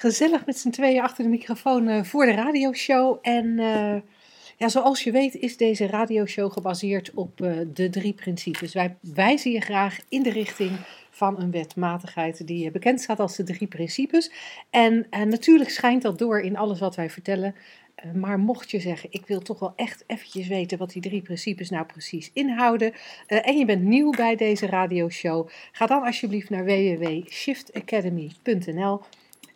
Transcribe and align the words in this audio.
Gezellig 0.00 0.46
met 0.46 0.58
z'n 0.58 0.70
tweeën 0.70 1.02
achter 1.02 1.24
de 1.24 1.30
microfoon 1.30 1.88
uh, 1.88 2.02
voor 2.02 2.26
de 2.26 2.32
radioshow. 2.32 3.18
En 3.22 3.46
uh, 3.46 3.96
ja, 4.56 4.68
zoals 4.68 5.04
je 5.04 5.10
weet 5.10 5.34
is 5.34 5.56
deze 5.56 5.86
radioshow 5.86 6.52
gebaseerd 6.52 7.10
op 7.14 7.36
de 7.72 7.88
drie 7.90 8.12
principes. 8.12 8.72
Wij 8.72 8.96
wijzen 9.00 9.50
je 9.50 9.60
graag 9.60 9.98
in 10.08 10.22
de 10.22 10.30
richting 10.30 10.70
van 11.10 11.40
een 11.40 11.50
wetmatigheid 11.50 12.46
die 12.46 12.70
bekend 12.70 13.00
staat 13.00 13.20
als 13.20 13.36
de 13.36 13.42
drie 13.42 13.66
principes. 13.66 14.30
En 14.70 15.06
natuurlijk 15.10 15.70
schijnt 15.70 16.02
dat 16.02 16.18
door 16.18 16.40
in 16.40 16.56
alles 16.56 16.80
wat 16.80 16.96
wij 16.96 17.10
vertellen. 17.10 17.54
Eh, 17.94 18.12
maar 18.12 18.38
mocht 18.38 18.70
je 18.70 18.80
zeggen, 18.80 19.08
ik 19.12 19.26
wil 19.26 19.40
toch 19.40 19.58
wel 19.58 19.72
echt 19.76 20.04
eventjes 20.06 20.48
weten 20.48 20.78
wat 20.78 20.90
die 20.90 21.02
drie 21.02 21.22
principes 21.22 21.70
nou 21.70 21.86
precies 21.86 22.30
inhouden. 22.32 22.92
En 23.26 23.58
je 23.58 23.64
bent 23.64 23.82
nieuw 23.82 24.10
bij 24.10 24.36
deze 24.36 24.66
radioshow, 24.66 25.48
ga 25.72 25.86
dan 25.86 26.02
alsjeblieft 26.02 26.50
naar 26.50 26.64
www.shiftacademy.nl 26.64 29.00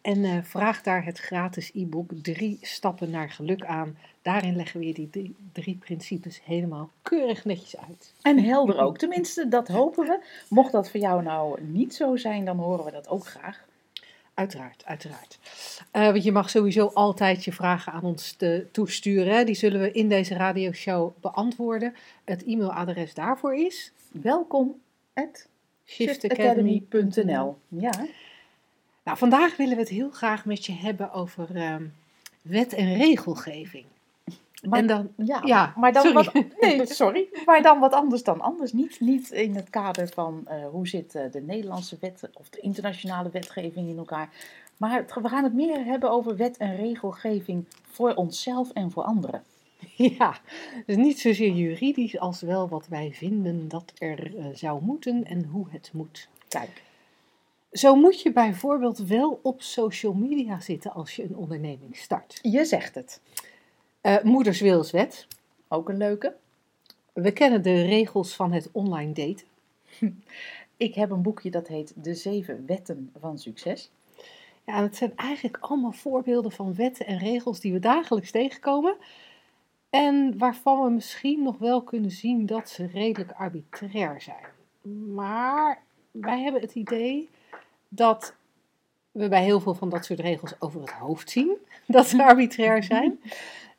en 0.04 0.24
uh, 0.24 0.38
vraag 0.42 0.82
daar 0.82 1.04
het 1.04 1.18
gratis 1.18 1.70
e-book 1.74 2.10
Drie 2.22 2.58
Stappen 2.60 3.10
naar 3.10 3.30
Geluk 3.30 3.64
aan. 3.64 3.96
Daarin 4.22 4.56
leggen 4.56 4.80
we 4.80 4.86
je 4.86 4.94
die 4.94 5.10
drie, 5.10 5.36
drie, 5.52 5.76
principes 5.76 6.40
helemaal 6.44 6.90
keurig 7.02 7.44
netjes 7.44 7.76
uit. 7.76 8.14
En 8.22 8.44
helder 8.44 8.78
ook, 8.78 8.98
tenminste, 8.98 9.48
dat 9.48 9.68
hopen 9.68 10.06
we. 10.06 10.24
Mocht 10.48 10.72
dat 10.72 10.90
voor 10.90 11.00
jou 11.00 11.22
nou 11.22 11.62
niet 11.62 11.94
zo 11.94 12.16
zijn, 12.16 12.44
dan 12.44 12.56
horen 12.56 12.84
we 12.84 12.90
dat 12.90 13.08
ook 13.08 13.26
graag. 13.26 13.64
Uiteraard, 14.34 14.84
uiteraard. 14.84 15.38
Uh, 15.92 16.10
want 16.10 16.24
je 16.24 16.32
mag 16.32 16.50
sowieso 16.50 16.86
altijd 16.86 17.44
je 17.44 17.52
vragen 17.52 17.92
aan 17.92 18.02
ons 18.02 18.32
te, 18.32 18.66
toesturen. 18.72 19.46
Die 19.46 19.54
zullen 19.54 19.80
we 19.80 19.92
in 19.92 20.08
deze 20.08 20.34
radioshow 20.34 21.12
beantwoorden. 21.20 21.94
Het 22.24 22.44
e-mailadres 22.44 23.14
daarvoor 23.14 23.54
is 23.54 23.92
welkom 24.12 24.80
at 25.14 25.48
shiftacademy.nl. 25.84 27.56
Ja. 27.68 28.06
Nou, 29.04 29.18
vandaag 29.18 29.56
willen 29.56 29.74
we 29.74 29.80
het 29.80 29.90
heel 29.90 30.10
graag 30.10 30.44
met 30.44 30.66
je 30.66 30.72
hebben 30.72 31.12
over 31.12 31.56
uh, 31.56 31.76
wet 32.42 32.72
en 32.72 32.96
regelgeving. 32.96 33.84
Maar, 34.68 34.78
en 34.78 34.86
dan, 34.86 35.08
ja, 35.16 35.40
ja 35.44 35.72
maar 35.76 35.92
dan 35.92 36.02
sorry. 36.02 36.24
wat, 36.32 36.60
nee, 36.60 36.86
sorry, 36.86 37.28
maar 37.44 37.62
dan 37.62 37.78
wat 37.78 37.92
anders 37.92 38.22
dan 38.22 38.40
anders. 38.40 38.72
Niet, 38.72 39.00
niet 39.00 39.30
in 39.30 39.54
het 39.54 39.70
kader 39.70 40.08
van 40.08 40.46
uh, 40.48 40.66
hoe 40.70 40.88
zit 40.88 41.14
uh, 41.14 41.22
de 41.32 41.40
Nederlandse 41.40 41.96
wet 42.00 42.28
of 42.32 42.48
de 42.48 42.60
internationale 42.60 43.30
wetgeving 43.30 43.88
in 43.88 43.98
elkaar. 43.98 44.28
Maar 44.76 44.92
het, 44.92 45.14
we 45.14 45.28
gaan 45.28 45.44
het 45.44 45.54
meer 45.54 45.84
hebben 45.84 46.10
over 46.10 46.36
wet 46.36 46.56
en 46.56 46.76
regelgeving 46.76 47.64
voor 47.90 48.14
onszelf 48.14 48.70
en 48.70 48.90
voor 48.90 49.02
anderen. 49.02 49.42
Ja, 49.96 50.38
dus 50.86 50.96
niet 50.96 51.20
zozeer 51.20 51.52
juridisch 51.52 52.18
als 52.18 52.40
wel 52.40 52.68
wat 52.68 52.86
wij 52.88 53.12
vinden 53.12 53.68
dat 53.68 53.92
er 53.98 54.34
uh, 54.34 54.44
zou 54.54 54.82
moeten 54.82 55.24
en 55.24 55.44
hoe 55.44 55.66
het 55.70 55.90
moet. 55.92 56.28
Kijk. 56.48 56.82
Zo 57.74 57.94
moet 57.94 58.20
je 58.20 58.32
bijvoorbeeld 58.32 58.98
wel 58.98 59.40
op 59.42 59.62
social 59.62 60.12
media 60.12 60.60
zitten 60.60 60.92
als 60.92 61.16
je 61.16 61.22
een 61.22 61.36
onderneming 61.36 61.96
start. 61.96 62.38
Je 62.42 62.64
zegt 62.64 62.94
het. 62.94 63.20
Uh, 64.02 64.22
Moeders 64.22 64.60
Wilswet. 64.60 65.26
Ook 65.68 65.88
een 65.88 65.96
leuke. 65.96 66.36
We 67.12 67.32
kennen 67.32 67.62
de 67.62 67.82
regels 67.82 68.34
van 68.34 68.52
het 68.52 68.68
online 68.72 69.12
daten. 69.12 69.46
Ik 70.76 70.94
heb 70.94 71.10
een 71.10 71.22
boekje 71.22 71.50
dat 71.50 71.68
heet 71.68 71.92
De 71.96 72.14
Zeven 72.14 72.64
Wetten 72.66 73.10
van 73.20 73.38
Succes. 73.38 73.90
Ja, 74.64 74.82
het 74.82 74.96
zijn 74.96 75.12
eigenlijk 75.16 75.56
allemaal 75.60 75.92
voorbeelden 75.92 76.52
van 76.52 76.74
wetten 76.74 77.06
en 77.06 77.18
regels 77.18 77.60
die 77.60 77.72
we 77.72 77.78
dagelijks 77.78 78.30
tegenkomen. 78.30 78.96
En 79.90 80.38
waarvan 80.38 80.84
we 80.84 80.90
misschien 80.90 81.42
nog 81.42 81.58
wel 81.58 81.82
kunnen 81.82 82.10
zien 82.10 82.46
dat 82.46 82.68
ze 82.68 82.86
redelijk 82.86 83.32
arbitrair 83.32 84.20
zijn. 84.20 84.44
Maar 85.14 85.82
wij 86.10 86.42
hebben 86.42 86.60
het 86.60 86.74
idee 86.74 87.28
dat 87.94 88.34
we 89.10 89.28
bij 89.28 89.42
heel 89.42 89.60
veel 89.60 89.74
van 89.74 89.88
dat 89.88 90.04
soort 90.04 90.20
regels 90.20 90.54
over 90.58 90.80
het 90.80 90.90
hoofd 90.90 91.30
zien 91.30 91.56
dat 91.86 92.06
ze 92.06 92.24
arbitrair 92.24 92.82
zijn. 92.82 93.20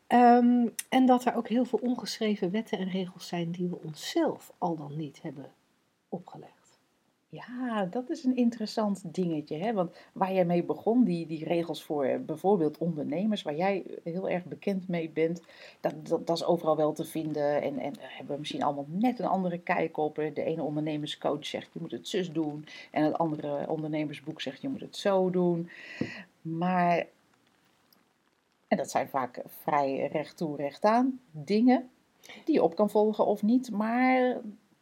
Um, 0.07 0.73
en 0.89 1.05
dat 1.05 1.25
er 1.25 1.35
ook 1.35 1.47
heel 1.47 1.65
veel 1.65 1.79
ongeschreven 1.81 2.51
wetten 2.51 2.77
en 2.77 2.89
regels 2.89 3.27
zijn 3.27 3.51
die 3.51 3.67
we 3.67 3.77
onszelf 3.83 4.51
al 4.57 4.75
dan 4.75 4.95
niet 4.95 5.21
hebben 5.21 5.51
opgelegd. 6.09 6.54
Ja, 7.35 7.85
dat 7.85 8.09
is 8.09 8.23
een 8.23 8.35
interessant 8.35 9.13
dingetje. 9.13 9.57
Hè? 9.57 9.73
Want 9.73 9.95
waar 10.13 10.33
jij 10.33 10.45
mee 10.45 10.63
begon, 10.63 11.03
die, 11.03 11.27
die 11.27 11.45
regels 11.45 11.83
voor 11.83 12.21
bijvoorbeeld 12.25 12.77
ondernemers, 12.77 13.41
waar 13.41 13.55
jij 13.55 13.85
heel 14.03 14.29
erg 14.29 14.43
bekend 14.43 14.87
mee 14.87 15.09
bent, 15.09 15.41
dat, 15.79 15.93
dat, 16.07 16.37
is 16.37 16.43
overal 16.43 16.75
wel 16.75 16.93
te 16.93 17.05
vinden. 17.05 17.61
En, 17.61 17.79
en 17.79 17.93
hebben 17.99 18.33
we 18.33 18.39
misschien 18.39 18.63
allemaal 18.63 18.87
net 18.87 19.19
een 19.19 19.25
andere 19.25 19.57
kijk 19.57 19.97
op. 19.97 20.15
De 20.15 20.43
ene 20.43 20.63
ondernemerscoach 20.63 21.45
zegt 21.45 21.69
je 21.73 21.79
moet 21.81 21.91
het 21.91 22.07
zus 22.07 22.31
doen. 22.31 22.65
En 22.91 23.03
het 23.03 23.17
andere 23.17 23.69
ondernemersboek 23.69 24.41
zegt 24.41 24.61
je 24.61 24.69
moet 24.69 24.81
het 24.81 24.97
zo 24.97 25.29
doen. 25.29 25.69
Maar 26.41 27.05
en 28.67 28.77
dat 28.77 28.91
zijn 28.91 29.09
vaak 29.09 29.41
vrij 29.45 30.07
recht 30.07 30.37
toe, 30.37 30.57
recht 30.57 30.83
aan 30.83 31.19
dingen 31.31 31.89
die 32.45 32.55
je 32.55 32.63
op 32.63 32.75
kan 32.75 32.89
volgen 32.89 33.25
of 33.25 33.43
niet, 33.43 33.71
maar 33.71 34.41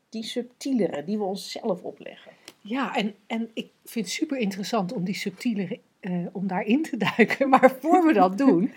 die 0.10 0.24
subtielere, 0.24 1.04
die 1.04 1.18
we 1.18 1.24
onszelf 1.24 1.84
opleggen. 1.84 2.32
Ja, 2.66 2.96
en, 2.96 3.16
en 3.28 3.50
ik 3.54 3.70
vind 3.86 4.06
het 4.06 4.14
super 4.14 4.38
interessant 4.38 4.94
om 4.94 5.04
die 5.04 5.16
subtielere, 5.16 5.80
uh, 6.02 6.28
om 6.32 6.48
daarin 6.48 6.84
te 6.84 6.98
duiken. 6.98 7.50
Maar 7.54 7.76
voor 7.80 8.06
we 8.06 8.14
dat 8.14 8.38
doen, 8.38 8.72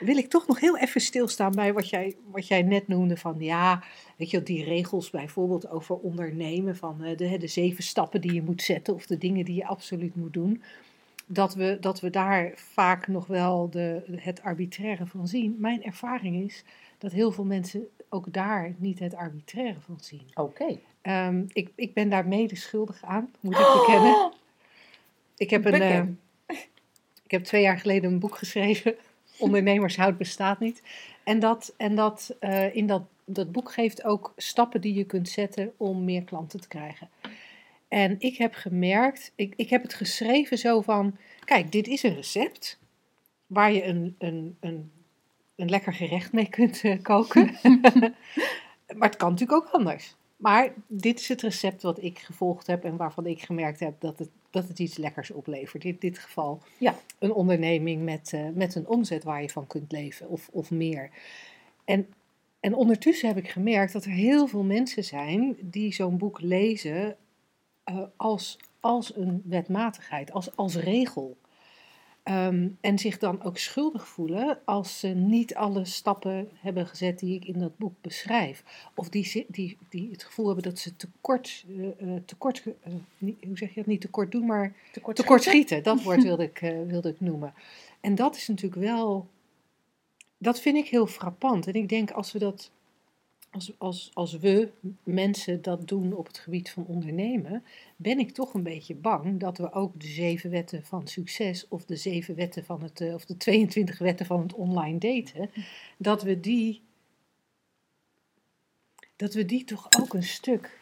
wil 0.00 0.16
ik 0.16 0.28
toch 0.28 0.46
nog 0.46 0.60
heel 0.60 0.78
even 0.78 1.00
stilstaan 1.00 1.52
bij 1.52 1.72
wat 1.72 1.88
jij, 1.88 2.16
wat 2.30 2.48
jij 2.48 2.62
net 2.62 2.88
noemde 2.88 3.16
van 3.16 3.36
ja, 3.38 3.82
weet 4.16 4.30
je, 4.30 4.42
die 4.42 4.64
regels 4.64 5.10
bijvoorbeeld 5.10 5.68
over 5.68 5.96
ondernemen, 5.96 6.76
van 6.76 7.04
uh, 7.04 7.16
de, 7.16 7.38
de 7.38 7.46
zeven 7.46 7.84
stappen 7.84 8.20
die 8.20 8.32
je 8.32 8.42
moet 8.42 8.62
zetten 8.62 8.94
of 8.94 9.06
de 9.06 9.18
dingen 9.18 9.44
die 9.44 9.54
je 9.54 9.66
absoluut 9.66 10.16
moet 10.16 10.32
doen 10.32 10.62
dat 11.26 11.54
we, 11.54 11.76
dat 11.80 12.00
we 12.00 12.10
daar 12.10 12.52
vaak 12.54 13.06
nog 13.06 13.26
wel 13.26 13.70
de, 13.70 14.02
het 14.16 14.42
arbitraire 14.42 15.06
van 15.06 15.28
zien. 15.28 15.56
Mijn 15.58 15.82
ervaring 15.82 16.44
is 16.44 16.64
dat 16.98 17.12
heel 17.12 17.32
veel 17.32 17.44
mensen 17.44 17.88
ook 18.08 18.32
daar 18.32 18.74
niet 18.78 18.98
het 18.98 19.14
arbitraire 19.14 19.80
van 19.80 19.98
zien. 20.00 20.26
Oké. 20.34 20.78
Um, 21.08 21.46
ik, 21.52 21.70
ik 21.74 21.94
ben 21.94 22.08
daar 22.08 22.28
mede 22.28 22.56
schuldig 22.56 23.04
aan, 23.04 23.30
moet 23.40 23.58
ik 23.58 23.72
bekennen. 23.78 24.32
Ik 25.36 25.50
heb, 25.50 25.64
een, 25.64 25.82
uh, 25.82 26.02
ik 27.24 27.30
heb 27.30 27.44
twee 27.44 27.62
jaar 27.62 27.78
geleden 27.78 28.12
een 28.12 28.18
boek 28.18 28.36
geschreven, 28.36 28.94
Ondernemershoud 29.38 30.18
bestaat 30.18 30.60
niet. 30.60 30.82
En, 31.24 31.38
dat, 31.38 31.74
en 31.76 31.94
dat, 31.94 32.36
uh, 32.40 32.74
in 32.74 32.86
dat, 32.86 33.02
dat 33.24 33.52
boek 33.52 33.72
geeft 33.72 34.04
ook 34.04 34.32
stappen 34.36 34.80
die 34.80 34.94
je 34.94 35.04
kunt 35.04 35.28
zetten 35.28 35.72
om 35.76 36.04
meer 36.04 36.22
klanten 36.22 36.60
te 36.60 36.68
krijgen. 36.68 37.08
En 37.88 38.16
ik 38.18 38.36
heb 38.36 38.54
gemerkt, 38.54 39.32
ik, 39.34 39.52
ik 39.56 39.70
heb 39.70 39.82
het 39.82 39.94
geschreven 39.94 40.58
zo 40.58 40.80
van, 40.80 41.16
kijk, 41.44 41.72
dit 41.72 41.86
is 41.86 42.02
een 42.02 42.14
recept 42.14 42.78
waar 43.46 43.72
je 43.72 43.84
een, 43.84 44.14
een, 44.18 44.56
een, 44.60 44.90
een 45.56 45.68
lekker 45.68 45.92
gerecht 45.92 46.32
mee 46.32 46.48
kunt 46.48 46.82
uh, 46.82 47.02
koken. 47.02 47.58
maar 48.96 49.08
het 49.08 49.16
kan 49.16 49.30
natuurlijk 49.30 49.66
ook 49.66 49.72
anders. 49.72 50.14
Maar 50.36 50.72
dit 50.86 51.20
is 51.20 51.28
het 51.28 51.42
recept 51.42 51.82
wat 51.82 52.02
ik 52.02 52.18
gevolgd 52.18 52.66
heb 52.66 52.84
en 52.84 52.96
waarvan 52.96 53.26
ik 53.26 53.42
gemerkt 53.42 53.80
heb 53.80 54.00
dat 54.00 54.18
het, 54.18 54.28
dat 54.50 54.68
het 54.68 54.78
iets 54.78 54.96
lekkers 54.96 55.30
oplevert. 55.30 55.84
In 55.84 55.96
dit 55.98 56.18
geval 56.18 56.62
ja, 56.78 56.94
een 57.18 57.32
onderneming 57.32 58.02
met, 58.02 58.32
uh, 58.34 58.48
met 58.54 58.74
een 58.74 58.86
omzet 58.86 59.24
waar 59.24 59.42
je 59.42 59.50
van 59.50 59.66
kunt 59.66 59.92
leven 59.92 60.28
of, 60.28 60.48
of 60.52 60.70
meer. 60.70 61.10
En, 61.84 62.06
en 62.60 62.74
ondertussen 62.74 63.28
heb 63.28 63.36
ik 63.36 63.48
gemerkt 63.48 63.92
dat 63.92 64.04
er 64.04 64.10
heel 64.10 64.46
veel 64.46 64.62
mensen 64.62 65.04
zijn 65.04 65.56
die 65.60 65.92
zo'n 65.92 66.18
boek 66.18 66.40
lezen 66.40 67.16
uh, 67.90 68.02
als, 68.16 68.58
als 68.80 69.16
een 69.16 69.42
wetmatigheid, 69.44 70.32
als, 70.32 70.56
als 70.56 70.76
regel. 70.76 71.36
Um, 72.28 72.78
en 72.80 72.98
zich 72.98 73.18
dan 73.18 73.42
ook 73.42 73.58
schuldig 73.58 74.08
voelen 74.08 74.58
als 74.64 74.98
ze 74.98 75.08
niet 75.08 75.54
alle 75.54 75.84
stappen 75.84 76.48
hebben 76.54 76.86
gezet 76.86 77.18
die 77.18 77.34
ik 77.34 77.44
in 77.44 77.58
dat 77.58 77.76
boek 77.78 77.92
beschrijf. 78.00 78.64
Of 78.94 79.08
die, 79.08 79.46
die, 79.48 79.76
die 79.88 80.10
het 80.10 80.24
gevoel 80.24 80.46
hebben 80.46 80.64
dat 80.64 80.78
ze 80.78 80.96
tekort, 80.96 81.64
uh, 81.68 81.86
uh, 82.00 82.16
tekort 82.24 82.64
uh, 82.66 82.72
niet, 83.18 83.44
hoe 83.44 83.58
zeg 83.58 83.68
je 83.68 83.74
dat, 83.74 83.86
niet 83.86 84.00
tekort 84.00 84.32
doen, 84.32 84.46
maar 84.46 84.74
tekort, 84.92 85.16
tekort 85.16 85.42
schieten. 85.42 85.82
Dat 85.82 86.02
woord 86.02 86.22
wilde 86.22 86.42
ik, 86.42 86.58
wilde 86.86 87.08
ik 87.08 87.20
noemen. 87.20 87.54
En 88.00 88.14
dat 88.14 88.36
is 88.36 88.48
natuurlijk 88.48 88.82
wel, 88.82 89.26
dat 90.38 90.60
vind 90.60 90.76
ik 90.76 90.88
heel 90.88 91.06
frappant. 91.06 91.66
En 91.66 91.74
ik 91.74 91.88
denk 91.88 92.10
als 92.10 92.32
we 92.32 92.38
dat 92.38 92.70
als, 93.56 93.72
als, 93.78 94.10
als 94.14 94.32
we 94.38 94.68
mensen 95.02 95.62
dat 95.62 95.88
doen 95.88 96.12
op 96.12 96.26
het 96.26 96.38
gebied 96.38 96.70
van 96.70 96.86
ondernemen, 96.86 97.64
ben 97.96 98.18
ik 98.18 98.30
toch 98.30 98.54
een 98.54 98.62
beetje 98.62 98.94
bang 98.94 99.40
dat 99.40 99.58
we 99.58 99.72
ook 99.72 100.00
de 100.00 100.06
zeven 100.06 100.50
wetten 100.50 100.84
van 100.84 101.06
succes 101.06 101.68
of 101.68 101.84
de 101.84 101.96
zeven 101.96 102.34
wetten 102.34 102.64
van 102.64 102.82
het, 102.82 103.00
eh, 103.00 103.14
of 103.14 103.24
de 103.24 103.36
22 103.36 103.98
wetten 103.98 104.26
van 104.26 104.40
het 104.40 104.54
online 104.54 104.98
daten, 104.98 105.50
dat 105.96 106.22
we 106.22 106.40
die, 106.40 106.82
dat 109.16 109.34
we 109.34 109.44
die 109.44 109.64
toch 109.64 109.88
ook 110.00 110.14
een 110.14 110.22
stuk 110.22 110.78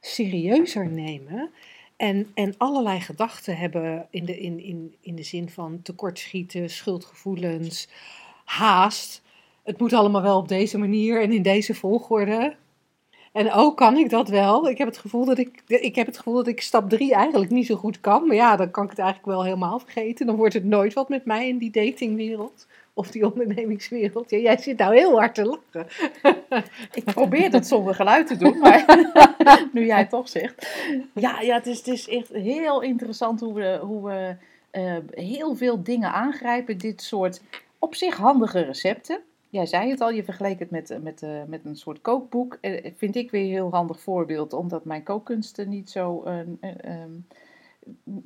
serieuzer 0.00 0.88
nemen. 0.88 1.50
En, 1.96 2.30
en 2.34 2.54
allerlei 2.56 3.00
gedachten 3.00 3.56
hebben 3.56 4.06
in 4.10 4.24
de, 4.24 4.38
in, 4.38 4.60
in, 4.60 4.94
in 5.00 5.14
de 5.14 5.22
zin 5.22 5.50
van 5.50 5.82
tekortschieten, 5.82 6.70
schuldgevoelens, 6.70 7.88
haast 8.44 9.22
het 9.68 9.78
moet 9.78 9.92
allemaal 9.92 10.22
wel 10.22 10.38
op 10.38 10.48
deze 10.48 10.78
manier 10.78 11.22
en 11.22 11.32
in 11.32 11.42
deze 11.42 11.74
volgorde. 11.74 12.54
En 13.32 13.52
ook 13.52 13.76
kan 13.76 13.96
ik 13.96 14.10
dat 14.10 14.28
wel. 14.28 14.68
Ik 14.68 14.78
heb 14.78 14.88
het 14.88 14.98
gevoel 14.98 15.24
dat 15.24 15.38
ik, 15.38 15.62
ik, 15.66 15.94
heb 15.94 16.06
het 16.06 16.16
gevoel 16.16 16.34
dat 16.34 16.46
ik 16.46 16.60
stap 16.60 16.90
3 16.90 17.14
eigenlijk 17.14 17.50
niet 17.50 17.66
zo 17.66 17.74
goed 17.76 18.00
kan. 18.00 18.26
Maar 18.26 18.36
ja, 18.36 18.56
dan 18.56 18.70
kan 18.70 18.84
ik 18.84 18.90
het 18.90 18.98
eigenlijk 18.98 19.28
wel 19.28 19.44
helemaal 19.44 19.78
vergeten. 19.78 20.26
Dan 20.26 20.36
wordt 20.36 20.54
het 20.54 20.64
nooit 20.64 20.92
wat 20.92 21.08
met 21.08 21.24
mij 21.24 21.48
in 21.48 21.58
die 21.58 21.70
datingwereld. 21.70 22.66
Of 22.94 23.10
die 23.10 23.26
ondernemingswereld. 23.26 24.30
Ja, 24.30 24.38
jij 24.38 24.56
zit 24.56 24.78
nou 24.78 24.94
heel 24.94 25.18
hard 25.18 25.34
te 25.34 25.44
lachen. 25.44 25.86
Ik 27.00 27.04
probeer 27.04 27.50
dat 27.50 27.66
zonder 27.66 27.94
geluid 27.94 28.26
te 28.26 28.36
doen, 28.36 28.58
maar 28.58 29.06
nu 29.72 29.86
jij 29.86 29.98
het 29.98 30.10
toch 30.10 30.28
zegt. 30.28 30.68
Ja, 31.14 31.40
ja 31.40 31.54
het, 31.54 31.66
is, 31.66 31.76
het 31.76 31.86
is 31.86 32.08
echt 32.08 32.28
heel 32.28 32.82
interessant 32.82 33.40
hoe 33.40 33.54
we, 33.54 33.78
hoe 33.82 34.04
we 34.04 34.36
uh, 34.72 34.96
heel 35.10 35.54
veel 35.54 35.82
dingen 35.82 36.12
aangrijpen. 36.12 36.78
Dit 36.78 37.02
soort 37.02 37.40
op 37.78 37.94
zich 37.94 38.16
handige 38.16 38.60
recepten. 38.60 39.20
Jij 39.50 39.66
zei 39.66 39.90
het 39.90 40.00
al, 40.00 40.10
je 40.10 40.24
vergeleek 40.24 40.58
het 40.58 40.70
met, 40.70 40.98
met, 41.02 41.22
uh, 41.22 41.42
met 41.46 41.64
een 41.64 41.76
soort 41.76 42.00
kookboek. 42.00 42.58
Uh, 42.60 42.92
vind 42.96 43.16
ik 43.16 43.30
weer 43.30 43.42
een 43.42 43.48
heel 43.48 43.70
handig 43.70 44.00
voorbeeld, 44.00 44.52
omdat 44.52 44.84
mijn 44.84 45.02
kookkunsten 45.02 45.68
niet 45.68 45.90
zo, 45.90 46.24
uh, 46.26 46.38
um, 47.02 47.26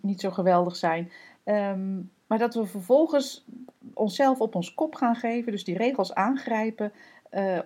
niet 0.00 0.20
zo 0.20 0.30
geweldig 0.30 0.76
zijn. 0.76 1.10
Um, 1.44 2.10
maar 2.26 2.38
dat 2.38 2.54
we 2.54 2.66
vervolgens 2.66 3.44
onszelf 3.94 4.40
op 4.40 4.54
ons 4.54 4.74
kop 4.74 4.94
gaan 4.94 5.16
geven, 5.16 5.52
dus 5.52 5.64
die 5.64 5.76
regels 5.76 6.14
aangrijpen 6.14 6.92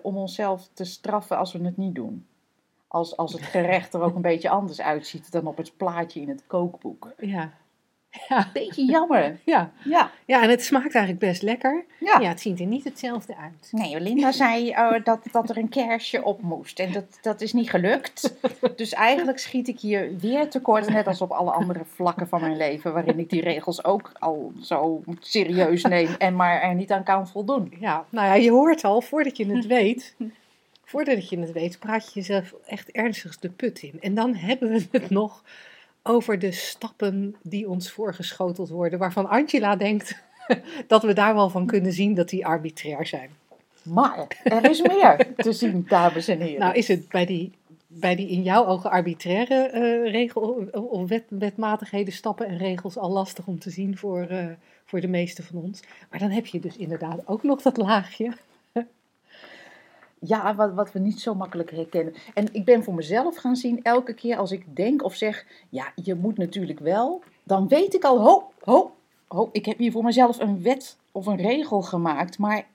om 0.01 0.17
onszelf 0.17 0.69
te 0.73 0.83
straffen 0.83 1.37
als 1.37 1.53
we 1.53 1.63
het 1.63 1.77
niet 1.77 1.95
doen. 1.95 2.25
Als, 2.87 3.17
als 3.17 3.33
het 3.33 3.41
gerecht 3.55 3.93
er 3.93 4.01
ook 4.01 4.15
een 4.15 4.21
beetje 4.21 4.49
anders 4.49 4.81
uitziet 4.81 5.31
dan 5.31 5.47
op 5.47 5.57
het 5.57 5.77
plaatje 5.77 6.21
in 6.21 6.29
het 6.29 6.47
kookboek. 6.47 7.13
Ja. 7.17 7.53
Ja. 8.29 8.49
Beetje 8.53 8.85
jammer. 8.85 9.39
Ja. 9.43 9.71
Ja. 9.83 10.11
ja, 10.25 10.41
en 10.41 10.49
het 10.49 10.63
smaakt 10.63 10.95
eigenlijk 10.95 11.25
best 11.25 11.41
lekker. 11.41 11.85
Ja. 11.99 12.19
Ja, 12.19 12.27
het 12.27 12.41
ziet 12.41 12.59
er 12.59 12.65
niet 12.65 12.83
hetzelfde 12.83 13.35
uit. 13.35 13.69
Nee, 13.71 13.99
Linda 13.99 14.31
zei 14.43 14.69
oh, 14.69 15.03
dat, 15.03 15.19
dat 15.31 15.49
er 15.49 15.57
een 15.57 15.69
kersje 15.69 16.23
op 16.23 16.41
moest. 16.41 16.79
En 16.79 16.91
dat, 16.91 17.17
dat 17.21 17.41
is 17.41 17.53
niet 17.53 17.69
gelukt. 17.69 18.35
Dus 18.75 18.93
eigenlijk 18.93 19.39
schiet 19.39 19.67
ik 19.67 19.79
hier 19.79 20.17
weer 20.19 20.49
tekort. 20.49 20.89
Net 20.89 21.07
als 21.07 21.21
op 21.21 21.31
alle 21.31 21.51
andere 21.51 21.81
vlakken 21.93 22.27
van 22.27 22.41
mijn 22.41 22.57
leven. 22.57 22.93
Waarin 22.93 23.19
ik 23.19 23.29
die 23.29 23.41
regels 23.41 23.83
ook 23.83 24.11
al 24.19 24.51
zo 24.61 25.03
serieus 25.19 25.83
neem. 25.83 26.15
En 26.17 26.35
maar 26.35 26.61
er 26.61 26.75
niet 26.75 26.91
aan 26.91 27.03
kan 27.03 27.27
voldoen. 27.27 27.73
Ja, 27.79 28.05
nou 28.09 28.27
ja, 28.27 28.33
je 28.33 28.51
hoort 28.51 28.83
al, 28.83 29.01
voordat 29.01 29.37
je 29.37 29.45
het 29.45 29.65
weet... 29.65 30.15
Voordat 30.83 31.29
je 31.29 31.39
het 31.39 31.51
weet, 31.51 31.79
praat 31.79 32.05
je 32.05 32.11
jezelf 32.13 32.53
echt 32.65 32.91
ernstig 32.91 33.39
de 33.39 33.49
put 33.49 33.81
in. 33.81 33.97
En 33.99 34.15
dan 34.15 34.35
hebben 34.35 34.69
we 34.69 34.87
het 34.91 35.09
nog 35.09 35.43
over 36.07 36.39
de 36.39 36.51
stappen 36.51 37.35
die 37.41 37.69
ons 37.69 37.91
voorgeschoteld 37.91 38.69
worden, 38.69 38.99
waarvan 38.99 39.29
Angela 39.29 39.75
denkt 39.75 40.23
dat 40.87 41.03
we 41.03 41.13
daar 41.13 41.33
wel 41.33 41.49
van 41.49 41.65
kunnen 41.65 41.93
zien 41.93 42.13
dat 42.13 42.29
die 42.29 42.45
arbitrair 42.45 43.05
zijn. 43.05 43.29
Maar 43.83 44.41
er 44.43 44.69
is 44.69 44.81
meer 44.81 45.27
te 45.37 45.53
zien, 45.53 45.85
dames 45.87 46.27
en 46.27 46.39
heren. 46.39 46.59
Nou, 46.59 46.73
is 46.73 46.87
het 46.87 47.09
bij 47.09 47.25
die, 47.25 47.51
bij 47.87 48.15
die 48.15 48.29
in 48.29 48.43
jouw 48.43 48.65
ogen 48.65 48.89
arbitraire 48.89 49.71
uh, 49.73 50.11
regel, 50.11 50.69
of 50.71 51.09
wet, 51.09 51.23
wetmatigheden, 51.27 52.13
stappen 52.13 52.47
en 52.47 52.57
regels 52.57 52.97
al 52.97 53.09
lastig 53.09 53.47
om 53.47 53.59
te 53.59 53.69
zien 53.69 53.97
voor, 53.97 54.27
uh, 54.31 54.45
voor 54.85 55.01
de 55.01 55.07
meeste 55.07 55.43
van 55.43 55.61
ons. 55.61 55.81
Maar 56.09 56.19
dan 56.19 56.29
heb 56.29 56.45
je 56.45 56.59
dus 56.59 56.77
inderdaad 56.77 57.27
ook 57.27 57.43
nog 57.43 57.61
dat 57.61 57.77
laagje 57.77 58.31
ja, 60.19 60.55
wat, 60.55 60.73
wat 60.73 60.91
we 60.91 60.99
niet 60.99 61.21
zo 61.21 61.35
makkelijk 61.35 61.71
herkennen. 61.71 62.13
En 62.33 62.53
ik 62.53 62.65
ben 62.65 62.83
voor 62.83 62.93
mezelf 62.93 63.35
gaan 63.35 63.55
zien, 63.55 63.83
elke 63.83 64.13
keer 64.13 64.37
als 64.37 64.51
ik 64.51 64.75
denk 64.75 65.03
of 65.03 65.15
zeg, 65.15 65.45
ja, 65.69 65.91
je 65.95 66.15
moet 66.15 66.37
natuurlijk 66.37 66.79
wel, 66.79 67.21
dan 67.43 67.67
weet 67.67 67.93
ik 67.93 68.03
al, 68.03 68.21
ho, 68.21 68.51
ho, 68.63 68.91
ho, 69.27 69.49
ik 69.51 69.65
heb 69.65 69.77
hier 69.77 69.91
voor 69.91 70.03
mezelf 70.03 70.39
een 70.39 70.61
wet 70.61 70.97
of 71.11 71.25
een 71.25 71.37
regel 71.37 71.81
gemaakt, 71.81 72.37
maar 72.37 72.65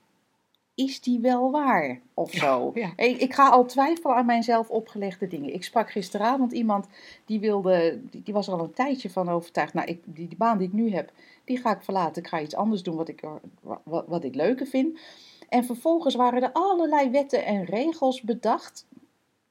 is 0.74 1.00
die 1.00 1.20
wel 1.20 1.50
waar 1.50 2.00
of 2.14 2.30
zo? 2.30 2.70
Ja. 2.74 2.92
Ik, 2.96 3.20
ik, 3.20 3.34
ga 3.34 3.48
al 3.48 3.66
twijfelen 3.66 4.16
aan 4.16 4.26
mijn 4.26 4.42
zelf 4.42 4.68
opgelegde 4.68 5.26
dingen. 5.26 5.54
Ik 5.54 5.64
sprak 5.64 5.90
gisteravond 5.90 6.52
iemand 6.52 6.86
die 7.24 7.40
wilde, 7.40 8.00
die, 8.10 8.22
die 8.22 8.34
was 8.34 8.46
er 8.46 8.52
al 8.52 8.60
een 8.60 8.72
tijdje 8.72 9.10
van 9.10 9.28
overtuigd. 9.28 9.74
Nou, 9.74 9.88
ik, 9.88 10.00
die, 10.04 10.28
die, 10.28 10.38
baan 10.38 10.58
die 10.58 10.66
ik 10.66 10.72
nu 10.72 10.90
heb, 10.90 11.12
die 11.44 11.58
ga 11.58 11.76
ik 11.76 11.82
verlaten. 11.82 12.22
Ik 12.22 12.28
ga 12.28 12.40
iets 12.40 12.54
anders 12.54 12.82
doen 12.82 12.96
wat 12.96 13.08
ik, 13.08 13.22
wat, 13.82 14.04
wat 14.06 14.24
ik 14.24 14.34
leuker 14.34 14.66
vind. 14.66 14.98
En 15.52 15.64
vervolgens 15.64 16.14
waren 16.14 16.42
er 16.42 16.52
allerlei 16.52 17.10
wetten 17.10 17.44
en 17.44 17.64
regels 17.64 18.20
bedacht 18.20 18.86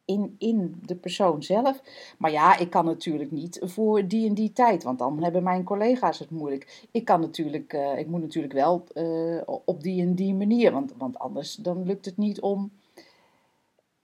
in, 0.06 0.36
in 0.38 0.82
de 0.86 0.96
persoon 0.96 1.44
zelf. 1.44 1.82
Maar 2.18 2.32
ja, 2.32 2.58
ik 2.58 2.70
kan 2.70 2.86
natuurlijk 2.86 3.32
niet 3.32 3.62
voor 3.64 4.08
die 4.08 4.28
en 4.28 4.34
die 4.34 4.54
tijd, 4.54 4.84
want 4.84 5.00
dan 5.00 5.24
hebben 5.24 5.44
mijn 5.44 5.64
collega's 5.64 6.20
het 6.20 6.30
moeilijk. 6.30 6.88
Ik, 6.92 7.06
kan 7.06 7.20
natuurlijk, 7.20 7.74
uh, 7.74 7.98
ik 7.98 8.08
moet 8.08 8.22
natuurlijk 8.22 8.54
wel 8.54 8.84
uh, 8.94 9.42
op 9.66 9.84
die 9.84 10.02
en 10.02 10.16
die 10.16 10.34
manier, 10.34 10.72
want, 10.72 10.94
want 10.98 11.20
anders 11.20 11.56
dan 11.56 11.84
lukt 11.86 12.06
het 12.06 12.18
niet 12.18 12.40
om. 12.40 12.72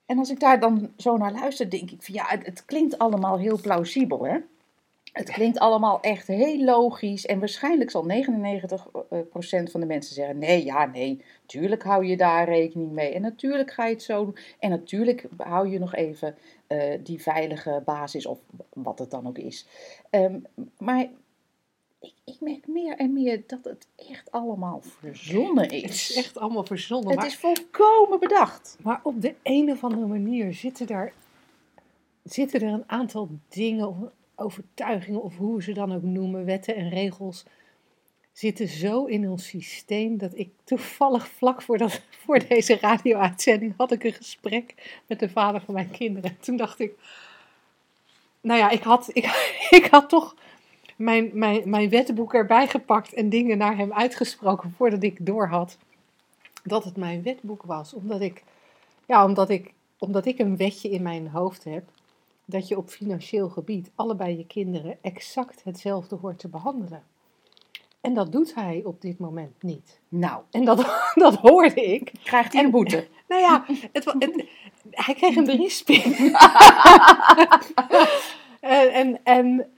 En 0.05 0.17
als 0.17 0.29
ik 0.29 0.39
daar 0.39 0.59
dan 0.59 0.91
zo 0.97 1.17
naar 1.17 1.33
luister, 1.33 1.69
denk 1.69 1.91
ik 1.91 2.03
van 2.03 2.13
ja, 2.13 2.25
het 2.27 2.65
klinkt 2.65 2.97
allemaal 2.97 3.37
heel 3.37 3.59
plausibel, 3.61 4.25
hè? 4.25 4.37
Het 5.11 5.31
klinkt 5.31 5.59
allemaal 5.59 6.01
echt 6.01 6.27
heel 6.27 6.63
logisch 6.63 7.25
en 7.25 7.39
waarschijnlijk 7.39 7.91
zal 7.91 8.07
99% 8.09 8.09
van 9.71 9.79
de 9.79 9.85
mensen 9.85 10.15
zeggen: 10.15 10.37
nee, 10.37 10.65
ja, 10.65 10.85
nee, 10.85 11.23
natuurlijk 11.41 11.83
hou 11.83 12.05
je 12.05 12.17
daar 12.17 12.49
rekening 12.49 12.91
mee 12.91 13.13
en 13.13 13.21
natuurlijk 13.21 13.71
ga 13.71 13.85
je 13.85 13.93
het 13.93 14.03
zo 14.03 14.25
doen 14.25 14.37
en 14.59 14.69
natuurlijk 14.69 15.27
hou 15.37 15.69
je 15.69 15.79
nog 15.79 15.95
even 15.95 16.35
uh, 16.67 16.93
die 17.03 17.21
veilige 17.21 17.81
basis 17.85 18.25
of 18.25 18.39
wat 18.73 18.99
het 18.99 19.11
dan 19.11 19.27
ook 19.27 19.37
is. 19.37 19.67
Um, 20.11 20.45
maar 20.77 21.07
ik, 21.99 22.13
ik, 22.23 22.35
merk 22.39 22.67
meer 22.67 22.95
en 22.95 23.13
meer 23.13 23.43
dat 23.47 23.63
het 23.63 23.87
echt 23.95 24.31
allemaal 24.31 24.81
verzonnen 24.81 25.69
is. 25.69 25.81
Het 25.81 25.91
is 25.91 26.15
echt 26.15 26.37
allemaal 26.37 26.65
verzonnen. 26.65 27.09
Het 27.09 27.17
maar, 27.17 27.27
is 27.27 27.37
volkomen 27.37 28.19
bedacht. 28.19 28.77
Maar 28.81 28.99
op 29.03 29.21
de 29.21 29.35
een 29.43 29.71
of 29.71 29.83
andere 29.83 30.05
manier 30.05 30.53
zitten 30.53 30.87
daar, 30.87 31.13
zitten 32.23 32.61
er 32.61 32.73
een 32.73 32.89
aantal 32.89 33.29
dingen 33.47 34.11
overtuigingen 34.37 35.23
of 35.23 35.37
hoe 35.37 35.63
ze 35.63 35.73
dan 35.73 35.93
ook 35.93 36.03
noemen, 36.03 36.45
wetten 36.45 36.75
en 36.75 36.89
regels, 36.89 37.45
zitten 38.31 38.67
zo 38.67 39.05
in 39.05 39.29
ons 39.29 39.47
systeem 39.47 40.17
dat 40.17 40.37
ik 40.37 40.49
toevallig 40.63 41.27
vlak 41.27 41.61
voor, 41.61 41.77
dat, 41.77 42.01
voor 42.23 42.47
deze 42.47 42.77
radio-uitzending 42.79 43.73
had 43.77 43.91
ik 43.91 44.03
een 44.03 44.13
gesprek 44.13 44.99
met 45.07 45.19
de 45.19 45.29
vader 45.29 45.61
van 45.61 45.73
mijn 45.73 45.91
kinderen. 45.91 46.37
Toen 46.39 46.57
dacht 46.57 46.79
ik, 46.79 46.93
nou 48.41 48.59
ja, 48.59 48.69
ik 48.69 48.83
had, 48.83 49.09
ik, 49.19 49.25
ik 49.69 49.87
had 49.91 50.09
toch 50.09 50.35
mijn, 50.95 51.29
mijn, 51.33 51.69
mijn 51.69 51.89
wetboek 51.89 52.33
erbij 52.33 52.67
gepakt 52.67 53.13
en 53.13 53.29
dingen 53.29 53.57
naar 53.57 53.77
hem 53.77 53.93
uitgesproken 53.93 54.73
voordat 54.77 55.03
ik 55.03 55.25
doorhad 55.25 55.77
dat 56.63 56.83
het 56.83 56.97
mijn 56.97 57.23
wetboek 57.23 57.63
was. 57.63 57.93
Omdat 57.93 58.21
ik, 58.21 58.43
ja, 59.05 59.25
omdat 59.25 59.49
ik, 59.49 59.73
omdat 59.97 60.25
ik 60.25 60.39
een 60.39 60.57
wetje 60.57 60.89
in 60.89 61.01
mijn 61.01 61.27
hoofd 61.27 61.63
heb 61.63 61.83
dat 62.49 62.67
je 62.67 62.77
op 62.77 62.89
financieel 62.89 63.49
gebied 63.49 63.91
allebei 63.95 64.37
je 64.37 64.45
kinderen 64.45 64.97
exact 65.01 65.63
hetzelfde 65.63 66.15
hoort 66.15 66.39
te 66.39 66.47
behandelen. 66.47 67.03
En 68.01 68.13
dat 68.13 68.31
doet 68.31 68.55
hij 68.55 68.81
op 68.85 69.01
dit 69.01 69.19
moment 69.19 69.63
niet. 69.63 69.99
Nou. 70.09 70.43
En 70.51 70.65
dat, 70.65 70.77
dat 71.15 71.35
hoorde 71.35 71.81
ik. 71.81 72.11
Krijgt 72.23 72.53
hij 72.53 72.63
een 72.63 72.71
boete? 72.71 73.07
Nou 73.27 73.41
ja, 73.41 73.65
het, 73.91 74.05
het, 74.05 74.45
hij 74.91 75.13
kreeg 75.13 75.35
een 75.35 75.45
berichtspin. 75.45 76.15
en, 78.59 78.93
en, 78.93 79.19
en, 79.23 79.69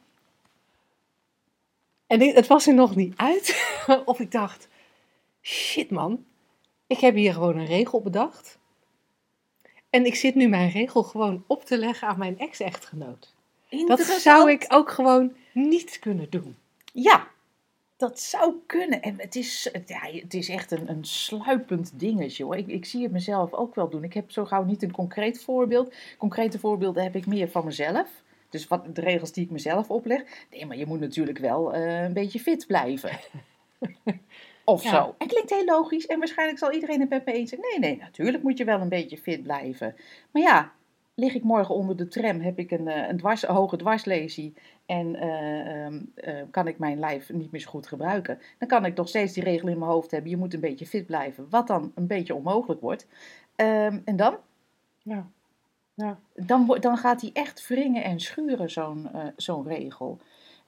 en 2.07 2.21
het 2.21 2.47
was 2.47 2.67
er 2.67 2.73
nog 2.73 2.95
niet 2.95 3.17
uit. 3.17 3.75
of 4.05 4.19
ik 4.19 4.31
dacht, 4.31 4.67
shit 5.41 5.89
man, 5.89 6.25
ik 6.88 6.99
heb 6.99 7.15
hier 7.15 7.33
gewoon 7.33 7.57
een 7.57 7.65
regel 7.65 8.01
bedacht. 8.01 8.58
En 9.89 10.05
ik 10.05 10.15
zit 10.15 10.36
nu 10.36 10.48
mijn 10.48 10.69
regel 10.69 11.03
gewoon 11.03 11.43
op 11.48 11.65
te 11.65 11.77
leggen 11.77 12.08
aan 12.08 12.17
mijn 12.17 12.39
ex-echtgenoot. 12.39 13.34
Dat 13.86 14.00
zou 14.00 14.51
ik 14.51 14.65
ook 14.67 14.91
gewoon 14.91 15.34
niet 15.53 16.00
kunnen 16.00 16.29
doen. 16.29 16.55
Ja, 16.93 17.27
dat 17.98 18.19
zou 18.19 18.53
kunnen. 18.65 19.01
En 19.01 19.15
het 19.17 19.36
is, 19.36 19.69
ja, 19.86 20.00
het 20.12 20.34
is 20.34 20.50
echt 20.50 20.72
een, 20.72 20.89
een 20.89 21.05
sluipend 21.05 21.91
dingetje 22.00 22.43
hoor. 22.43 22.55
Ik, 22.55 22.67
ik 22.67 22.86
zie 22.86 23.03
het 23.03 23.12
mezelf 23.12 23.53
ook 23.53 23.75
wel 23.75 23.89
doen. 23.89 24.03
Ik 24.03 24.13
heb 24.13 24.31
zo 24.31 24.46
gauw 24.46 24.63
niet 24.63 24.84
een 24.84 24.91
concreet 24.91 25.43
voorbeeld. 25.43 25.93
Concrete 26.17 26.60
voorbeelden 26.60 27.03
heb 27.03 27.15
ik 27.15 27.25
meer 27.25 27.50
van 27.50 27.65
mezelf. 27.65 28.08
Dus 28.50 28.67
wat, 28.67 28.96
de 28.96 29.01
regels 29.01 29.31
die 29.31 29.43
ik 29.43 29.50
mezelf 29.50 29.89
opleg. 29.89 30.22
Nee, 30.51 30.65
maar 30.65 30.77
je 30.77 30.86
moet 30.86 31.00
natuurlijk 31.00 31.38
wel 31.38 31.75
uh, 31.75 32.03
een 32.03 32.13
beetje 32.13 32.39
fit 32.39 32.67
blijven. 32.67 33.19
Of 34.69 34.83
Ja. 34.83 34.89
zo. 34.89 35.15
Het 35.17 35.27
klinkt 35.27 35.49
heel 35.49 35.65
logisch 35.65 36.05
en 36.07 36.19
waarschijnlijk 36.19 36.59
zal 36.59 36.71
iedereen 36.71 36.99
het 36.99 37.09
met 37.09 37.25
me 37.25 37.31
eens 37.31 37.49
zijn. 37.49 37.61
Nee, 37.61 37.79
nee, 37.79 37.97
natuurlijk 37.99 38.43
moet 38.43 38.57
je 38.57 38.63
wel 38.63 38.81
een 38.81 38.89
beetje 38.89 39.17
fit 39.17 39.43
blijven. 39.43 39.95
Maar 40.31 40.41
ja, 40.41 40.71
lig 41.15 41.35
ik 41.35 41.43
morgen 41.43 41.75
onder 41.75 41.95
de 41.97 42.07
tram, 42.07 42.39
heb 42.39 42.59
ik 42.59 42.71
een, 42.71 42.88
eh, 42.88 43.07
een, 43.07 43.17
dwars, 43.17 43.47
een 43.47 43.55
hoge 43.55 43.77
dwarslesie 43.77 44.53
en 44.85 45.15
eh, 45.15 45.85
ehm, 45.85 46.01
eh, 46.15 46.41
kan 46.51 46.67
ik 46.67 46.79
mijn 46.79 46.99
lijf 46.99 47.29
niet 47.33 47.51
meer 47.51 47.61
zo 47.61 47.69
goed 47.69 47.88
gebruiken. 47.88 48.39
Dan 48.57 48.67
kan 48.67 48.85
ik 48.85 48.95
nog 48.95 49.07
steeds 49.07 49.33
die 49.33 49.43
regel 49.43 49.67
in 49.67 49.77
mijn 49.79 49.91
hoofd 49.91 50.11
hebben, 50.11 50.29
je 50.29 50.38
moet 50.38 50.53
een 50.53 50.59
beetje 50.59 50.85
fit 50.88 51.05
blijven. 51.05 51.47
Wat 51.49 51.67
dan 51.67 51.91
een 51.95 52.07
beetje 52.07 52.35
onmogelijk 52.35 52.81
wordt. 52.81 53.07
Ehm, 53.55 53.99
en 54.05 54.15
dan? 54.15 54.38
Ja. 55.03 55.27
Ja. 55.93 56.19
Dan, 56.33 56.77
dan 56.79 56.97
gaat 56.97 57.21
hij 57.21 57.29
echt 57.33 57.67
wringen 57.67 58.03
en 58.03 58.19
schuren, 58.19 58.71
zo'n 58.71 59.13
eh, 59.13 59.27
zo'n 59.35 59.67
regel. 59.67 60.19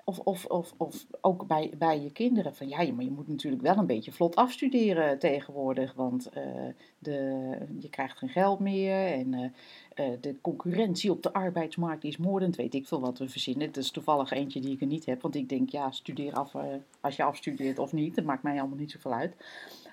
Of, 0.05 0.19
of, 0.19 0.45
of, 0.45 0.73
of 0.77 1.05
ook 1.21 1.47
bij, 1.47 1.71
bij 1.77 2.01
je 2.01 2.11
kinderen. 2.11 2.55
Van 2.55 2.67
ja, 2.69 2.81
je- 2.81 2.93
maar 2.93 3.03
je 3.03 3.11
moet 3.11 3.27
natuurlijk 3.27 3.61
wel 3.61 3.77
een 3.77 3.85
beetje 3.85 4.11
vlot 4.11 4.35
afstuderen 4.35 5.19
tegenwoordig. 5.19 5.93
Want 5.93 6.29
eh, 6.29 6.43
de, 6.99 7.57
je 7.79 7.89
krijgt 7.89 8.17
geen 8.17 8.29
geld 8.29 8.59
meer. 8.59 9.05
En 9.05 9.33
eh, 9.33 9.49
eh, 10.07 10.21
de 10.21 10.35
concurrentie 10.41 11.11
op 11.11 11.23
de 11.23 11.33
arbeidsmarkt 11.33 12.03
is 12.03 12.17
moordend. 12.17 12.55
Weet 12.55 12.73
ik 12.73 12.87
veel 12.87 12.99
wat 12.99 13.17
we 13.17 13.29
verzinnen. 13.29 13.67
Het 13.67 13.77
is 13.77 13.91
toevallig 13.91 14.31
eentje 14.31 14.59
die 14.61 14.71
ik 14.73 14.81
er 14.81 14.87
niet 14.87 15.05
heb. 15.05 15.21
Want 15.21 15.35
ik 15.35 15.49
denk, 15.49 15.69
ja, 15.69 15.91
studeer 15.91 16.33
af 16.33 16.53
als 17.01 17.15
je 17.15 17.23
afstudeert 17.23 17.79
of 17.79 17.93
niet. 17.93 18.15
Dat 18.15 18.25
maakt 18.25 18.43
mij 18.43 18.59
allemaal 18.59 18.77
niet 18.77 18.91
zoveel 18.91 19.13
uit. 19.13 19.35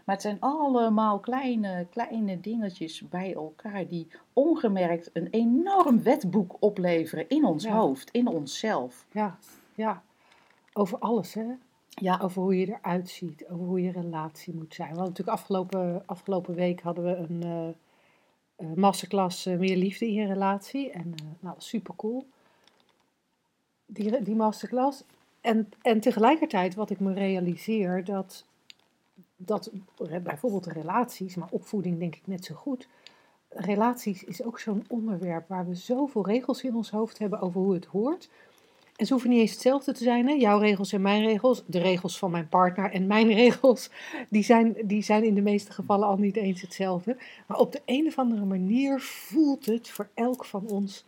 Maar 0.04 0.14
het 0.14 0.24
zijn 0.24 0.40
allemaal 0.40 1.18
kleine, 1.18 1.86
kleine 1.90 2.40
dingetjes 2.40 3.08
bij 3.08 3.34
elkaar 3.34 3.86
die 3.88 4.06
ongemerkt 4.32 5.10
een 5.12 5.28
enorm 5.30 6.02
wetboek 6.02 6.56
opleveren 6.60 7.28
in 7.28 7.44
ons 7.44 7.64
Ja. 7.64 7.76
hoofd, 7.78 8.10
in 8.10 8.26
onszelf. 8.28 9.06
Ja, 9.12 9.38
ja. 9.78 10.02
Over 10.72 10.98
alles, 10.98 11.34
hè? 11.34 11.46
Ja, 11.88 12.18
Over 12.22 12.42
hoe 12.42 12.58
je 12.58 12.66
eruit 12.66 13.08
ziet, 13.08 13.44
over 13.48 13.66
hoe 13.66 13.82
je 13.82 13.90
relatie 13.90 14.54
moet 14.54 14.74
zijn. 14.74 14.88
Hadden 14.88 15.06
natuurlijk 15.08 15.38
afgelopen, 15.38 16.02
afgelopen 16.06 16.54
week 16.54 16.80
hadden 16.80 17.04
we 17.04 17.16
een 17.16 17.42
eh, 18.56 18.72
masterclass 18.74 19.46
eh, 19.46 19.58
Meer 19.58 19.76
Liefde 19.76 20.06
in 20.06 20.12
je 20.12 20.26
relatie. 20.26 20.90
En 20.90 21.14
eh 21.14 21.24
nou, 21.40 21.54
super 21.58 21.94
cool. 21.96 22.26
Die, 23.86 24.22
die 24.22 24.34
masterclass. 24.34 25.04
En, 25.40 25.68
en 25.82 26.00
tegelijkertijd 26.00 26.74
wat 26.74 26.90
ik 26.90 27.00
me 27.00 27.12
realiseer, 27.12 28.04
dat, 28.04 28.44
dat 29.36 29.70
bijvoorbeeld 30.22 30.66
relaties, 30.66 31.34
maar 31.34 31.48
opvoeding 31.50 31.98
denk 31.98 32.16
ik 32.16 32.26
net 32.26 32.44
zo 32.44 32.54
goed. 32.54 32.88
Relaties 33.48 34.24
is 34.24 34.42
ook 34.42 34.58
zo'n 34.58 34.84
onderwerp 34.88 35.48
waar 35.48 35.66
we 35.66 35.74
zoveel 35.74 36.26
regels 36.26 36.62
in 36.62 36.74
ons 36.74 36.90
hoofd 36.90 37.18
hebben 37.18 37.40
over 37.40 37.60
hoe 37.60 37.74
het 37.74 37.84
hoort. 37.84 38.28
En 38.98 39.06
ze 39.06 39.12
hoeven 39.12 39.30
niet 39.30 39.40
eens 39.40 39.50
hetzelfde 39.50 39.92
te 39.92 40.02
zijn. 40.02 40.28
Hè? 40.28 40.32
Jouw 40.32 40.58
regels 40.58 40.92
en 40.92 41.00
mijn 41.00 41.24
regels. 41.24 41.62
De 41.66 41.78
regels 41.78 42.18
van 42.18 42.30
mijn 42.30 42.48
partner 42.48 42.92
en 42.92 43.06
mijn 43.06 43.32
regels. 43.44 43.90
Die 44.28 44.42
zijn, 44.42 44.76
die 44.84 45.02
zijn 45.02 45.24
in 45.24 45.34
de 45.34 45.40
meeste 45.40 45.72
gevallen 45.72 46.08
al 46.08 46.16
niet 46.16 46.36
eens 46.36 46.60
hetzelfde. 46.60 47.16
Maar 47.46 47.58
op 47.58 47.72
de 47.72 47.82
een 47.84 48.06
of 48.06 48.18
andere 48.18 48.44
manier 48.44 49.00
voelt 49.00 49.66
het 49.66 49.88
voor 49.88 50.08
elk 50.14 50.44
van 50.44 50.66
ons 50.68 51.04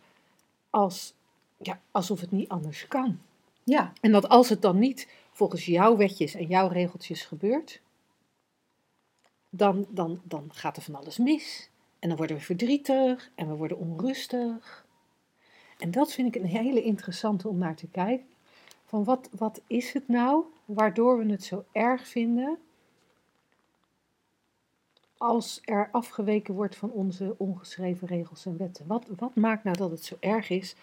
als, 0.69 1.13
ja, 1.57 1.81
alsof 1.91 2.21
het 2.21 2.31
niet 2.31 2.49
anders 2.49 2.87
kan. 2.87 3.19
ja, 3.63 3.93
En 4.01 4.11
dat 4.11 4.29
als 4.29 4.49
het 4.49 4.61
dan 4.61 4.79
niet 4.79 5.07
volgens 5.31 5.65
jouw 5.65 5.97
wetjes 5.97 6.35
en 6.35 6.45
jouw 6.45 6.67
regeltjes 6.67 7.23
gebeurt, 7.23 7.81
dan, 9.49 9.85
dan, 9.89 10.21
dan 10.23 10.49
gaat 10.53 10.77
er 10.77 10.83
van 10.83 10.95
alles 10.95 11.17
mis. 11.17 11.69
En 11.99 12.07
dan 12.07 12.17
worden 12.17 12.35
we 12.35 12.41
verdrietig 12.41 13.31
en 13.35 13.47
we 13.47 13.55
worden 13.55 13.77
onrustig. 13.77 14.85
En 15.81 15.91
dat 15.91 16.13
vind 16.13 16.35
ik 16.35 16.41
een 16.41 16.47
hele 16.49 16.81
interessante 16.81 17.47
om 17.47 17.57
naar 17.57 17.75
te 17.75 17.87
kijken. 17.87 18.27
Van 18.85 19.03
wat, 19.03 19.29
wat 19.37 19.61
is 19.67 19.93
het 19.93 20.07
nou 20.07 20.43
waardoor 20.65 21.17
we 21.17 21.31
het 21.31 21.43
zo 21.43 21.63
erg 21.71 22.07
vinden 22.07 22.57
als 25.17 25.61
er 25.63 25.89
afgeweken 25.91 26.53
wordt 26.53 26.75
van 26.75 26.91
onze 26.91 27.35
ongeschreven 27.37 28.07
regels 28.07 28.45
en 28.45 28.57
wetten? 28.57 28.87
Wat, 28.87 29.05
wat 29.17 29.35
maakt 29.35 29.63
nou 29.63 29.77
dat 29.77 29.91
het 29.91 30.05
zo 30.05 30.15
erg 30.19 30.49
is 30.49 30.75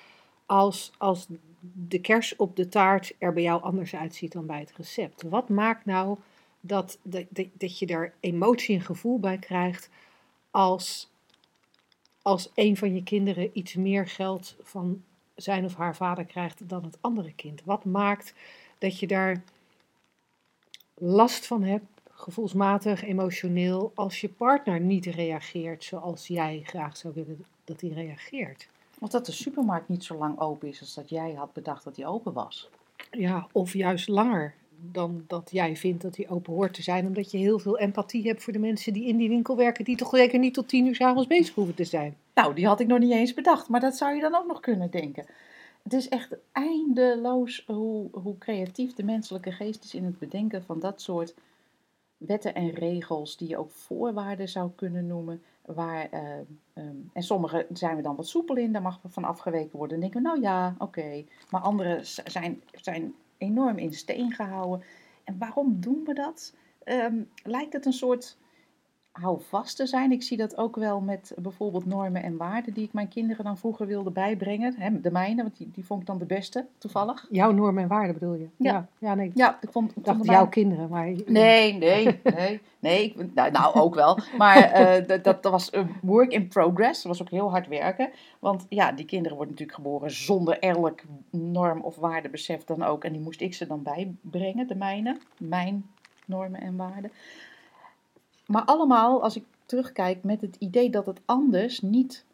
als, 0.47 0.93
als 0.99 1.27
de 1.73 2.01
kers 2.01 2.37
op 2.37 2.57
de 2.57 2.69
taart 2.69 3.15
er 3.19 3.33
bij 3.33 3.43
jou 3.43 3.63
anders 3.63 3.95
uitziet 3.95 4.33
dan 4.33 4.47
bij 4.47 4.61
het 4.61 4.73
recept? 4.77 5.23
Wat 5.23 5.49
maakt 5.49 5.85
nou 5.85 6.19
dat, 6.61 6.99
dat, 7.03 7.25
dat, 7.53 7.79
je 7.79 7.87
er 7.87 8.13
emotie 8.21 8.75
en 8.77 8.83
gevoel 8.83 9.19
bij 9.19 9.39
krijgt 9.39 9.91
als, 10.51 11.11
als 12.29 12.51
een 12.55 12.77
van 12.77 12.95
je 12.95 13.03
kinderen 13.03 13.51
iets 13.53 13.75
meer 13.75 14.07
geld 14.07 14.57
van 14.63 15.03
zijn 15.35 15.65
of 15.65 15.75
haar 15.75 15.97
vader 15.97 16.25
krijgt 16.25 16.69
dan 16.69 16.85
het 16.85 16.99
andere 17.01 17.33
kind? 17.33 17.63
Wat 17.65 17.85
maakt 17.85 18.35
dat 18.79 18.99
je 18.99 19.07
daar 19.07 19.43
last 20.95 21.47
van 21.47 21.63
hebt, 21.63 21.87
gevoelsmatig, 22.11 23.05
emotioneel, 23.05 23.93
als 23.95 24.21
je 24.21 24.29
partner 24.29 24.81
niet 24.81 25.07
reageert 25.07 25.85
zoals 25.85 26.27
jij 26.27 26.63
graag 26.65 26.97
zou 26.97 27.15
willen 27.15 27.45
dat 27.65 27.81
hij 27.81 27.91
reageert? 27.91 28.69
want 28.99 29.13
dat 29.13 29.27
de 29.27 29.33
supermarkt 29.33 29.89
niet 29.89 30.05
zo 30.05 30.17
lang 30.17 30.41
open 30.41 30.69
is 30.69 30.81
als 30.81 30.95
dat 30.95 31.09
jij 31.09 31.33
had 31.33 31.53
bedacht 31.53 31.85
dat 31.85 31.95
die 31.95 32.07
open 32.07 32.33
was. 32.33 32.69
Ja, 33.11 33.47
of 33.53 33.73
juist 33.73 34.09
langer 34.09 34.55
dan 34.81 35.25
dat 35.27 35.49
jij 35.53 35.77
vindt 35.77 36.03
dat 36.03 36.15
die 36.15 36.29
open 36.29 36.53
hoort 36.53 36.75
te 36.75 36.83
zijn, 36.83 37.07
omdat 37.07 37.31
je 37.31 37.39
heel 37.39 37.59
veel 37.59 37.79
empathie 37.79 38.27
hebt 38.27 38.43
voor 38.43 38.53
de 38.53 38.59
mensen 38.59 38.93
die 38.93 39.07
in 39.07 39.17
die 39.17 39.29
winkel 39.29 39.57
werken, 39.57 39.85
die 39.85 39.97
toch 39.97 40.17
zeker 40.17 40.39
niet 40.39 40.55
tot 40.55 40.69
tien 40.69 40.87
uur 40.87 40.95
's 40.95 41.01
avonds 41.01 41.29
bezig 41.29 41.55
hoeven 41.55 41.75
te 41.75 41.85
zijn. 41.85 42.17
Nou, 42.35 42.55
die 42.55 42.67
had 42.67 42.81
ik 42.81 42.87
nog 42.87 42.99
niet 42.99 43.13
eens 43.13 43.35
bedacht, 43.35 43.69
maar 43.69 43.81
dat 43.81 43.97
zou 43.97 44.15
je 44.15 44.21
dan 44.21 44.35
ook 44.35 44.47
nog 44.47 44.61
kunnen 44.61 44.91
denken. 44.91 45.27
Het 45.83 45.93
is 45.93 46.09
echt 46.09 46.37
eindeloos 46.53 47.65
hoe, 47.67 48.09
hoe 48.13 48.39
creatief 48.39 48.95
de 48.95 49.05
menselijke 49.05 49.53
geest 49.53 49.85
is 49.85 49.95
in 49.95 50.05
het 50.05 50.19
bedenken 50.19 50.63
van 50.63 50.81
dat 50.81 51.01
soort 51.01 51.35
wetten 52.17 52.55
en 52.55 52.71
regels, 52.71 53.37
die 53.37 53.49
je 53.49 53.57
ook 53.57 53.71
voorwaarden 53.71 54.49
zou 54.49 54.71
kunnen 54.75 55.07
noemen. 55.07 55.43
Waar, 55.65 56.09
eh, 56.11 56.39
ehm, 56.73 56.97
en 57.13 57.23
sommige 57.23 57.67
zijn 57.73 57.97
we 57.97 58.03
dan 58.03 58.17
wat 58.17 58.29
soepel 58.29 58.57
in, 58.57 58.73
daar 58.73 58.83
mag 58.83 59.01
van 59.09 59.25
afgeweken 59.25 59.79
worden. 59.79 60.01
Dan 60.01 60.11
denken 60.11 60.23
we, 60.23 60.29
nou 60.29 60.41
ja, 60.41 60.75
oké. 60.79 61.25
Maar 61.51 61.61
andere 61.61 61.99
zijn, 62.25 62.63
zijn 62.73 63.15
enorm 63.39 63.79
in 63.79 63.93
steen 63.93 64.33
gehouden. 64.33 64.87
En 65.25 65.39
waarom 65.39 65.81
doen 65.81 66.05
we 66.05 66.15
dat? 66.15 66.55
Ehm, 66.85 67.23
lijkt 67.43 67.73
het 67.73 67.87
een 67.87 67.93
soort 67.93 68.39
houvast 69.21 69.77
te 69.77 69.87
zijn. 69.87 70.13
Ik 70.13 70.23
zie 70.23 70.37
dat 70.37 70.57
ook 70.57 70.77
wel 70.77 71.01
met 71.01 71.33
bijvoorbeeld 71.37 71.87
normen 71.87 72.23
en 72.23 72.37
waarden 72.37 72.75
die 72.75 72.85
ik 72.85 72.93
mijn 72.93 73.09
kinderen 73.09 73.45
dan 73.45 73.59
vroeger 73.59 73.87
wilde 73.87 74.11
bijbrengen. 74.11 74.75
Hè, 74.79 75.01
de 75.01 75.11
mijne, 75.11 75.43
want 75.43 75.57
die, 75.57 75.71
die 75.73 75.85
vond 75.85 76.01
ik 76.01 76.07
dan 76.07 76.19
de 76.19 76.25
beste, 76.25 76.67
toevallig. 76.79 77.27
Jouw 77.31 77.51
normen 77.51 77.83
en 77.83 77.89
waarden 77.89 78.15
bedoel 78.15 78.35
je? 78.35 78.49
Ja. 78.57 78.73
Ja, 78.73 78.89
ja 78.99 79.15
nee, 79.15 79.29
ik 79.29 79.33
Ja, 79.35 79.59
ik 79.61 79.71
vond, 79.71 79.97
ik 79.97 80.05
dacht 80.05 80.25
jouw 80.25 80.49
kinderen, 80.49 80.89
maar... 80.89 81.07
Nee, 81.27 81.73
nee, 81.73 82.21
nee. 82.23 82.61
nee 82.79 83.05
ik, 83.05 83.35
nou, 83.35 83.51
nou, 83.51 83.75
ook 83.75 83.95
wel. 83.95 84.19
Maar 84.39 84.57
eh, 84.57 85.07
dat, 85.07 85.25
dat 85.25 85.45
was 85.45 85.73
een 85.73 85.89
work 86.03 86.33
in 86.33 86.49
progress. 86.49 87.03
Dat 87.03 87.13
was 87.13 87.23
ook 87.23 87.31
heel 87.31 87.51
hard 87.51 87.69
werken. 87.69 88.11
Want 88.39 88.67
ja, 88.69 88.93
die 88.93 89.05
kinderen 89.05 89.37
worden 89.37 89.55
natuurlijk 89.55 89.79
geboren 89.79 90.11
zonder 90.11 90.59
elk 90.59 91.01
norm 91.31 91.81
of 91.81 91.97
waardebesef 91.97 92.65
dan 92.65 92.83
ook. 92.83 93.05
En 93.05 93.13
die 93.13 93.21
moest 93.21 93.41
ik 93.41 93.55
ze 93.55 93.67
dan 93.67 93.83
bijbrengen, 93.83 94.67
de 94.67 94.75
mijne. 94.75 95.17
Mijn 95.39 95.85
normen 96.25 96.61
en 96.61 96.77
waarden. 96.77 97.11
Maar 98.49 98.65
allemaal, 98.65 99.23
als 99.23 99.37
ik 99.37 99.45
terugkijk, 99.67 100.25
met 100.25 100.41
het 100.41 100.57
idee 100.59 100.91
dat 100.91 101.07
het 101.07 101.21
anders 101.25 101.81
niet 101.81 102.25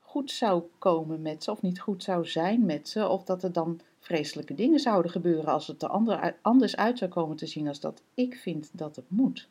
goed 0.00 0.30
zou 0.30 0.62
komen 0.78 1.22
met 1.22 1.44
ze. 1.44 1.50
Of 1.50 1.62
niet 1.62 1.80
goed 1.80 2.02
zou 2.02 2.26
zijn 2.26 2.64
met 2.64 2.88
ze. 2.88 3.08
Of 3.08 3.24
dat 3.24 3.42
er 3.42 3.52
dan 3.52 3.80
vreselijke 4.00 4.54
dingen 4.54 4.80
zouden 4.80 5.10
gebeuren 5.10 5.52
als 5.52 5.66
het 5.66 5.82
er 5.82 5.88
ander- 5.88 6.36
anders 6.42 6.76
uit 6.76 6.98
zou 6.98 7.10
komen 7.10 7.36
te 7.36 7.46
zien 7.46 7.68
als 7.68 7.80
dat 7.80 8.02
ik 8.14 8.34
vind 8.34 8.70
dat 8.72 8.96
het 8.96 9.04
moet. 9.08 9.48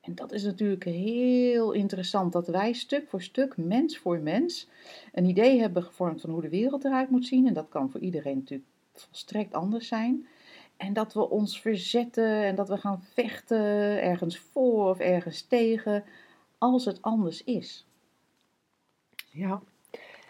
En 0.00 0.14
dat 0.14 0.32
is 0.32 0.42
natuurlijk 0.42 0.84
heel 0.84 1.72
interessant 1.72 2.32
dat 2.32 2.46
wij 2.48 2.72
stuk 2.72 3.08
voor 3.08 3.22
stuk, 3.22 3.56
mens 3.56 3.98
voor 3.98 4.18
mens, 4.18 4.68
een 5.12 5.24
idee 5.24 5.60
hebben 5.60 5.82
gevormd 5.82 6.20
van 6.20 6.30
hoe 6.30 6.42
de 6.42 6.48
wereld 6.48 6.84
eruit 6.84 7.10
moet 7.10 7.26
zien. 7.26 7.46
En 7.46 7.54
dat 7.54 7.68
kan 7.68 7.90
voor 7.90 8.00
iedereen 8.00 8.36
natuurlijk 8.36 8.68
volstrekt 8.92 9.54
anders 9.54 9.88
zijn. 9.88 10.26
En 10.76 10.92
dat 10.92 11.12
we 11.12 11.30
ons 11.30 11.60
verzetten 11.60 12.44
en 12.44 12.54
dat 12.54 12.68
we 12.68 12.76
gaan 12.76 13.02
vechten 13.12 14.02
ergens 14.02 14.38
voor 14.38 14.88
of 14.88 14.98
ergens 14.98 15.42
tegen 15.42 16.04
als 16.58 16.84
het 16.84 17.02
anders 17.02 17.44
is. 17.44 17.86
Ja, 19.30 19.60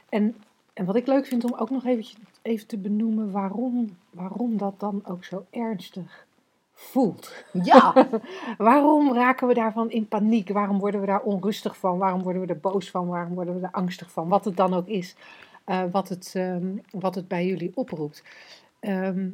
en, 0.09 0.37
en 0.73 0.85
wat 0.85 0.97
ik 0.97 1.07
leuk 1.07 1.27
vind 1.27 1.45
om 1.45 1.55
ook 1.55 1.71
nog 1.71 1.85
eventjes, 1.85 2.17
even 2.43 2.67
te 2.67 2.79
benoemen 2.79 3.31
waarom, 3.31 3.97
waarom 4.11 4.57
dat 4.57 4.81
dan 4.81 5.03
ook 5.07 5.25
zo 5.25 5.47
ernstig 5.51 6.27
voelt. 6.73 7.45
Ja, 7.53 8.09
Waarom 8.59 9.15
raken 9.15 9.49
we 9.49 9.55
daarvan 9.55 9.91
in 9.91 10.09
paniek? 10.09 10.49
Waarom 10.49 10.79
worden 10.79 11.01
we 11.01 11.07
daar 11.07 11.23
onrustig 11.23 11.77
van? 11.77 11.99
Waarom 11.99 12.23
worden 12.23 12.43
we 12.43 12.49
er 12.49 12.61
boos 12.61 12.91
van? 12.91 13.07
Waarom 13.07 13.35
worden 13.35 13.61
we 13.61 13.67
er 13.67 13.73
angstig 13.73 14.11
van? 14.11 14.29
Wat 14.29 14.45
het 14.45 14.57
dan 14.57 14.75
ook 14.75 14.87
is, 14.87 15.17
eh, 15.65 15.83
wat, 15.91 16.09
het, 16.09 16.33
ehm, 16.35 16.77
wat 16.91 17.15
het 17.15 17.29
bij 17.29 17.47
jullie 17.47 17.73
oproept. 17.75 18.23
Ehm, 18.81 19.29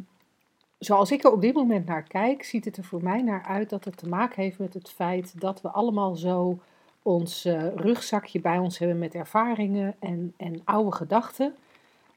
zoals 0.85 1.11
ik 1.11 1.25
er 1.25 1.33
op 1.33 1.41
dit 1.41 1.55
moment 1.55 1.87
naar 1.87 2.03
kijk, 2.03 2.45
ziet 2.45 2.65
het 2.65 2.77
er 2.77 2.85
voor 2.85 3.03
mij 3.03 3.23
naar 3.23 3.45
uit 3.45 3.71
dat 3.71 3.85
het 3.85 3.97
te 3.97 4.09
maken 4.09 4.43
heeft 4.43 4.59
met 4.59 4.75
het 4.75 4.91
feit 4.91 5.41
dat 5.41 5.61
we 5.61 5.69
allemaal 5.69 6.17
zo 6.17 6.59
ons 7.03 7.45
eh, 7.45 7.75
rugzakje 7.75 8.41
bij 8.41 8.59
ons 8.59 8.79
hebben 8.79 8.99
met 8.99 9.15
ervaringen 9.15 9.95
en, 9.99 10.35
en 10.37 10.61
oude 10.65 10.93
gedachten. 10.93 11.55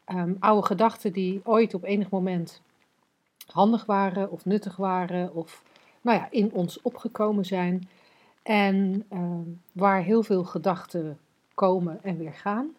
Ehm, 0.05 0.33
oude 0.39 0.65
gedachten 0.65 1.13
die 1.13 1.41
ooit 1.43 1.73
op 1.73 1.83
enig 1.83 2.09
moment 2.09 2.61
handig 3.45 3.85
waren 3.85 4.31
of 4.31 4.45
nuttig 4.45 4.75
waren 4.75 5.35
of 5.35 5.63
nou 6.01 6.17
ja, 6.17 6.27
in 6.31 6.51
ons 6.53 6.81
opgekomen 6.81 7.45
zijn. 7.45 7.89
En 8.43 9.05
ehm, 9.09 9.49
waar 9.71 10.01
heel 10.01 10.23
veel 10.23 10.43
gedachten 10.43 11.19
komen 11.53 11.99
en 12.03 12.17
weer 12.17 12.33
gaan, 12.33 12.75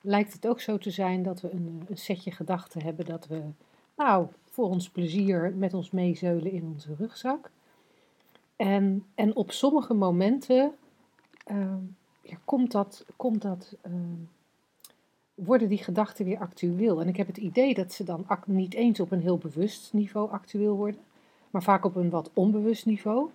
lijkt 0.00 0.32
het 0.32 0.46
ook 0.46 0.60
zo 0.60 0.78
te 0.78 0.90
zijn 0.90 1.22
dat 1.22 1.40
we 1.40 1.50
een, 1.50 1.86
een 1.88 1.98
setje 1.98 2.30
gedachten 2.30 2.82
hebben 2.82 3.04
dat 3.04 3.26
we, 3.26 3.42
nou, 3.96 4.26
voor 4.56 4.68
ons 4.68 4.88
plezier 4.88 5.52
met 5.56 5.74
ons 5.74 5.90
meezeulen 5.90 6.52
in 6.52 6.66
onze 6.74 6.94
rugzak. 6.98 7.50
En, 8.56 9.04
en 9.14 9.36
op 9.36 9.50
sommige 9.52 9.94
momenten 9.94 10.72
ehm, 11.44 11.78
ja, 12.22 12.36
komt 12.44 12.72
dat, 12.72 13.04
komt 13.16 13.42
dat, 13.42 13.76
ehm, 13.82 13.94
worden 15.34 15.68
die 15.68 15.78
gedachten 15.78 16.24
weer 16.24 16.38
actueel. 16.38 17.00
En 17.00 17.08
ik 17.08 17.16
heb 17.16 17.26
het 17.26 17.36
idee 17.36 17.74
dat 17.74 17.92
ze 17.92 18.04
dan 18.04 18.26
niet 18.46 18.74
eens 18.74 19.00
op 19.00 19.10
een 19.10 19.20
heel 19.20 19.38
bewust 19.38 19.92
niveau 19.92 20.30
actueel 20.30 20.76
worden, 20.76 21.00
maar 21.50 21.62
vaak 21.62 21.84
op 21.84 21.96
een 21.96 22.10
wat 22.10 22.30
onbewust 22.34 22.86
niveau. 22.86 23.30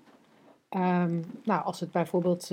Ehm, 0.70 1.20
nou, 1.44 1.64
als 1.64 1.80
het 1.80 1.92
bijvoorbeeld 1.92 2.50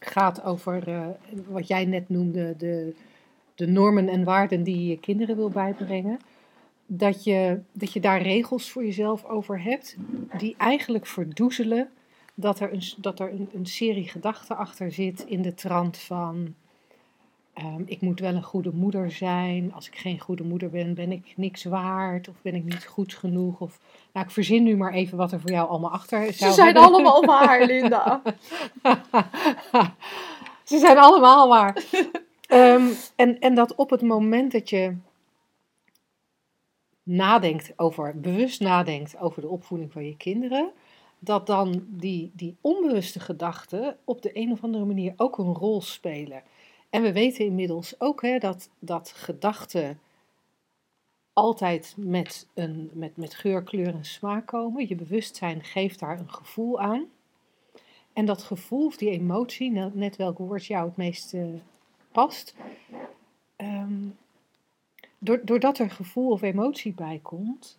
gaat 0.00 0.42
over 0.42 0.88
eh, 0.88 1.06
wat 1.48 1.66
jij 1.66 1.84
net 1.84 2.08
noemde, 2.08 2.56
de, 2.56 2.94
de 3.54 3.66
normen 3.66 4.08
en 4.08 4.24
waarden 4.24 4.62
die 4.62 4.88
je 4.88 4.98
kinderen 4.98 5.36
wil 5.36 5.50
bijbrengen. 5.50 6.18
Dat 6.86 7.24
je, 7.24 7.60
dat 7.72 7.92
je 7.92 8.00
daar 8.00 8.22
regels 8.22 8.70
voor 8.70 8.84
jezelf 8.84 9.24
over 9.24 9.62
hebt, 9.62 9.96
die 10.38 10.54
eigenlijk 10.58 11.06
verdoezelen 11.06 11.88
dat 12.34 12.60
er 12.60 12.72
een, 12.72 12.82
dat 12.96 13.20
er 13.20 13.30
een, 13.32 13.48
een 13.54 13.66
serie 13.66 14.08
gedachten 14.08 14.56
achter 14.56 14.92
zit 14.92 15.24
in 15.26 15.42
de 15.42 15.54
trant 15.54 15.98
van. 15.98 16.54
ehm, 17.54 17.82
ik 17.86 18.00
moet 18.00 18.20
wel 18.20 18.34
een 18.34 18.42
goede 18.42 18.70
moeder 18.74 19.10
zijn. 19.10 19.72
Als 19.74 19.86
ik 19.86 19.96
geen 19.96 20.18
goede 20.20 20.42
moeder 20.44 20.70
ben, 20.70 20.94
ben 20.94 21.12
ik 21.12 21.32
niks 21.36 21.64
waard. 21.64 22.28
Of 22.28 22.34
ben 22.42 22.54
ik 22.54 22.64
niet 22.64 22.86
goed 22.86 23.14
genoeg. 23.14 23.60
Of, 23.60 23.78
nou, 24.12 24.26
ik 24.26 24.32
verzin 24.32 24.62
nu 24.62 24.76
maar 24.76 24.92
even 24.92 25.18
wat 25.18 25.32
er 25.32 25.40
voor 25.40 25.50
jou 25.50 25.68
allemaal 25.68 25.90
achter 25.90 26.26
Ze 26.26 26.32
zou 26.32 26.52
zijn 26.52 26.66
hebben. 26.66 26.82
allemaal 26.84 27.24
waar, 27.34 27.66
Linda. 27.66 28.22
Ze 30.64 30.78
zijn 30.78 30.98
allemaal 30.98 31.48
waar. 31.48 31.76
Ehm, 32.48 32.82
en, 33.16 33.38
en 33.40 33.54
dat 33.54 33.74
op 33.74 33.90
het 33.90 34.02
moment 34.02 34.52
dat 34.52 34.70
je 34.70 34.96
nadenkt 37.04 37.72
over, 37.76 38.20
bewust 38.20 38.60
nadenkt 38.60 39.18
over 39.18 39.42
de 39.42 39.48
opvoeding 39.48 39.92
van 39.92 40.06
je 40.06 40.16
kinderen, 40.16 40.72
dat 41.18 41.46
dan 41.46 41.84
die, 41.88 42.30
die 42.34 42.56
onbewuste 42.60 43.20
gedachten 43.20 43.96
op 44.04 44.22
de 44.22 44.30
een 44.32 44.52
of 44.52 44.62
andere 44.62 44.84
manier 44.84 45.12
ook 45.16 45.38
een 45.38 45.54
rol 45.54 45.80
spelen. 45.80 46.42
En 46.90 47.02
we 47.02 47.12
weten 47.12 47.44
inmiddels 47.44 48.00
ook 48.00 48.22
hè, 48.22 48.38
dat, 48.38 48.70
dat 48.78 49.12
gedachten 49.16 50.00
altijd 51.32 51.94
met, 51.96 52.46
een, 52.54 52.90
met, 52.92 53.16
met 53.16 53.34
geur, 53.34 53.62
kleur 53.62 53.94
en 53.94 54.04
smaak 54.04 54.46
komen. 54.46 54.88
Je 54.88 54.94
bewustzijn 54.94 55.64
geeft 55.64 56.00
daar 56.00 56.18
een 56.18 56.30
gevoel 56.30 56.80
aan. 56.80 57.04
En 58.12 58.24
dat 58.24 58.42
gevoel 58.42 58.86
of 58.86 58.96
die 58.96 59.10
emotie, 59.10 59.70
net, 59.92 60.16
welk 60.16 60.38
woord 60.38 60.66
jou 60.66 60.86
het 60.86 60.96
meest 60.96 61.34
past, 62.12 62.54
door- 63.56 64.16
doordat 65.24 65.78
er 65.78 65.90
gevoel 65.90 66.30
of 66.30 66.42
emotie 66.42 66.92
bij 66.92 67.20
komt, 67.22 67.78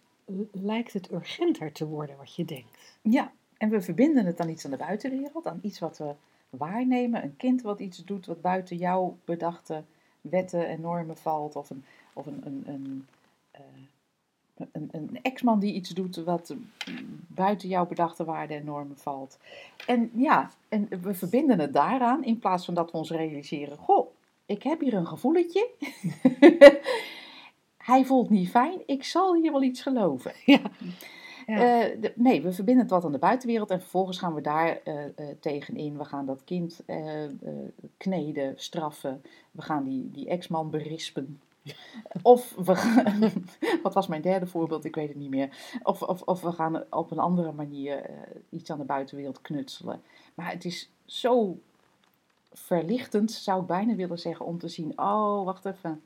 lijkt 0.51 0.93
het 0.93 1.11
urgenter 1.11 1.71
te 1.71 1.87
worden 1.87 2.17
wat 2.17 2.35
je 2.35 2.45
denkt. 2.45 2.97
Ja, 3.01 3.31
en 3.57 3.69
we 3.69 3.81
verbinden 3.81 4.25
het 4.25 4.39
aan 4.39 4.49
iets 4.49 4.65
aan 4.65 4.71
de 4.71 4.77
buitenwereld, 4.77 5.47
aan 5.47 5.59
iets 5.61 5.79
wat 5.79 5.97
we 5.97 6.13
waarnemen. 6.49 7.23
Een 7.23 7.37
kind 7.37 7.61
wat 7.61 7.79
iets 7.79 7.97
doet 8.05 8.25
wat 8.25 8.41
buiten 8.41 8.77
jouw 8.77 9.17
bedachte 9.25 9.83
wetten 10.21 10.67
en 10.67 10.81
normen 10.81 11.17
valt. 11.17 11.55
Of 11.55 11.69
een, 11.69 11.83
of 12.13 12.25
een, 12.25 12.41
een, 12.45 12.63
een, 12.65 13.07
eh, 13.51 13.61
een, 14.71 14.89
een 14.91 15.19
ex-man 15.21 15.59
die 15.59 15.73
iets 15.73 15.89
doet 15.89 16.15
wat 16.15 16.55
buiten 17.27 17.69
jouw 17.69 17.85
bedachte 17.85 18.23
waarden 18.23 18.57
en 18.57 18.65
normen 18.65 18.97
valt. 18.97 19.37
En 19.87 20.11
ja, 20.13 20.51
en 20.69 20.87
we 21.01 21.13
verbinden 21.13 21.59
het 21.59 21.73
daaraan 21.73 22.23
in 22.23 22.39
plaats 22.39 22.65
van 22.65 22.73
dat 22.73 22.91
we 22.91 22.97
ons 22.97 23.11
realiseren: 23.11 23.77
Goh, 23.77 24.07
ik 24.45 24.63
heb 24.63 24.79
hier 24.79 24.93
een 24.93 25.07
gevoeletje. 25.07 25.69
Hij 27.85 28.05
voelt 28.05 28.29
niet 28.29 28.49
fijn, 28.49 28.81
ik 28.85 29.03
zal 29.03 29.35
hier 29.35 29.51
wel 29.51 29.63
iets 29.63 29.81
geloven. 29.81 30.31
Ja. 30.45 30.61
Ja. 31.47 31.81
Eh, 31.83 32.01
de- 32.01 32.13
nee, 32.15 32.41
we 32.41 32.53
verbinden 32.53 32.83
het 32.83 32.93
wat 32.93 33.05
aan 33.05 33.11
de 33.11 33.17
buitenwereld 33.17 33.69
en 33.69 33.79
vervolgens 33.79 34.17
gaan 34.17 34.33
we 34.33 34.41
daar 34.41 34.79
eh 34.83 35.05
eh, 35.05 35.11
tegenin. 35.39 35.97
We 35.97 36.05
gaan 36.05 36.25
dat 36.25 36.43
kind 36.43 36.83
kneden, 37.97 38.53
straffen. 38.57 39.21
We 39.51 39.61
gaan 39.61 39.83
die, 39.83 40.11
die 40.11 40.27
ex-man 40.27 40.69
berispen. 40.69 41.41
Of 42.21 42.55
we 42.55 42.75
gaan, 42.75 43.31
wat 43.83 43.93
was 43.93 44.07
mijn 44.07 44.21
derde 44.21 44.47
voorbeeld? 44.47 44.85
Ik 44.85 44.95
weet 44.95 45.07
het 45.07 45.17
niet 45.17 45.29
meer. 45.29 45.77
Of, 45.83 46.01
of, 46.01 46.21
of 46.21 46.41
we 46.41 46.51
gaan 46.51 46.83
op 46.89 47.11
een 47.11 47.19
andere 47.19 47.51
manier 47.51 48.09
iets 48.49 48.71
aan 48.71 48.77
de 48.77 48.83
buitenwereld 48.83 49.41
knutselen. 49.41 50.01
Maar 50.33 50.51
het 50.51 50.65
is 50.65 50.89
zo 51.05 51.59
verlichtend, 52.53 53.31
zou 53.31 53.61
ik 53.61 53.67
bijna 53.67 53.95
willen 53.95 54.19
zeggen, 54.19 54.45
om 54.45 54.59
te 54.59 54.67
zien: 54.67 54.91
oh, 54.95 55.45
wacht 55.45 55.65
even. 55.65 56.01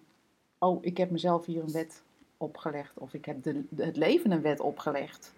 Oh, 0.59 0.85
ik 0.85 0.97
heb 0.97 1.09
mezelf 1.09 1.45
hier 1.45 1.63
een 1.63 1.71
wet 1.71 2.03
opgelegd. 2.37 2.97
Of 2.97 3.13
ik 3.13 3.25
heb 3.25 3.43
de, 3.43 3.63
de- 3.69 3.85
het 3.85 3.97
leven 3.97 4.31
een 4.31 4.41
wet 4.41 4.59
opgelegd. 4.59 5.33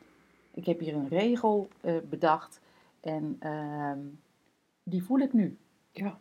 Ik 0.53 0.65
heb 0.65 0.79
hier 0.79 0.95
een 0.95 1.07
regel 1.07 1.67
eh, 1.81 1.97
bedacht. 2.09 2.59
En 2.99 3.35
ehm, 3.39 3.99
die 4.83 5.03
voel 5.03 5.19
ik 5.19 5.33
nu. 5.33 5.57
Ja. 5.91 6.19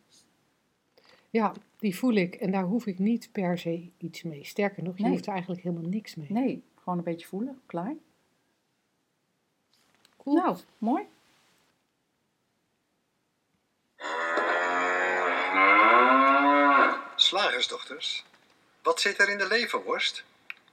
ja, 1.30 1.52
die 1.76 1.96
voel 1.96 2.14
ik 2.14 2.34
en 2.34 2.50
daar 2.50 2.64
hoef 2.64 2.86
ik 2.86 2.98
niet 2.98 3.28
per 3.32 3.58
se 3.58 3.90
iets 3.98 4.22
mee. 4.22 4.44
Sterker 4.44 4.82
nog, 4.82 4.96
je 4.96 5.02
Nee. 5.02 5.12
hoeft 5.12 5.26
er 5.26 5.32
eigenlijk 5.32 5.62
helemaal 5.62 5.88
niks 5.90 6.14
mee. 6.14 6.32
Nee, 6.32 6.62
gewoon 6.74 6.98
een 6.98 7.04
beetje 7.04 7.26
voelen. 7.26 7.60
Klaar. 7.66 7.94
Cool. 10.16 10.36
Nou, 10.36 10.56
mooi. 10.78 11.02
Slagersdochters, 17.16 18.24
wat 18.90 19.00
zit 19.00 19.18
er 19.18 19.28
in 19.28 19.38
de 19.38 19.46
leverworst? 19.46 20.24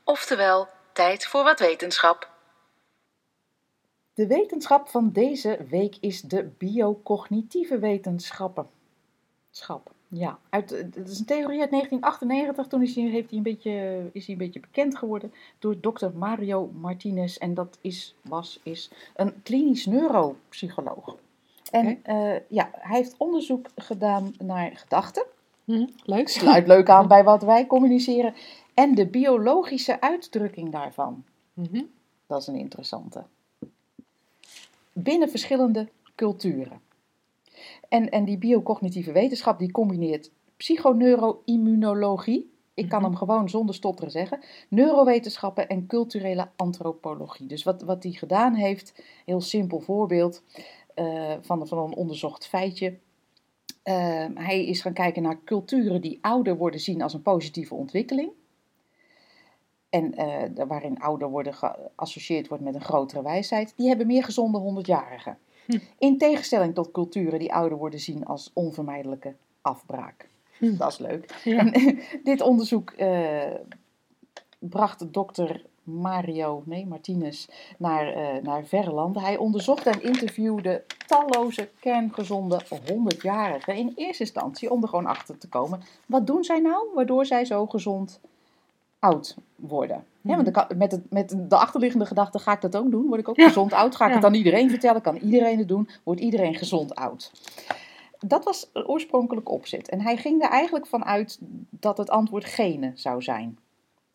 Oftewel, 0.04 0.68
tijd 0.92 1.26
voor 1.26 1.44
wat 1.44 1.60
wetenschap. 1.60 2.30
De 4.14 4.28
wetenschap 4.28 4.90
van 4.90 5.12
deze 5.12 5.66
week 5.70 5.98
is 6.00 6.22
de 6.22 6.44
biocognitieve 6.44 7.80
wetenschappen. 7.80 8.70
Schap. 9.52 9.92
Ja, 10.08 10.40
uit, 10.50 10.70
het 10.70 11.10
is 11.10 11.20
een 11.20 11.26
theorie 11.26 11.60
uit 11.60 11.72
1998. 11.72 12.68
Toen 12.68 12.82
is 12.82 12.96
hij, 12.96 13.04
heeft 13.04 13.30
hij 13.30 13.38
een 13.38 13.44
beetje, 13.44 14.10
is 14.12 14.26
hij 14.26 14.36
een 14.36 14.42
beetje 14.46 14.60
bekend 14.60 14.98
geworden 14.98 15.34
door 15.60 15.80
dokter 15.82 16.12
Mario 16.16 16.72
Martinez. 16.74 17.38
En 17.38 17.54
dat 17.54 17.78
is, 17.82 18.16
was, 18.22 18.60
is 18.64 18.90
een 19.16 19.42
klinisch 19.44 19.86
neuropsycholoog. 19.86 21.16
En 21.72 22.04
eh, 22.04 22.36
ja, 22.48 22.70
hij 22.72 22.98
heeft 22.98 23.16
onderzoek 23.18 23.68
gedaan 23.76 24.34
naar 24.38 24.72
gedachten. 24.76 25.26
Hm, 25.68 25.88
leuk. 26.04 26.28
Sluit 26.30 26.68
leuk 26.68 26.90
aan 26.90 27.08
bij 27.16 27.24
wat 27.24 27.44
wij 27.44 27.68
communiceren. 27.68 28.34
En 28.74 28.96
de 28.96 29.08
biologische 29.08 30.02
uitdrukking 30.02 30.72
daarvan. 30.72 31.24
Mhm. 31.54 31.84
Dat 32.28 32.42
is 32.42 32.48
een 32.48 32.56
interessante. 32.56 33.24
Binnen 34.94 35.30
verschillende 35.30 35.90
culturen. 36.16 36.82
En, 37.90 38.10
en 38.10 38.26
die 38.26 38.38
biocognitieve 38.38 39.12
wetenschap 39.12 39.60
die 39.60 39.72
combineert 39.72 40.32
psychoneuroimmunologie. 40.58 42.52
Ik 42.74 42.90
kan 42.90 43.00
Mhm. 43.02 43.08
hem 43.10 43.18
gewoon 43.18 43.50
zonder 43.50 43.76
stotteren 43.76 44.12
zeggen. 44.12 44.40
Neurowetenschappen 44.70 45.68
en 45.68 45.88
culturele 45.88 46.48
antropologie. 46.56 47.48
Dus 47.48 47.64
wat, 47.64 47.82
wat 47.82 48.04
hij 48.04 48.12
gedaan 48.12 48.54
heeft, 48.54 49.02
heel 49.26 49.42
simpel 49.42 49.80
voorbeeld 49.80 50.44
eh, 50.94 51.34
van, 51.42 51.68
van 51.68 51.78
een 51.78 51.96
onderzocht 51.96 52.48
feitje. 52.48 52.98
Eh, 53.88 54.26
hij 54.34 54.66
is 54.66 54.82
gaan 54.82 54.94
kijken 54.94 55.22
naar 55.22 55.44
culturen 55.46 56.02
die 56.02 56.18
ouder 56.22 56.58
worden 56.58 56.80
zien 56.80 57.02
als 57.02 57.14
een 57.14 57.22
positieve 57.22 57.76
ontwikkeling. 57.76 58.32
En 59.90 60.14
eh, 60.14 60.66
waarin 60.68 61.00
ouder 61.00 61.30
worden 61.30 61.54
geassocieerd 61.54 62.48
wordt 62.48 62.64
met 62.64 62.76
een 62.76 62.82
grotere 62.82 63.22
wijsheid, 63.22 63.74
die 63.76 63.88
hebben 63.88 64.08
meer 64.08 64.24
gezonde 64.24 64.60
100-jarigen. 64.60 65.38
Hm. 65.66 65.78
In 65.98 66.18
tegenstelling 66.18 66.74
tot 66.74 66.92
culturen 66.92 67.40
die 67.40 67.54
ouder 67.54 67.78
worden 67.78 68.00
zien 68.00 68.26
als 68.26 68.52
onvermijdelijke 68.54 69.36
afbraak. 69.62 70.30
Hm. 70.58 70.78
Dat 70.78 70.92
is 70.92 70.98
leuk. 70.98 71.42
Ja. 71.44 71.72
En 71.72 72.00
dit 72.24 72.42
onderzoek 72.42 72.92
eh, 72.92 73.54
bracht 74.60 75.14
dokter 75.14 75.66
Mario 75.88 76.62
nee, 76.66 76.86
Martinez 76.86 77.48
naar, 77.78 78.08
eh, 78.14 78.44
naar 78.44 78.64
verre 78.66 78.92
landen. 78.92 79.22
Hij 79.22 79.38
onderzocht 79.38 79.86
en 79.88 80.04
interviewde 80.04 80.84
talloze 81.08 81.70
kerngezonde 81.80 82.62
100-jarigen 82.86 83.76
in 83.76 83.92
eerste 83.96 84.24
instantie 84.24 84.72
om 84.72 84.82
er 84.82 84.90
gewoon 84.90 85.06
achter 85.06 85.38
te 85.38 85.48
komen. 85.50 85.82
Wat 86.06 86.28
doen 86.28 86.44
zij 86.44 86.60
nou 86.60 86.88
waardoor 86.96 87.26
zij 87.26 87.46
zo 87.46 87.66
gezond 87.66 88.20
oud 89.00 89.36
worden? 89.56 90.06
Ja, 90.22 90.36
want 90.36 90.52
kan- 90.52 90.68
met, 90.78 90.92
het, 90.92 91.12
met 91.12 91.36
de 91.50 91.56
achterliggende 91.56 92.06
gedachte 92.06 92.40
ga 92.40 92.52
ik 92.54 92.62
dat 92.62 92.76
ook 92.78 92.92
doen. 92.92 93.08
Word 93.08 93.20
ik 93.20 93.30
ook 93.30 93.36
Ja. 93.36 93.48
gezond 93.48 93.74
oud? 93.74 93.96
Ga 93.96 94.04
ik 94.06 94.10
Ja. 94.10 94.16
het 94.18 94.26
aan 94.26 94.34
iedereen 94.34 94.70
vertellen? 94.70 95.02
Kan 95.02 95.16
iedereen 95.16 95.58
het 95.58 95.68
doen? 95.68 95.90
Wordt 96.04 96.22
iedereen 96.22 96.56
gezond 96.56 96.96
oud? 96.96 97.32
Dat 98.20 98.44
was 98.44 98.70
de 98.74 98.88
oorspronkelijke 98.88 99.52
opzet. 99.52 99.90
En 99.90 100.02
hij 100.02 100.18
ging 100.18 100.44
er 100.44 100.50
eigenlijk 100.50 100.88
van 100.88 101.06
uit 101.06 101.40
dat 101.70 101.98
het 101.98 102.10
antwoord 102.10 102.46
genen 102.46 102.92
zou 102.96 103.22
zijn. 103.22 103.58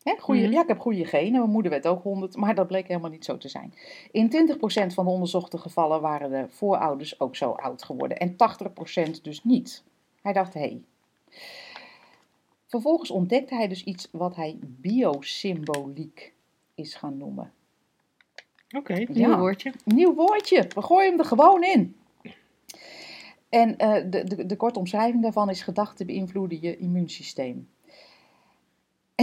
Hè, 0.03 0.15
goeie, 0.19 0.43
Mhm. 0.43 0.51
Ja, 0.51 0.61
ik 0.61 0.67
heb 0.67 0.79
goede 0.79 1.05
genen. 1.05 1.39
Mijn 1.39 1.49
moeder 1.49 1.71
werd 1.71 1.87
ook 1.87 2.03
100, 2.03 2.35
maar 2.35 2.55
dat 2.55 2.67
bleek 2.67 2.87
helemaal 2.87 3.09
niet 3.09 3.25
zo 3.25 3.37
te 3.37 3.49
zijn. 3.49 3.73
In 4.11 4.29
20% 4.29 4.93
van 4.93 5.05
de 5.05 5.11
onderzochte 5.11 5.57
gevallen 5.57 6.01
waren 6.01 6.29
de 6.29 6.45
voorouders 6.49 7.19
ook 7.19 7.35
zo 7.35 7.51
oud 7.51 7.83
geworden. 7.83 8.17
En 8.17 8.35
80% 8.35 9.23
dus 9.23 9.43
niet. 9.43 9.83
Hij 10.21 10.33
dacht, 10.33 10.53
hé. 10.53 10.59
Hey. 10.59 10.81
Vervolgens 12.65 13.11
ontdekte 13.11 13.55
hij 13.55 13.67
dus 13.67 13.83
iets 13.83 14.07
wat 14.11 14.35
hij 14.35 14.57
biosymboliek 14.61 16.33
is 16.75 16.95
gaan 16.95 17.17
noemen. 17.17 17.51
Oké, 18.77 18.93
nieuw 18.93 19.37
woordje. 19.37 19.73
Nieuw 19.85 20.13
woordje. 20.13 20.67
We 20.75 20.81
gooien 20.81 21.09
hem 21.09 21.19
er 21.19 21.25
gewoon 21.25 21.63
in. 21.63 21.95
En 23.49 23.77
eh, 23.77 24.03
de, 24.09 24.23
de, 24.23 24.45
de 24.45 24.55
korte 24.55 24.79
omschrijving 24.79 25.21
daarvan 25.21 25.49
is 25.49 25.61
gedachten 25.61 26.05
beïnvloeden 26.05 26.61
je 26.61 26.77
immuunsysteem. 26.77 27.69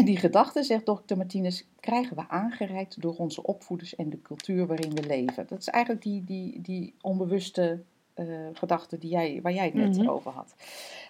En 0.00 0.06
die 0.06 0.16
gedachten, 0.16 0.64
zegt 0.64 0.86
dokter 0.86 1.16
Martinez, 1.16 1.62
krijgen 1.80 2.16
we 2.16 2.28
aangereikt 2.28 3.00
door 3.00 3.16
onze 3.16 3.42
opvoeders 3.42 3.96
en 3.96 4.10
de 4.10 4.22
cultuur 4.22 4.66
waarin 4.66 4.94
we 4.94 5.06
leven. 5.06 5.46
Dat 5.48 5.58
is 5.58 5.68
eigenlijk 5.68 6.04
die, 6.04 6.24
die, 6.24 6.60
die 6.60 6.94
onbewuste 7.00 7.82
eh 8.14 8.26
gedachten 8.52 9.00
die 9.00 9.10
jij, 9.10 9.38
waar 9.42 9.52
jij 9.52 9.64
het 9.64 9.74
net 9.74 9.96
Mhm. 9.98 10.08
over 10.08 10.32
had. 10.32 10.54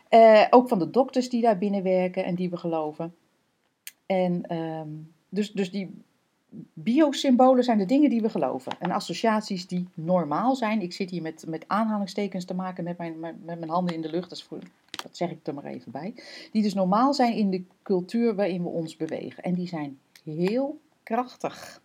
Eh, 0.09 0.47
ook 0.51 0.69
van 0.69 0.79
de 0.79 0.91
dokters 0.91 1.29
die 1.29 1.43
daar 1.43 1.59
binnen 1.59 1.83
werken 1.83 2.25
en 2.25 2.35
die 2.35 2.51
we 2.51 2.57
geloven. 2.57 3.15
En 4.07 4.47
ehm, 4.47 4.89
dus, 5.29 5.53
dus 5.53 5.71
die 5.71 6.03
biosymbolen 6.73 7.65
zijn 7.65 7.79
de 7.79 7.87
dingen 7.87 8.11
die 8.11 8.23
we 8.23 8.29
geloven. 8.29 8.73
En 8.79 8.91
associaties 8.91 9.67
die 9.67 9.89
normaal 9.95 10.57
zijn. 10.57 10.81
Ik 10.81 10.93
zit 10.93 11.11
hier 11.11 11.23
met, 11.23 11.45
met 11.47 11.65
aanhalingstekens 11.67 12.45
te 12.45 12.55
maken 12.55 12.85
met 12.85 12.99
mijn, 12.99 13.21
met, 13.21 13.45
met 13.45 13.59
mijn 13.59 13.71
handen 13.71 13.95
in 13.95 14.01
de 14.01 14.11
lucht. 14.11 14.29
Dat, 14.29 14.39
is 14.39 14.45
voor, 14.45 14.59
dat 14.91 15.17
zeg 15.17 15.31
ik 15.31 15.47
er 15.47 15.55
maar 15.55 15.65
even 15.65 15.93
bij. 15.93 16.15
Die 16.53 16.63
dus 16.63 16.75
normaal 16.75 17.15
zijn 17.15 17.35
in 17.35 17.51
de 17.51 17.63
cultuur 17.83 18.35
waarin 18.35 18.63
we 18.63 18.69
ons 18.69 18.97
bewegen. 18.97 19.43
En 19.43 19.55
die 19.55 19.69
zijn 19.69 19.99
heel 20.25 20.81
krachtig. 21.03 21.81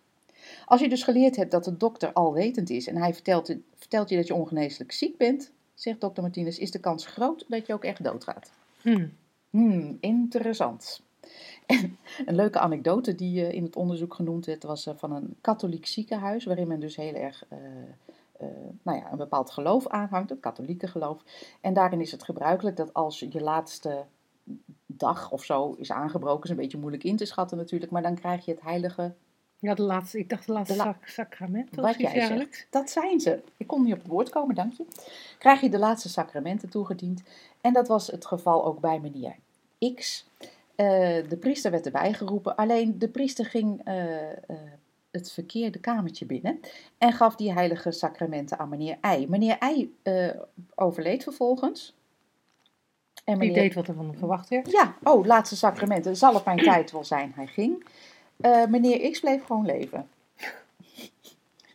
Als 0.64 0.80
je 0.80 0.88
dus 0.88 1.02
geleerd 1.02 1.36
hebt 1.36 1.50
dat 1.50 1.64
de 1.64 1.76
dokter 1.76 2.12
alwetend 2.12 2.70
is 2.70 2.86
en 2.86 2.96
hij 2.96 3.14
vertelt, 3.14 3.54
vertelt 3.74 4.08
je 4.08 4.16
dat 4.16 4.26
je 4.26 4.34
ongeneeslijk 4.34 4.92
ziek 4.92 5.16
bent, 5.16 5.52
zegt 5.74 6.00
dokter 6.00 6.22
Martinez, 6.22 6.58
is 6.58 6.70
de 6.70 6.78
kans 6.78 7.06
groot 7.06 7.44
dat 7.48 7.66
je 7.66 7.72
ook 7.72 7.84
echt 7.84 8.04
doodgaat. 8.04 8.52
Hm. 8.82 9.06
Hmm, 9.50 9.96
interessant. 10.00 11.02
En 11.66 11.98
een 12.26 12.34
leuke 12.34 12.58
anekdote 12.58 13.14
die 13.14 13.46
eh, 13.46 13.52
in 13.52 13.64
het 13.64 13.76
onderzoek 13.76 14.14
genoemd 14.14 14.46
werd, 14.46 14.62
was 14.62 14.86
eh, 14.86 14.94
van 14.96 15.12
een 15.12 15.36
katholiek 15.40 15.86
ziekenhuis, 15.86 16.44
waarin 16.44 16.68
men 16.68 16.80
dus 16.80 16.96
heel 16.96 17.14
erg 17.14 17.44
eh, 17.48 17.58
nou 18.82 18.98
ja, 18.98 19.10
een 19.12 19.18
bepaald 19.18 19.50
geloof 19.50 19.88
aanhangt, 19.88 20.30
het 20.30 20.40
katholieke 20.40 20.86
geloof. 20.86 21.22
En 21.60 21.74
daarin 21.74 22.00
is 22.00 22.10
het 22.10 22.22
gebruikelijk 22.22 22.76
dat 22.76 22.94
als 22.94 23.18
je 23.18 23.40
laatste 23.40 24.04
dag 24.86 25.30
of 25.30 25.44
zo 25.44 25.72
is 25.72 25.92
aangebroken, 25.92 26.44
is 26.44 26.50
een 26.50 26.56
beetje 26.56 26.78
moeilijk 26.78 27.04
in 27.04 27.16
te 27.16 27.24
schatten 27.24 27.56
natuurlijk, 27.56 27.92
maar 27.92 28.02
dan 28.02 28.14
krijg 28.14 28.44
je 28.44 28.50
het 28.50 28.62
heilige 28.62 29.14
Ja, 29.58 29.74
de 29.74 29.82
laatste, 29.82 30.18
ik 30.18 30.28
dacht 30.28 30.46
de 30.46 30.52
laatste 30.52 30.76
De 30.76 30.84
la- 30.84 30.98
sacrament 31.04 31.76
Wat 31.76 31.98
jij 31.98 32.26
zegt, 32.26 32.66
dat 32.70 32.90
zijn 32.90 33.20
ze. 33.20 33.42
Ik 33.56 33.66
kon 33.66 33.82
niet 33.82 33.92
op 33.92 33.98
het 33.98 34.08
woord 34.08 34.28
komen, 34.28 34.54
dank 34.54 34.72
je. 34.72 34.86
Krijg 35.38 35.60
je 35.60 35.70
de 35.70 35.78
laatste 35.78 36.08
sacramenten 36.08 36.68
toegediend. 36.68 37.22
En 37.60 37.72
dat 37.72 37.88
was 37.88 38.06
het 38.06 38.26
geval 38.26 38.64
ook 38.64 38.80
bij 38.80 39.00
meneer 39.00 39.36
X. 39.94 40.26
Eh, 40.76 41.28
de 41.28 41.36
priester 41.40 41.70
werd 41.70 41.86
erbij 41.86 42.12
geroepen, 42.12 42.56
alleen 42.56 42.98
de 42.98 43.08
priester 43.08 43.44
ging 43.44 43.80
eh, 43.84 44.30
eh, 44.32 44.36
het 45.10 45.32
verkeerde 45.32 45.78
kamertje 45.78 46.26
binnen 46.26 46.60
en 46.98 47.12
gaf 47.12 47.36
die 47.36 47.52
heilige 47.52 47.90
sacramenten 47.90 48.58
aan 48.58 48.68
meneer 48.68 48.98
Y. 49.18 49.26
Meneer 49.28 49.58
Y 49.76 49.88
eh, 50.02 50.28
overleed 50.74 51.22
vervolgens. 51.22 51.94
En 53.24 53.38
Die 53.38 53.52
deed 53.52 53.74
wat 53.74 53.88
er 53.88 53.94
van 53.94 54.06
hem 54.06 54.18
verwacht 54.18 54.48
werd. 54.48 54.70
ja, 54.70 54.96
oh, 55.02 55.24
laatste 55.24 55.56
sacramenten. 55.56 56.16
Zal 56.16 56.34
op 56.34 56.44
mijn 56.44 56.58
tijd 56.58 56.90
wel 56.90 57.04
zijn. 57.04 57.32
Hij 57.34 57.46
ging. 57.46 57.86
Meneer 58.68 59.10
X 59.10 59.20
bleef 59.20 59.44
gewoon 59.44 59.66
leven. 59.66 60.08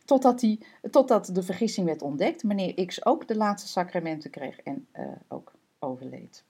Totdat, 0.04 0.40
die, 0.40 0.66
totdat 0.90 1.30
de 1.32 1.42
vergissing 1.42 1.86
werd 1.86 2.02
ontdekt. 2.02 2.42
Meneer 2.42 2.86
X 2.86 3.04
ook 3.04 3.28
de 3.28 3.36
laatste 3.36 3.68
sacramenten 3.68 4.30
kreeg 4.30 4.60
en 4.60 4.86
ook 5.28 5.52
overleed. 5.78 6.44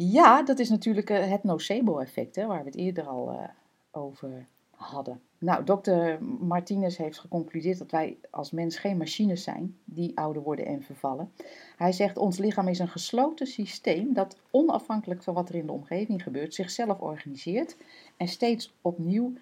Ja, 0.00 0.42
dat 0.42 0.58
is 0.58 0.68
natuurlijk 0.68 1.10
eh, 1.10 1.30
het 1.30 1.44
nocebo-effect, 1.44 2.36
waar 2.36 2.58
we 2.58 2.64
het 2.64 2.76
eerder 2.76 3.06
al 3.06 3.30
eh, 3.30 3.48
over 3.90 4.46
hadden. 4.70 5.20
Nou, 5.38 5.64
dokter 5.64 6.24
Martinez 6.24 6.96
heeft 6.96 7.18
geconcludeerd 7.18 7.78
dat 7.78 7.90
wij 7.90 8.18
als 8.30 8.50
mens 8.50 8.78
geen 8.78 8.96
machines 8.96 9.42
zijn 9.42 9.78
die 9.84 10.18
ouder 10.18 10.42
worden 10.42 10.66
en 10.66 10.82
vervallen. 10.82 11.32
Hij 11.76 11.92
zegt, 11.92 12.16
ons 12.16 12.38
lichaam 12.38 12.68
is 12.68 12.78
een 12.78 12.88
gesloten 12.88 13.46
systeem 13.46 14.12
dat 14.12 14.36
onafhankelijk 14.50 15.22
van 15.22 15.34
wat 15.34 15.48
er 15.48 15.54
in 15.54 15.66
de 15.66 15.72
omgeving 15.72 16.22
gebeurt, 16.22 16.54
zichzelf 16.54 17.00
organiseert 17.00 17.76
en 18.16 18.28
steeds 18.28 18.74
opnieuw 18.82 19.32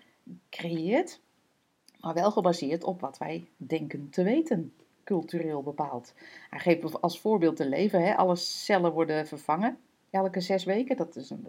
creëert, 0.50 1.20
maar 2.00 2.14
wel 2.14 2.30
gebaseerd 2.30 2.84
op 2.84 3.00
wat 3.00 3.18
wij 3.18 3.48
denken 3.56 4.10
te 4.10 4.22
weten, 4.22 4.72
cultureel 5.04 5.62
bepaald. 5.62 6.14
Hij 6.50 6.58
geeft 6.58 7.02
als 7.02 7.20
voorbeeld 7.20 7.56
de 7.56 7.68
lever, 7.68 8.00
hè, 8.00 8.16
alle 8.16 8.36
cellen 8.36 8.92
worden 8.92 9.26
vervangen 9.26 9.78
elke 10.16 10.40
zes 10.40 10.64
weken. 10.64 10.96
Dat 10.96 11.16
is 11.16 11.30
een 11.30 11.46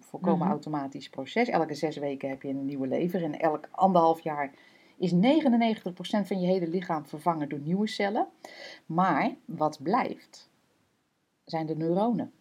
volkomen 0.00 0.38
Mhm. 0.40 0.50
automatisch 0.50 1.08
proces. 1.08 1.48
Elke 1.48 1.74
zes 1.74 1.96
weken 1.96 2.28
heb 2.28 2.42
je 2.42 2.48
een 2.48 2.64
nieuwe 2.64 2.86
lever 2.86 3.22
en 3.22 3.38
elk 3.40 3.68
anderhalf 3.70 4.20
jaar 4.20 4.54
is 4.98 5.12
99% 5.12 6.26
van 6.26 6.40
je 6.40 6.46
hele 6.46 6.68
lichaam 6.68 7.06
vervangen 7.06 7.48
door 7.48 7.58
nieuwe 7.58 7.86
cellen. 7.86 8.28
Maar 8.86 9.34
wat 9.44 9.82
blijft, 9.82 10.50
zijn 11.44 11.66
de 11.66 11.76
neuronen. 11.76 12.32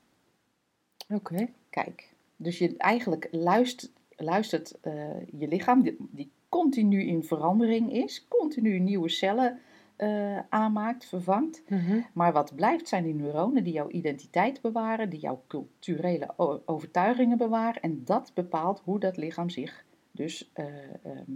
Oké. 1.13 1.47
Kijk, 1.69 2.13
dus 2.35 2.57
je 2.57 2.77
eigenlijk 2.77 3.27
luistert, 3.31 3.91
luistert 4.15 4.79
eh, 4.81 4.93
je 5.39 5.47
lichaam, 5.47 5.81
die, 5.81 5.95
die 6.11 6.31
continu 6.49 7.03
in 7.03 7.23
verandering 7.23 7.91
is, 7.93 8.25
continu 8.27 8.79
nieuwe 8.79 9.09
cellen 9.09 9.59
eh, 9.97 10.39
aanmaakt, 10.49 11.05
vervangt. 11.05 11.63
Mhm. 11.67 11.99
Maar 12.13 12.33
wat 12.33 12.55
blijft 12.55 12.87
zijn 12.87 13.03
die 13.03 13.15
neuronen 13.15 13.63
die 13.63 13.73
jouw 13.73 13.89
identiteit 13.89 14.61
bewaren, 14.61 15.09
die 15.09 15.19
jouw 15.19 15.43
culturele 15.47 16.33
overtuigingen 16.65 17.37
bewaren. 17.37 17.81
En 17.81 18.01
dat 18.03 18.31
bepaalt 18.33 18.81
hoe 18.83 18.99
dat 18.99 19.17
lichaam 19.17 19.49
zich 19.49 19.85
dus 20.11 20.49
eh, 20.53 20.65
ehm, 21.03 21.31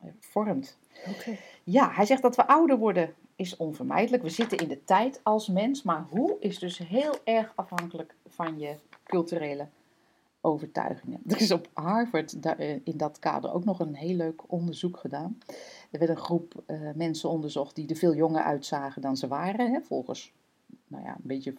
eh, 0.00 0.08
vormt. 0.20 0.78
Ja, 1.64 1.90
hij 1.90 2.06
zegt 2.06 2.22
dat 2.22 2.36
we 2.36 2.46
ouder 2.46 2.78
worden 2.78 3.14
is 3.36 3.56
onvermijdelijk. 3.56 4.22
We 4.22 4.30
zitten 4.30 4.58
in 4.58 4.68
de 4.68 4.84
tijd 4.84 5.20
als 5.22 5.48
mens, 5.48 5.82
maar 5.82 6.06
hoe 6.10 6.36
is 6.40 6.58
dus 6.58 6.78
heel 6.78 7.14
erg 7.24 7.52
afhankelijk 7.54 8.14
van 8.26 8.58
je 8.58 8.76
culturele 9.04 9.68
overtuigingen. 10.42 11.20
Er 11.28 11.40
is 11.40 11.50
op 11.50 11.68
Harvard 11.72 12.40
eh, 12.40 12.70
in 12.70 12.96
dat 12.96 13.18
kader 13.18 13.52
ook 13.52 13.64
nog 13.64 13.80
een 13.80 13.94
heel 13.94 14.16
leuk 14.16 14.52
onderzoek 14.52 14.96
gedaan. 14.96 15.38
Er 15.90 15.98
werd 15.98 16.10
een 16.10 16.16
groep 16.16 16.62
eh, 16.66 16.78
mensen 16.94 17.28
onderzocht 17.30 17.74
die 17.74 17.88
er 17.88 17.96
veel 17.96 18.14
jonger 18.14 18.42
uitzagen 18.42 19.02
dan 19.02 19.16
ze 19.16 19.28
waren, 19.28 19.72
hè, 19.72 19.80
volgens 19.80 20.32
nou 20.86 21.04
ja, 21.04 21.10
een 21.10 21.20
beetje 21.22 21.54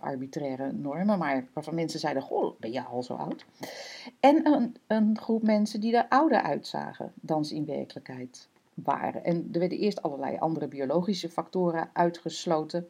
arbitraire 0.00 0.72
normen, 0.72 1.18
maar 1.18 1.46
waarvan 1.52 1.74
mensen 1.74 2.00
zeiden, 2.00 2.22
goh, 2.22 2.60
ben 2.60 2.72
je 2.72 2.82
al 2.82 3.02
zo 3.02 3.14
oud? 3.14 3.46
En 4.20 4.46
een, 4.46 4.76
een 4.86 5.18
groep 5.18 5.42
mensen 5.42 5.80
die 5.80 5.96
er 5.96 6.08
ouder 6.08 6.42
uitzagen 6.42 7.12
dan 7.14 7.44
ze 7.44 7.54
in 7.54 7.64
werkelijkheid 7.64 8.48
waren. 8.74 9.24
En 9.24 9.48
er 9.52 9.58
werden 9.58 9.78
eerst 9.78 10.02
allerlei 10.02 10.36
andere 10.38 10.68
biologische 10.68 11.28
factoren 11.28 11.90
uitgesloten. 11.92 12.88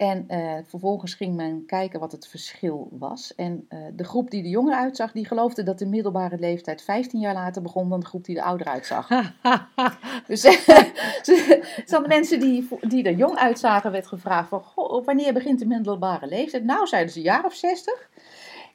En 0.00 0.24
eh, 0.28 0.58
vervolgens 0.64 1.14
ging 1.14 1.34
men 1.34 1.66
kijken 1.66 2.00
wat 2.00 2.12
het 2.12 2.28
verschil 2.28 2.88
was. 2.90 3.34
En 3.34 3.66
eh, 3.68 3.78
de 3.92 4.04
groep 4.04 4.30
die 4.30 4.42
er 4.42 4.48
jonger 4.48 4.74
uitzag, 4.74 5.12
die 5.12 5.26
geloofde 5.26 5.62
dat 5.62 5.78
de 5.78 5.86
middelbare 5.86 6.38
leeftijd 6.38 6.82
15 6.82 7.20
jaar 7.20 7.34
later 7.34 7.62
begon 7.62 7.88
dan 7.88 8.00
de 8.00 8.06
groep 8.06 8.24
die 8.24 8.36
er 8.36 8.42
ouder 8.42 8.66
uitzag. 8.66 9.08
Dus 10.26 10.42
van 11.92 12.02
de 12.02 12.08
mensen 12.08 12.40
die, 12.40 12.68
die 12.80 13.04
er 13.04 13.14
jong 13.14 13.36
uitzagen, 13.36 13.92
werd 13.92 14.06
gevraagd 14.06 14.48
van, 14.48 14.62
goh, 14.62 15.04
wanneer 15.04 15.32
begint 15.32 15.58
de 15.58 15.66
middelbare 15.66 16.26
leeftijd? 16.26 16.64
Nou, 16.64 16.86
zeiden 16.86 17.12
ze 17.12 17.18
een 17.18 17.24
jaar 17.24 17.44
of 17.44 17.54
60. 17.54 18.08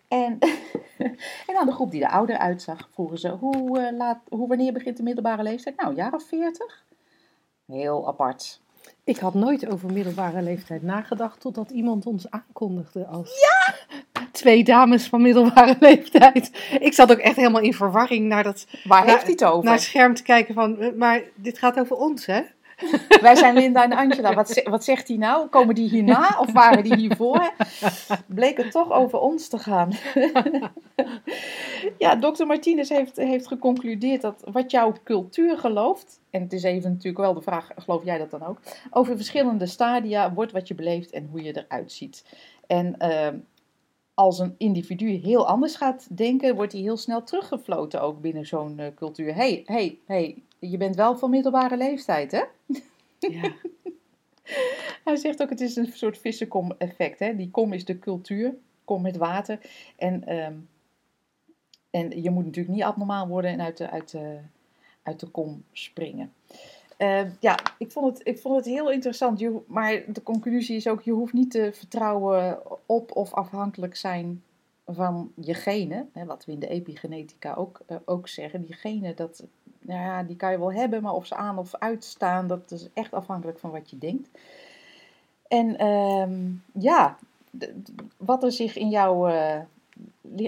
En, 0.08 0.38
en 1.48 1.56
aan 1.56 1.66
de 1.66 1.74
groep 1.74 1.92
die 1.92 2.04
er 2.04 2.12
ouder 2.12 2.38
uitzag, 2.38 2.90
vroegen 2.92 3.18
ze, 3.18 3.30
hoe, 3.30 3.80
eh, 3.80 3.98
laat, 3.98 4.20
hoe, 4.30 4.48
wanneer 4.48 4.74
begint 4.74 4.98
de 4.98 5.04
middelbare 5.04 5.44
leeftijd? 5.44 5.78
Nou, 5.78 5.90
een 5.90 5.96
jaar 5.96 6.14
of 6.14 6.24
40. 6.24 6.84
Heel 7.66 8.08
apart. 8.08 8.64
Ik 9.06 9.18
had 9.18 9.34
nooit 9.34 9.68
over 9.68 9.91
middelbare 9.91 10.41
leeftijd 10.41 10.84
nagedacht 10.84 11.39
totdat 11.39 11.72
iemand 11.72 12.06
ons 12.06 12.30
aankondigde 12.30 13.06
als 13.06 13.30
ja! 13.39 13.76
twee 14.32 14.63
dames 14.63 15.08
van 15.08 15.22
middelbare 15.22 15.76
leeftijd. 15.89 16.52
Ik 16.80 16.94
zat 16.94 17.12
ook 17.12 17.18
echt 17.18 17.36
helemaal 17.36 17.62
in 17.62 17.74
verwarring 17.74 18.26
naar 18.28 18.44
dat 18.44 18.68
Waar 18.84 19.06
heeft 19.06 19.22
hij 19.22 19.32
het 19.32 19.44
over? 19.44 19.63
naar 19.63 19.74
het 19.74 19.84
scherm 19.84 20.13
te 20.13 20.24
kijken 20.24 20.54
van, 20.54 20.80
eh, 20.80 20.94
maar 20.94 21.22
dit 21.36 21.58
gaat 21.58 21.80
over 21.80 21.96
ons, 21.96 22.26
hè? 22.26 22.41
Wij 23.22 23.36
zijn 23.36 23.54
Linda 23.56 23.84
en 23.84 23.94
Angela. 23.94 24.34
Wat, 24.34 24.50
ze- 24.50 24.68
wat 24.70 24.84
zegt 24.84 25.08
hij 25.08 25.18
nou? 25.18 25.48
Komen 25.48 25.76
die 25.76 25.90
hierna 25.90 26.38
of 26.40 26.52
waren 26.52 26.84
die 26.84 26.96
hiervoor? 26.96 27.54
Bleek 28.28 28.58
het 28.58 28.72
toch 28.72 28.92
over 28.92 29.20
ons 29.20 29.48
te 29.48 29.58
gaan. 29.58 29.92
ja, 31.98 32.16
dokter 32.16 32.48
Martinez 32.48 32.90
heeft, 32.90 33.16
heeft 33.16 33.48
geconcludeerd 33.48 34.22
dat 34.22 34.44
wat 34.52 34.72
jouw 34.72 34.94
cultuur 35.04 35.58
gelooft, 35.58 36.20
en 36.30 36.42
het 36.42 36.54
is 36.54 36.64
even 36.64 36.90
natuurlijk 36.90 37.18
wel 37.18 37.34
de 37.34 37.42
vraag, 37.42 37.72
geloof 37.76 38.04
jij 38.04 38.18
dat 38.18 38.32
dan 38.32 38.44
ook, 38.44 38.60
over 38.92 39.16
verschillende 39.16 39.66
stadia 39.66 40.34
wordt 40.34 40.52
wat 40.52 40.68
je 40.68 40.76
beleeft 40.76 41.12
en 41.12 41.28
hoe 41.32 41.44
je 41.44 41.64
eruit 41.66 41.92
ziet. 41.92 42.26
En 42.68 42.98
ehm, 42.98 43.38
als 44.14 44.40
een 44.40 44.56
individu 44.58 45.10
heel 45.10 45.48
anders 45.48 45.76
gaat 45.76 46.18
denken, 46.18 46.56
wordt 46.56 46.72
hij 46.72 46.82
heel 46.82 46.98
snel 46.98 47.24
teruggefloten 47.24 48.02
ook 48.02 48.22
binnen 48.22 48.46
zo'n 48.46 48.80
eh, 48.80 48.88
cultuur. 48.96 49.36
Hey, 49.36 49.64
hey, 49.66 50.00
hey, 50.06 50.44
je 50.69 50.78
bent 50.78 50.95
wel 50.95 51.17
van 51.17 51.30
middelbare 51.30 51.78
leeftijd, 51.78 52.32
hè? 52.32 52.43
Ja. 53.19 53.54
Hij 55.04 55.15
zegt 55.15 55.41
ook, 55.41 55.49
het 55.49 55.62
is 55.62 55.75
een 55.75 55.91
soort 55.93 56.17
vissenkom-effect. 56.17 57.19
Hè? 57.19 57.36
Die 57.36 57.51
kom 57.51 57.73
is 57.73 57.86
de 57.86 57.99
cultuur, 57.99 58.56
kom 58.84 59.01
met 59.01 59.17
water. 59.17 59.60
En, 59.95 60.23
ehm, 60.28 60.54
en 61.89 62.21
je 62.21 62.30
moet 62.30 62.45
natuurlijk 62.45 62.75
niet 62.75 62.84
abnormaal 62.84 63.28
worden 63.28 63.51
en 63.51 63.62
uit 63.62 63.78
de, 63.78 63.89
uit 63.89 64.12
de, 64.12 64.39
uit 65.04 65.19
de 65.19 65.28
kom 65.28 65.63
springen. 65.71 66.34
Ehm, 66.97 67.30
ja, 67.39 67.60
ik 67.78 67.91
vond, 67.91 68.17
het, 68.17 68.28
ik 68.28 68.39
vond 68.39 68.56
het 68.56 68.65
heel 68.65 68.91
interessant. 68.91 69.39
Je, 69.39 69.60
maar 69.67 70.04
de 70.08 70.23
conclusie 70.23 70.75
is 70.75 70.88
ook, 70.88 71.01
je 71.01 71.12
hoeft 71.12 71.34
niet 71.34 71.51
te 71.51 71.69
vertrouwen 71.73 72.60
op 72.86 73.15
of 73.15 73.34
afhankelijk 73.34 73.95
zijn 73.95 74.43
van 74.86 75.32
je 75.36 75.54
genen. 75.54 76.10
Hè, 76.13 76.25
wat 76.25 76.45
we 76.45 76.51
in 76.51 76.60
de 76.60 76.67
epigenetica 76.67 77.54
ook, 77.54 77.82
eh, 77.86 77.97
ook 78.06 78.28
zeggen. 78.28 78.62
Die 78.62 78.73
genen, 78.73 79.15
dat, 79.15 79.43
nou 79.86 80.02
ja, 80.02 80.24
die 80.24 80.36
kan 80.36 80.52
je 80.52 80.60
wel 80.60 80.74
hebben, 80.74 81.02
maar 81.02 81.13
of 81.13 81.26
ze 81.26 81.36
aan 81.36 81.58
of 81.58 81.76
uitstaan, 81.76 82.48
dat 82.48 82.71
is 82.71 82.89
echt 82.93 83.13
afhankelijk 83.13 83.60
van 83.60 83.71
wat 83.71 83.89
je 83.89 83.98
denkt. 83.98 84.30
En 85.48 85.78
ehm, 85.78 86.52
ja, 86.84 87.17
wat 88.17 88.43
er 88.43 88.52
zich 88.52 88.76
in 88.76 88.89
jouw, 88.89 89.28
eh, 89.28 89.60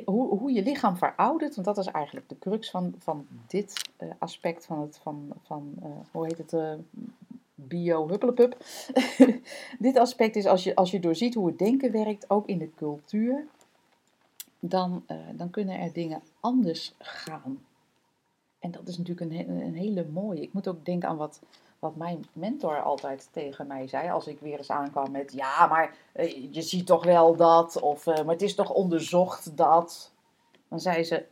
hoe, 0.05 0.37
hoe 0.37 0.51
je 0.51 0.63
lichaam 0.63 0.97
veroudert, 0.97 1.55
want 1.55 1.67
dat 1.67 1.77
is 1.77 1.85
eigenlijk 1.85 2.29
de 2.29 2.39
crux 2.39 2.69
van, 2.69 2.93
van 2.97 3.27
dit 3.47 3.89
eh, 3.97 4.07
aspect 4.17 4.65
van 4.65 4.81
het, 4.81 4.99
van, 5.03 5.31
van 5.43 5.73
eh, 5.81 5.89
hoe 6.11 6.25
heet 6.25 6.37
het, 6.37 6.79
bio-huppelepup. 7.59 8.57
dit 9.79 9.97
aspect 9.97 10.35
is 10.35 10.45
als 10.45 10.63
je, 10.63 10.75
als 10.75 10.91
je 10.91 10.99
doorziet 10.99 11.33
hoe 11.33 11.47
het 11.47 11.57
denken 11.57 11.91
werkt, 11.91 12.29
ook 12.29 12.47
in 12.47 12.57
de 12.57 12.69
cultuur, 12.75 13.45
dan, 14.59 15.05
dan 15.35 15.49
kunnen 15.49 15.79
er 15.79 15.93
dingen 15.93 16.21
anders 16.39 16.93
gaan. 16.97 17.59
En 18.67 18.73
dat 18.73 18.87
is 18.87 18.97
natuurlijk 18.97 19.31
een, 19.31 19.49
een 19.49 19.75
hele 19.75 20.05
mooie. 20.05 20.41
Ik 20.41 20.53
moet 20.53 20.67
ook 20.67 20.85
denken 20.85 21.09
aan 21.09 21.17
wat, 21.17 21.41
wat 21.79 21.95
mijn 21.95 22.25
mentor 22.33 22.81
altijd 22.81 23.29
tegen 23.31 23.67
mij 23.67 23.87
zei. 23.87 24.09
Als 24.09 24.27
ik 24.27 24.39
weer 24.39 24.57
eens 24.57 24.71
aankwam 24.71 25.11
met: 25.11 25.33
Ja, 25.33 25.67
maar 25.67 25.95
eh, 26.11 26.53
je 26.53 26.61
ziet 26.61 26.85
toch 26.85 27.05
wel 27.05 27.35
dat. 27.35 27.79
Of 27.81 28.07
eh, 28.07 28.15
maar 28.15 28.33
het 28.33 28.41
is 28.41 28.55
toch 28.55 28.69
onderzocht 28.69 29.57
dat. 29.57 30.11
Dan 30.67 30.79
zei 30.79 31.03
ze: 31.03 31.25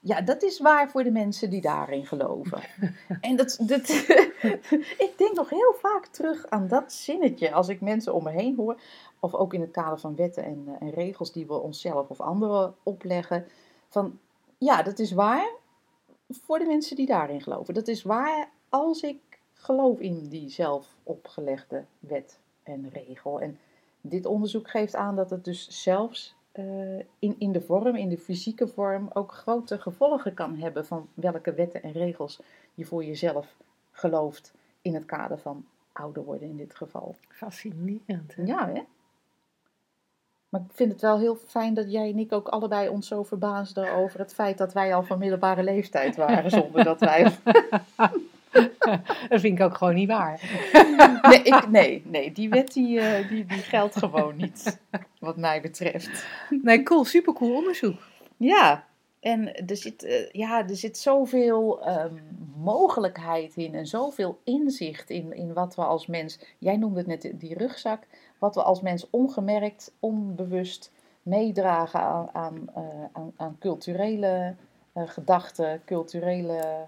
Ja, 0.00 0.20
dat 0.20 0.42
is 0.42 0.60
waar 0.60 0.90
voor 0.90 1.04
de 1.04 1.10
mensen 1.10 1.50
die 1.50 1.60
daarin 1.60 2.06
geloven. 2.06 2.62
en 3.20 3.36
dat, 3.36 3.58
dat, 3.60 3.88
ik 5.06 5.12
denk 5.16 5.34
nog 5.34 5.50
heel 5.50 5.74
vaak 5.80 6.06
terug 6.06 6.46
aan 6.46 6.68
dat 6.68 6.92
zinnetje. 6.92 7.52
Als 7.52 7.68
ik 7.68 7.80
mensen 7.80 8.14
om 8.14 8.22
me 8.22 8.30
heen 8.30 8.56
hoor. 8.56 8.80
Of 9.20 9.34
ook 9.34 9.54
in 9.54 9.60
het 9.60 9.70
kader 9.70 9.98
van 9.98 10.16
wetten 10.16 10.44
en, 10.44 10.64
eh, 10.66 10.88
en 10.88 10.90
regels 10.90 11.32
die 11.32 11.46
we 11.46 11.54
onszelf 11.54 12.08
of 12.08 12.20
anderen 12.20 12.74
opleggen. 12.82 13.46
Van 13.88 14.18
ja, 14.58 14.82
dat 14.82 14.98
is 14.98 15.12
waar 15.12 15.57
voor 16.28 16.58
de 16.58 16.64
mensen 16.64 16.96
die 16.96 17.06
daarin 17.06 17.42
geloven. 17.42 17.74
Dat 17.74 17.88
is 17.88 18.02
waar 18.02 18.50
als 18.68 19.02
ik 19.02 19.18
geloof 19.54 20.00
in 20.00 20.28
die 20.28 20.48
zelf 20.48 20.96
opgelegde 21.02 21.84
wet 21.98 22.38
en 22.62 22.90
regel. 22.92 23.40
En 23.40 23.58
dit 24.00 24.26
onderzoek 24.26 24.70
geeft 24.70 24.94
aan 24.94 25.16
dat 25.16 25.30
het 25.30 25.44
dus 25.44 25.82
zelfs 25.82 26.34
eh, 26.52 26.98
in, 26.98 27.34
in 27.38 27.52
de 27.52 27.60
vorm, 27.60 27.96
in 27.96 28.08
de 28.08 28.18
fysieke 28.18 28.68
vorm, 28.68 29.10
ook 29.12 29.32
grote 29.32 29.78
gevolgen 29.78 30.34
kan 30.34 30.56
hebben 30.56 30.86
van 30.86 31.08
welke 31.14 31.52
wetten 31.52 31.82
en 31.82 31.92
regels 31.92 32.40
je 32.74 32.84
voor 32.84 33.04
jezelf 33.04 33.56
gelooft 33.90 34.52
in 34.82 34.94
het 34.94 35.04
kader 35.04 35.38
van 35.38 35.64
ouder 35.92 36.24
worden 36.24 36.48
in 36.48 36.56
dit 36.56 36.74
geval. 36.74 37.16
Fascinerend. 37.28 38.34
hè? 38.34 38.42
Ja, 38.42 38.68
hè? 38.68 38.82
Maar 40.48 40.60
ik 40.60 40.74
vind 40.74 40.92
het 40.92 41.00
wel 41.00 41.18
heel 41.18 41.38
fijn 41.46 41.74
dat 41.74 41.92
jij 41.92 42.10
en 42.10 42.18
ik 42.18 42.32
ook 42.32 42.48
allebei 42.48 42.88
ons 42.88 43.08
zo 43.08 43.22
verbaasden 43.22 43.92
over 43.92 44.18
het 44.18 44.34
feit 44.34 44.58
dat 44.58 44.72
wij 44.72 44.94
al 44.94 45.02
van 45.02 45.18
middelbare 45.18 45.62
leeftijd 45.62 46.16
waren, 46.16 46.50
zonder 46.50 46.84
dat 46.84 47.00
wij. 47.00 47.32
Dat 49.28 49.40
vind 49.40 49.58
ik 49.58 49.64
ook 49.64 49.76
gewoon 49.76 49.94
niet 49.94 50.08
waar. 50.08 50.40
Nee, 51.28 51.42
ik, 51.42 51.68
nee, 51.68 52.02
nee 52.06 52.32
die 52.32 52.48
wet 52.48 52.72
die, 52.72 53.00
eh, 53.00 53.28
die, 53.28 53.46
die 53.46 53.58
geldt 53.58 53.96
gewoon 53.96 54.36
niet, 54.36 54.80
wat 55.18 55.36
mij 55.36 55.60
betreft. 55.60 56.26
Nee, 56.62 56.82
cool. 56.82 57.04
Supercool 57.04 57.56
onderzoek. 57.56 58.00
Ja, 58.36 58.84
en 59.20 59.66
er 59.66 59.76
zit, 59.76 60.02
eh, 60.02 60.30
ja, 60.30 60.68
er 60.68 60.76
zit 60.76 60.98
zoveel 60.98 61.82
ehm, 61.84 62.14
mogelijkheid 62.56 63.56
in 63.56 63.74
en 63.74 63.86
zoveel 63.86 64.40
inzicht 64.44 65.10
in, 65.10 65.32
in 65.32 65.52
wat 65.52 65.74
we 65.74 65.82
als 65.82 66.06
mens, 66.06 66.38
jij 66.58 66.76
noemde 66.76 66.98
het 66.98 67.06
net 67.06 67.32
die 67.34 67.58
rugzak, 67.58 68.06
wat 68.38 68.54
we 68.54 68.62
als 68.62 68.80
mens 68.80 69.06
ongemerkt, 69.10 69.92
onbewust 70.00 70.90
meedragen 71.22 72.00
aan, 72.00 72.28
aan, 72.32 72.68
eh, 72.74 73.04
aan, 73.12 73.32
aan 73.36 73.56
culturele 73.58 74.54
eh, 74.92 75.08
gedachten, 75.08 75.82
culturele 75.84 76.86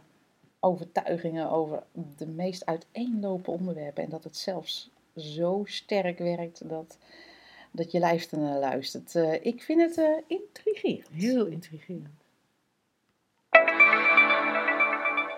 overtuigingen 0.61 1.51
over 1.51 1.83
de 2.17 2.27
meest 2.27 2.67
uiteenlopende 2.67 3.51
onderwerpen. 3.51 4.05
En 4.05 4.11
dat 4.11 4.25
het 4.25 4.37
zelfs 4.37 4.91
zo 5.17 5.63
sterk 5.65 6.19
werkt 6.19 6.69
dat, 6.69 6.99
dat 7.71 7.93
je 7.93 7.99
lijf 7.99 8.33
ernaar 8.33 8.59
luistert. 8.59 9.15
Eh, 9.15 9.45
ik 9.45 9.63
vind 9.63 9.81
het 9.81 9.99
eh 9.99 10.17
intrigerend. 10.27 11.09
Heel 11.13 11.47
intrigerend. 11.47 12.19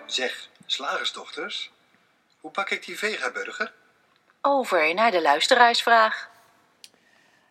Zeg, 0.07 0.51
slagersdochters, 0.67 1.73
hoe 2.41 2.51
pak 2.51 2.71
ik 2.71 2.85
die 2.85 2.99
vegaburger? 2.99 3.75
Over 4.45 4.95
naar 4.95 5.11
de 5.11 5.23
luisteraarsvraag. 5.23 6.31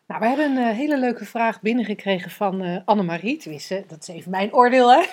Nou, 0.06 0.20
we 0.20 0.28
hebben 0.28 0.46
een 0.46 0.70
eh, 0.70 0.76
hele 0.76 0.98
leuke 0.98 1.26
vraag 1.26 1.62
binnengekregen 1.62 2.32
van 2.32 2.62
eh 2.62 2.78
Annemarie. 2.86 3.38
Tenminste, 3.38 3.84
dat 3.88 4.02
is 4.02 4.08
even 4.08 4.32
mijn 4.32 4.54
oordeel, 4.54 4.92
hè? 4.92 5.06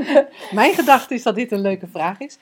mijn 0.60 0.74
gedachte 0.74 1.14
is 1.14 1.22
dat 1.22 1.34
dit 1.34 1.52
een 1.52 1.60
leuke 1.60 1.86
vraag 1.86 2.18
is. 2.18 2.38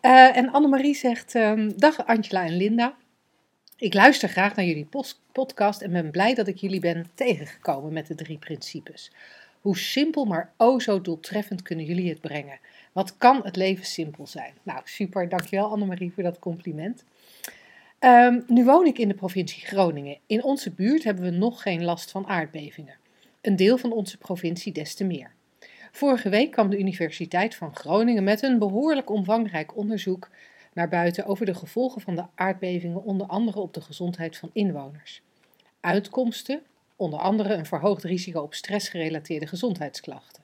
Eh, 0.00 0.36
en 0.36 0.50
Annemarie 0.50 0.94
zegt: 0.94 1.34
ehm, 1.34 1.70
Dag 1.76 2.06
Angela 2.06 2.44
en 2.44 2.56
Linda. 2.56 2.94
Ik 3.76 3.94
luister 3.94 4.28
graag 4.28 4.54
naar 4.54 4.64
jullie 4.64 4.88
podcast 5.32 5.80
en 5.80 5.92
ben 5.92 6.10
blij 6.10 6.34
dat 6.34 6.46
ik 6.46 6.56
jullie 6.56 6.80
ben 6.80 7.10
tegengekomen 7.14 7.92
met 7.92 8.06
de 8.06 8.14
drie 8.14 8.38
principes. 8.38 9.12
Hoe 9.60 9.78
simpel, 9.78 10.24
maar 10.24 10.52
o 10.56 10.78
zo 10.78 11.00
doeltreffend 11.00 11.62
kunnen 11.62 11.84
jullie 11.84 12.08
het 12.08 12.20
brengen. 12.20 12.58
Wat 12.92 13.16
kan 13.18 13.40
het 13.44 13.56
leven 13.56 13.84
simpel 13.84 14.26
zijn? 14.26 14.54
Nou, 14.62 14.80
super. 14.84 15.28
Dankjewel 15.28 15.70
Annemarie 15.70 16.12
voor 16.14 16.22
dat 16.22 16.38
compliment. 16.38 17.04
Ehm, 18.02 18.40
nu 18.46 18.64
woon 18.64 18.86
ik 18.86 18.98
in 18.98 19.08
de 19.08 19.14
provincie 19.14 19.66
Groningen. 19.66 20.18
In 20.26 20.42
onze 20.42 20.70
buurt 20.70 21.04
hebben 21.04 21.24
we 21.24 21.30
nog 21.30 21.62
geen 21.62 21.84
last 21.84 22.10
van 22.10 22.26
aardbevingen. 22.26 22.96
Een 23.40 23.56
deel 23.56 23.78
van 23.78 23.92
onze 23.92 24.18
provincie 24.18 24.72
des 24.72 24.94
te 24.94 25.04
meer. 25.04 25.32
Vorige 25.92 26.28
week 26.28 26.50
kwam 26.50 26.70
de 26.70 26.78
Universiteit 26.78 27.54
van 27.54 27.76
Groningen 27.76 28.24
met 28.24 28.42
een 28.42 28.58
behoorlijk 28.58 29.10
omvangrijk 29.10 29.76
onderzoek 29.76 30.28
naar 30.72 30.88
buiten 30.88 31.26
over 31.26 31.46
de 31.46 31.54
gevolgen 31.54 32.00
van 32.00 32.14
de 32.16 32.24
aardbevingen, 32.34 33.04
onder 33.04 33.26
andere 33.26 33.60
op 33.60 33.74
de 33.74 33.80
gezondheid 33.80 34.36
van 34.36 34.50
inwoners. 34.52 35.22
Uitkomsten, 35.80 36.62
onder 36.96 37.18
andere 37.18 37.54
een 37.54 37.66
verhoogd 37.66 38.04
risico 38.04 38.40
op 38.40 38.54
stressgerelateerde 38.54 39.46
gezondheidsklachten. 39.46 40.42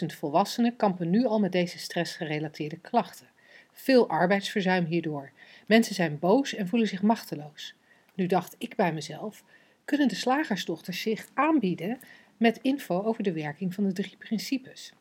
10.000 0.00 0.06
volwassenen 0.06 0.76
kampen 0.76 1.10
nu 1.10 1.26
al 1.26 1.40
met 1.40 1.52
deze 1.52 1.78
stressgerelateerde 1.78 2.78
klachten. 2.78 3.26
Veel 3.72 4.08
arbeidsverzuim 4.08 4.84
hierdoor. 4.84 5.30
Mensen 5.68 5.94
zijn 5.94 6.18
boos 6.18 6.54
en 6.54 6.68
voelen 6.68 6.88
zich 6.88 7.02
machteloos. 7.02 7.74
Nu 8.14 8.26
dacht 8.26 8.54
ik 8.58 8.76
bij 8.76 8.92
mezelf: 8.92 9.44
kunnen 9.84 10.08
de 10.08 10.14
slagersdochters 10.14 11.00
zich 11.00 11.28
aanbieden 11.34 11.98
met 12.36 12.58
info 12.62 13.02
over 13.02 13.22
de 13.22 13.32
werking 13.32 13.74
van 13.74 13.84
de 13.84 13.92
drie 13.92 14.16
principes? 14.18 14.92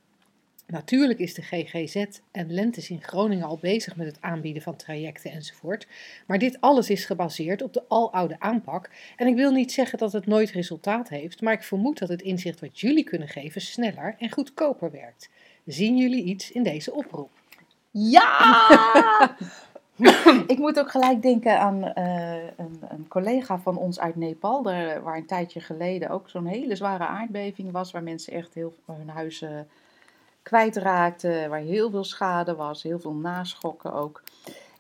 Natuurlijk 0.65 1.19
is 1.19 1.34
de 1.34 1.41
GGZ 1.41 2.06
en 2.32 2.53
Lentes 2.53 2.89
in 2.89 3.03
Groningen 3.03 3.47
al 3.47 3.58
bezig 3.62 3.95
met 3.95 4.08
het 4.08 4.21
aanbieden 4.21 4.62
van 4.62 4.75
trajecten 4.75 5.32
enzovoort, 5.32 5.88
maar 6.25 6.39
dit 6.39 6.62
alles 6.62 6.89
is 6.89 7.06
gebaseerd 7.06 7.62
op 7.62 7.73
de 7.73 7.84
aloude 7.88 8.39
aanpak 8.39 8.89
en 9.15 9.27
ik 9.27 9.36
wil 9.36 9.51
niet 9.51 9.71
zeggen 9.71 9.97
dat 9.97 10.13
het 10.13 10.25
nooit 10.25 10.51
resultaat 10.51 11.10
heeft, 11.10 11.41
maar 11.41 11.53
ik 11.53 11.63
vermoed 11.63 11.97
dat 11.97 12.10
het 12.10 12.21
inzicht 12.21 12.60
wat 12.60 12.80
jullie 12.80 13.03
kunnen 13.03 13.27
geven 13.27 13.62
sneller 13.62 14.15
en 14.19 14.32
goedkoper 14.32 14.91
werkt. 14.91 15.30
Zien 15.65 15.97
jullie 15.97 16.23
iets 16.23 16.51
in 16.51 16.63
deze 16.63 16.93
oproep? 16.93 17.32
Ja! 17.91 19.36
ik 20.47 20.57
moet 20.57 20.79
ook 20.79 20.91
gelijk 20.91 21.21
denken 21.21 21.60
aan 21.60 21.83
eh, 21.83 22.43
een, 22.57 22.79
een 22.89 23.07
collega 23.07 23.60
van 23.60 23.77
ons 23.77 23.99
uit 23.99 24.15
Nepal, 24.15 24.62
daar, 24.62 25.03
waar 25.03 25.17
een 25.17 25.25
tijdje 25.25 25.60
geleden 25.60 26.10
ook 26.10 26.29
zo'n 26.29 26.45
hele 26.45 26.75
zware 26.75 27.05
aardbeving 27.05 27.71
was, 27.71 27.91
waar 27.91 28.03
mensen 28.03 28.33
echt 28.33 28.53
heel 28.53 28.73
hun 28.86 29.10
huizen 29.10 29.67
kwijtraakten, 30.41 31.49
waar 31.49 31.60
heel 31.60 31.89
veel 31.89 32.03
schade 32.03 32.55
was, 32.55 32.83
heel 32.83 32.99
veel 32.99 33.13
naschokken 33.13 33.93
ook. 33.93 34.23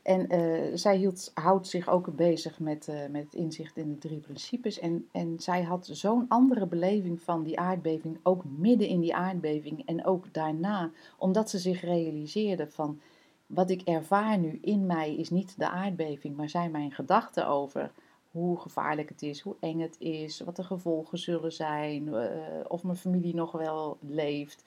En 0.07 0.27
eh, 0.27 0.71
zij 0.73 0.97
hield, 0.97 1.31
houdt 1.33 1.67
zich 1.67 1.89
ook 1.89 2.15
bezig 2.15 2.59
met, 2.59 2.87
eh, 2.87 2.95
met 3.11 3.33
inzicht 3.33 3.77
in 3.77 3.89
de 3.89 3.97
drie 3.97 4.19
principes. 4.19 4.79
En, 4.79 5.07
en 5.11 5.35
zij 5.37 5.63
had 5.63 5.89
zo'n 5.91 6.25
andere 6.27 6.65
beleving 6.65 7.21
van 7.21 7.43
die 7.43 7.59
aardbeving, 7.59 8.17
ook 8.23 8.43
midden 8.57 8.87
in 8.87 8.99
die 8.99 9.15
aardbeving 9.15 9.85
en 9.85 10.05
ook 10.05 10.33
daarna, 10.33 10.91
omdat 11.17 11.49
ze 11.49 11.57
zich 11.57 11.81
realiseerde 11.81 12.67
van 12.69 12.99
wat 13.47 13.69
ik 13.69 13.81
ervaar 13.81 14.37
nu 14.37 14.59
in 14.61 14.85
mij 14.85 15.15
is 15.15 15.29
niet 15.29 15.57
de 15.57 15.69
aardbeving, 15.69 16.35
maar 16.35 16.49
zijn 16.49 16.71
mijn 16.71 16.91
gedachten 16.91 17.47
over 17.47 17.91
hoe 18.31 18.59
gevaarlijk 18.59 19.09
het 19.09 19.21
is, 19.21 19.41
hoe 19.41 19.55
eng 19.59 19.79
het 19.79 19.95
is, 19.99 20.39
wat 20.39 20.55
de 20.55 20.63
gevolgen 20.63 21.17
zullen 21.17 21.51
zijn, 21.51 22.13
eh, 22.13 22.29
of 22.67 22.83
mijn 22.83 22.97
familie 22.97 23.35
nog 23.35 23.51
wel 23.51 23.97
leeft. 24.01 24.63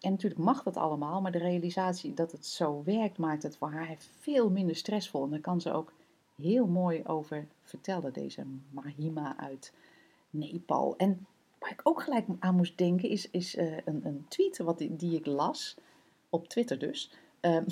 En 0.00 0.10
natuurlijk 0.10 0.40
mag 0.40 0.62
dat 0.62 0.76
allemaal, 0.76 1.20
maar 1.20 1.32
de 1.32 1.38
realisatie 1.38 2.14
dat 2.14 2.32
het 2.32 2.46
zo 2.46 2.82
werkt 2.84 3.18
maakt 3.18 3.42
het 3.42 3.56
voor 3.56 3.70
haar 3.70 3.96
veel 4.20 4.50
minder 4.50 4.76
stressvol. 4.76 5.24
En 5.24 5.30
daar 5.30 5.40
kan 5.40 5.60
ze 5.60 5.72
ook 5.72 5.92
heel 6.36 6.66
mooi 6.66 7.02
over 7.04 7.46
vertellen, 7.62 8.12
deze 8.12 8.44
Mahima 8.70 9.36
uit 9.36 9.72
Nepal. 10.30 10.96
En 10.96 11.26
waar 11.58 11.70
ik 11.70 11.80
ook 11.82 12.02
gelijk 12.02 12.26
aan 12.38 12.56
moest 12.56 12.78
denken 12.78 13.08
is, 13.08 13.30
is 13.30 13.56
uh, 13.56 13.76
een, 13.84 14.00
een, 14.04 14.24
tweet 14.28 14.58
wat, 14.58 14.78
die, 14.78 15.16
ik 15.16 15.26
las, 15.26 15.76
op 16.28 16.48
Twitter 16.48 16.78
dus. 16.78 17.10
Um, 17.40 17.64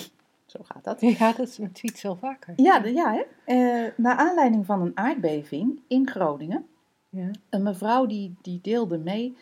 zo 0.50 0.60
gaat 0.62 0.84
dat. 0.84 1.00
Je 1.00 1.14
gaat 1.14 1.36
het 1.36 1.58
met 1.58 1.74
tweet 1.74 1.98
zo 1.98 2.14
vaker. 2.14 2.52
Ja, 2.56 2.78
de, 2.78 2.92
ja 2.92 3.12
hè. 3.12 3.22
Uh, 3.54 3.90
naar 3.96 4.16
aanleiding 4.16 4.66
van 4.66 4.80
een 4.80 4.96
aardbeving 4.96 5.80
in 5.88 6.08
Groningen. 6.08 6.66
Ja. 7.08 7.30
Een 7.50 7.62
mevrouw 7.62 8.06
die, 8.06 8.34
die 8.42 8.58
deelde 8.62 8.98
mee 8.98 9.36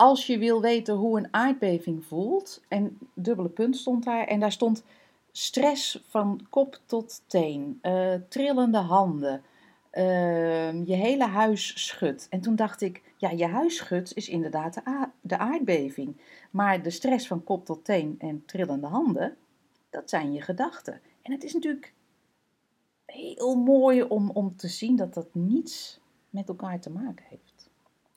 als 0.00 0.26
je 0.26 0.38
wil 0.38 0.60
weten 0.60 0.94
hoe 0.94 1.18
een 1.18 1.28
aardbeving 1.30 2.04
voelt, 2.04 2.62
en 2.68 2.98
dubbele 3.14 3.48
punt 3.48 3.76
stond 3.76 4.04
daar, 4.04 4.26
en 4.26 4.40
daar 4.40 4.52
stond 4.52 4.84
stress 5.32 6.04
van 6.08 6.46
kop 6.50 6.78
tot 6.86 7.22
teen, 7.26 7.78
uh, 7.82 8.14
trillende 8.28 8.78
handen, 8.78 9.42
uh, 9.92 10.86
je 10.86 10.94
hele 10.94 11.26
huis 11.26 11.86
schudt. 11.86 12.26
En 12.30 12.40
toen 12.40 12.56
dacht 12.56 12.80
ik, 12.80 13.02
ja, 13.16 13.30
je 13.30 13.46
huis 13.46 13.76
schudt 13.76 14.16
is 14.16 14.28
inderdaad 14.28 14.74
de, 14.74 15.08
de 15.20 15.38
aardbeving, 15.38 16.16
maar 16.50 16.82
de 16.82 16.90
stress 16.90 17.26
van 17.26 17.44
kop 17.44 17.64
tot 17.64 17.84
teen 17.84 18.14
en 18.18 18.42
trillende 18.46 18.86
handen, 18.86 19.36
dat 19.90 20.10
zijn 20.10 20.32
je 20.32 20.40
gedachten. 20.40 21.00
En 21.22 21.32
het 21.32 21.44
is 21.44 21.52
natuurlijk 21.52 21.94
heel 23.04 23.54
mooi 23.56 24.02
om, 24.02 24.30
om 24.30 24.56
te 24.56 24.68
zien 24.68 24.96
dat 24.96 25.14
dat 25.14 25.34
niets 25.34 26.00
met 26.30 26.48
elkaar 26.48 26.80
te 26.80 26.90
maken 26.90 27.24
heeft. 27.28 27.70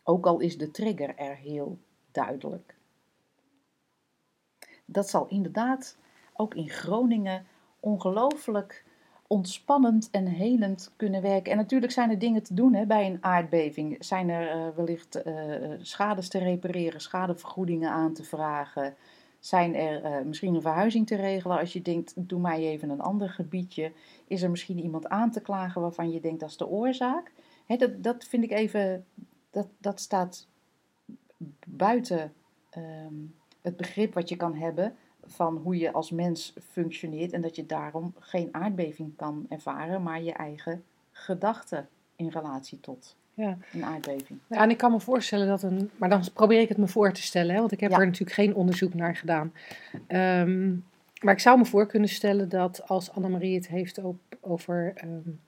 Ook 0.04 0.26
al 0.26 0.40
is 0.40 0.58
de 0.58 0.72
trigger 0.72 1.16
er 1.16 1.36
heel 1.36 1.78
duidelijk. 2.12 2.76
Dat 4.86 5.10
zal 5.10 5.28
inderdaad 5.28 5.98
ook 6.34 6.56
in 6.56 6.70
Groningen 6.70 7.46
ongelooflijk 7.80 8.86
ontspannend 9.28 10.10
en 10.12 10.26
helend 10.26 10.94
kunnen 10.96 11.22
werken. 11.22 11.52
En 11.52 11.58
natuurlijk 11.58 11.92
zijn 11.92 12.10
er 12.10 12.20
dingen 12.20 12.44
te 12.44 12.54
doen 12.54 12.74
hè, 12.74 12.86
bij 12.86 13.06
een 13.06 13.24
aardbeving. 13.24 13.96
Zijn 14.00 14.30
er 14.30 14.56
uh, 14.56 14.76
wellicht 14.76 15.26
uh, 15.26 15.72
schades 15.82 16.30
te 16.30 16.38
repareren, 16.38 17.02
schadevergoedingen 17.02 17.90
aan 17.90 18.14
te 18.14 18.24
vragen. 18.24 18.96
Zijn 19.44 19.76
er 19.76 20.04
uh, 20.06 20.26
misschien 20.26 20.56
een 20.56 20.62
verhuizing 20.62 21.08
te 21.08 21.16
regelen 21.16 21.60
als 21.60 21.74
je 21.74 21.82
denkt, 21.82 22.14
doe 22.16 22.40
mij 22.40 22.60
even 22.60 22.90
een 22.90 23.02
ander 23.02 23.30
gebiedje. 23.30 23.92
Is 24.28 24.42
er 24.42 24.50
misschien 24.50 24.80
iemand 24.80 25.08
aan 25.08 25.32
te 25.32 25.42
klagen 25.42 25.82
waarvan 25.82 26.12
je 26.12 26.20
denkt 26.20 26.40
dat 26.40 26.50
is 26.50 26.58
de 26.58 26.68
oorzaak? 26.68 27.32
Dat, 27.68 28.04
dat 28.04 28.24
vind 28.24 28.44
ik 28.44 28.52
even 28.52 29.06
dat, 29.52 29.68
dat 29.78 30.00
staat 30.00 30.48
buiten 31.68 32.34
ehm, 32.70 33.14
het 33.62 33.78
begrip 33.78 34.14
wat 34.14 34.30
je 34.30 34.36
kan 34.36 34.56
hebben 34.56 34.96
van 35.24 35.58
hoe 35.58 35.78
je 35.78 35.92
als 35.92 36.12
mens 36.12 36.54
functioneert 36.62 37.32
en 37.32 37.42
dat 37.42 37.56
je 37.56 37.66
daarom 37.66 38.14
geen 38.20 38.54
aardbeving 38.54 39.16
kan 39.16 39.46
ervaren, 39.50 40.04
maar 40.04 40.22
je 40.22 40.34
eigen 40.34 40.84
gedachten 41.12 41.90
in 42.16 42.28
relatie 42.28 42.80
tot 42.80 43.16
ja. 43.34 43.58
een 43.74 43.86
aardbeving. 43.86 44.40
Ja, 44.48 44.62
en 44.62 44.70
ik 44.70 44.78
kan 44.78 44.92
me 44.92 45.00
voorstellen 45.00 45.48
dat 45.48 45.64
een, 45.64 45.90
maar 45.96 46.10
dan 46.10 46.24
probeer 46.34 46.60
ik 46.60 46.70
het 46.70 46.78
me 46.78 46.88
voor 46.88 47.12
te 47.12 47.22
stellen, 47.22 47.54
hè, 47.54 47.60
want 47.60 47.72
ik 47.72 47.80
heb 47.80 47.92
er 47.92 48.06
natuurlijk 48.06 48.32
geen 48.32 48.56
onderzoek 48.56 48.94
naar 48.94 49.16
gedaan. 49.16 49.54
Um, 50.08 50.86
maar 51.24 51.34
ik 51.34 51.40
zou 51.40 51.58
me 51.58 51.66
voor 51.66 51.88
kunnen 51.88 52.10
stellen 52.10 52.50
dat 52.50 52.88
als 52.88 53.12
Annemarie 53.12 53.56
het 53.56 53.68
heeft 53.68 53.98
op, 53.98 54.18
over 54.42 54.94
um, 55.04 55.40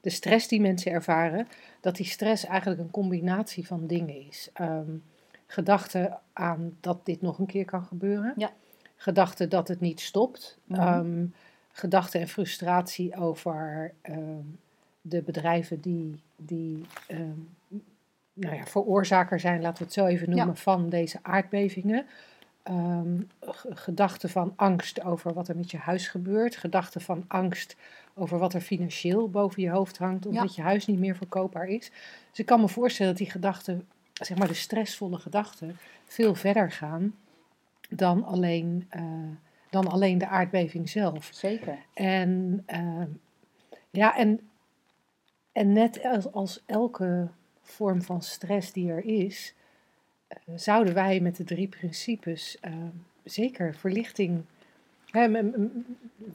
de 0.00 0.10
stress 0.10 0.48
die 0.48 0.60
mensen 0.60 0.92
ervaren, 0.92 1.48
dat 1.80 1.96
die 1.96 2.06
stress 2.06 2.44
eigenlijk 2.44 2.80
een 2.80 2.90
combinatie 2.90 3.66
van 3.66 3.86
dingen 3.86 4.26
is. 4.28 4.50
Um, 4.60 5.02
gedachten 5.46 6.18
aan 6.32 6.76
dat 6.80 7.06
dit 7.06 7.22
nog 7.22 7.38
een 7.38 7.46
keer 7.46 7.64
kan 7.64 7.84
gebeuren. 7.84 8.32
Ja. 8.36 8.52
Gedachten 8.96 9.48
dat 9.48 9.68
het 9.68 9.80
niet 9.80 10.00
stopt. 10.00 10.58
Mm 10.64 10.76
-hmm. 10.76 11.32
gedachten 11.72 12.20
en 12.20 12.28
frustratie 12.28 13.16
over 13.16 13.92
de 15.00 15.22
bedrijven 15.22 15.80
die, 15.80 16.20
die 16.36 16.84
nou 18.32 18.56
ja, 18.56 18.64
veroorzaker 18.64 19.40
zijn, 19.40 19.60
laten 19.60 19.78
we 19.78 19.84
het 19.84 19.92
zo 19.92 20.06
even 20.06 20.28
noemen, 20.30 20.46
Ja. 20.46 20.54
van 20.54 20.88
deze 20.88 21.18
aardbevingen. 21.22 22.06
Um, 22.70 23.28
gedachten 23.70 24.30
van 24.30 24.52
angst 24.56 25.02
over 25.04 25.32
wat 25.32 25.48
er 25.48 25.56
met 25.56 25.70
je 25.70 25.76
huis 25.76 26.08
gebeurt. 26.08 26.56
Gedachten 26.56 27.00
van 27.00 27.24
angst 27.28 27.76
over 28.14 28.38
wat 28.38 28.54
er 28.54 28.60
financieel 28.60 29.30
boven 29.30 29.62
je 29.62 29.70
hoofd 29.70 29.98
hangt, 29.98 30.26
omdat 30.26 30.54
Ja. 30.54 30.62
je 30.62 30.68
huis 30.68 30.86
niet 30.86 30.98
meer 30.98 31.16
verkoopbaar 31.16 31.68
is. 31.68 31.90
Dus 32.30 32.38
ik 32.38 32.46
kan 32.46 32.60
me 32.60 32.68
voorstellen 32.68 33.12
dat 33.12 33.20
die 33.22 33.30
gedachten, 33.30 33.88
zeg 34.12 34.38
maar 34.38 34.48
de 34.48 34.54
stressvolle 34.54 35.18
gedachten, 35.18 35.76
veel 36.04 36.34
verder 36.34 36.70
gaan 36.70 37.14
dan 37.88 38.24
alleen, 38.24 38.88
uh, 38.96 39.02
dan 39.70 39.86
alleen 39.88 40.18
de 40.18 40.28
aardbeving 40.28 40.88
zelf. 40.88 41.28
Zeker. 41.32 41.78
En 41.94 42.62
uh, 42.72 43.02
ja, 43.90 44.16
en, 44.16 44.40
en 45.52 45.72
net 45.72 46.04
als, 46.32 46.62
elke 46.66 47.28
vorm 47.60 48.02
van 48.02 48.22
stress 48.22 48.72
die 48.72 48.90
er 48.90 49.04
is, 49.04 49.54
uh, 50.28 50.54
zouden 50.58 50.94
wij 50.94 51.20
met 51.20 51.36
de 51.36 51.44
drie 51.44 51.68
principes 51.68 52.58
uh, 52.64 52.74
zeker 53.24 53.74
verlichting. 53.74 54.42
Hè, 55.10 55.50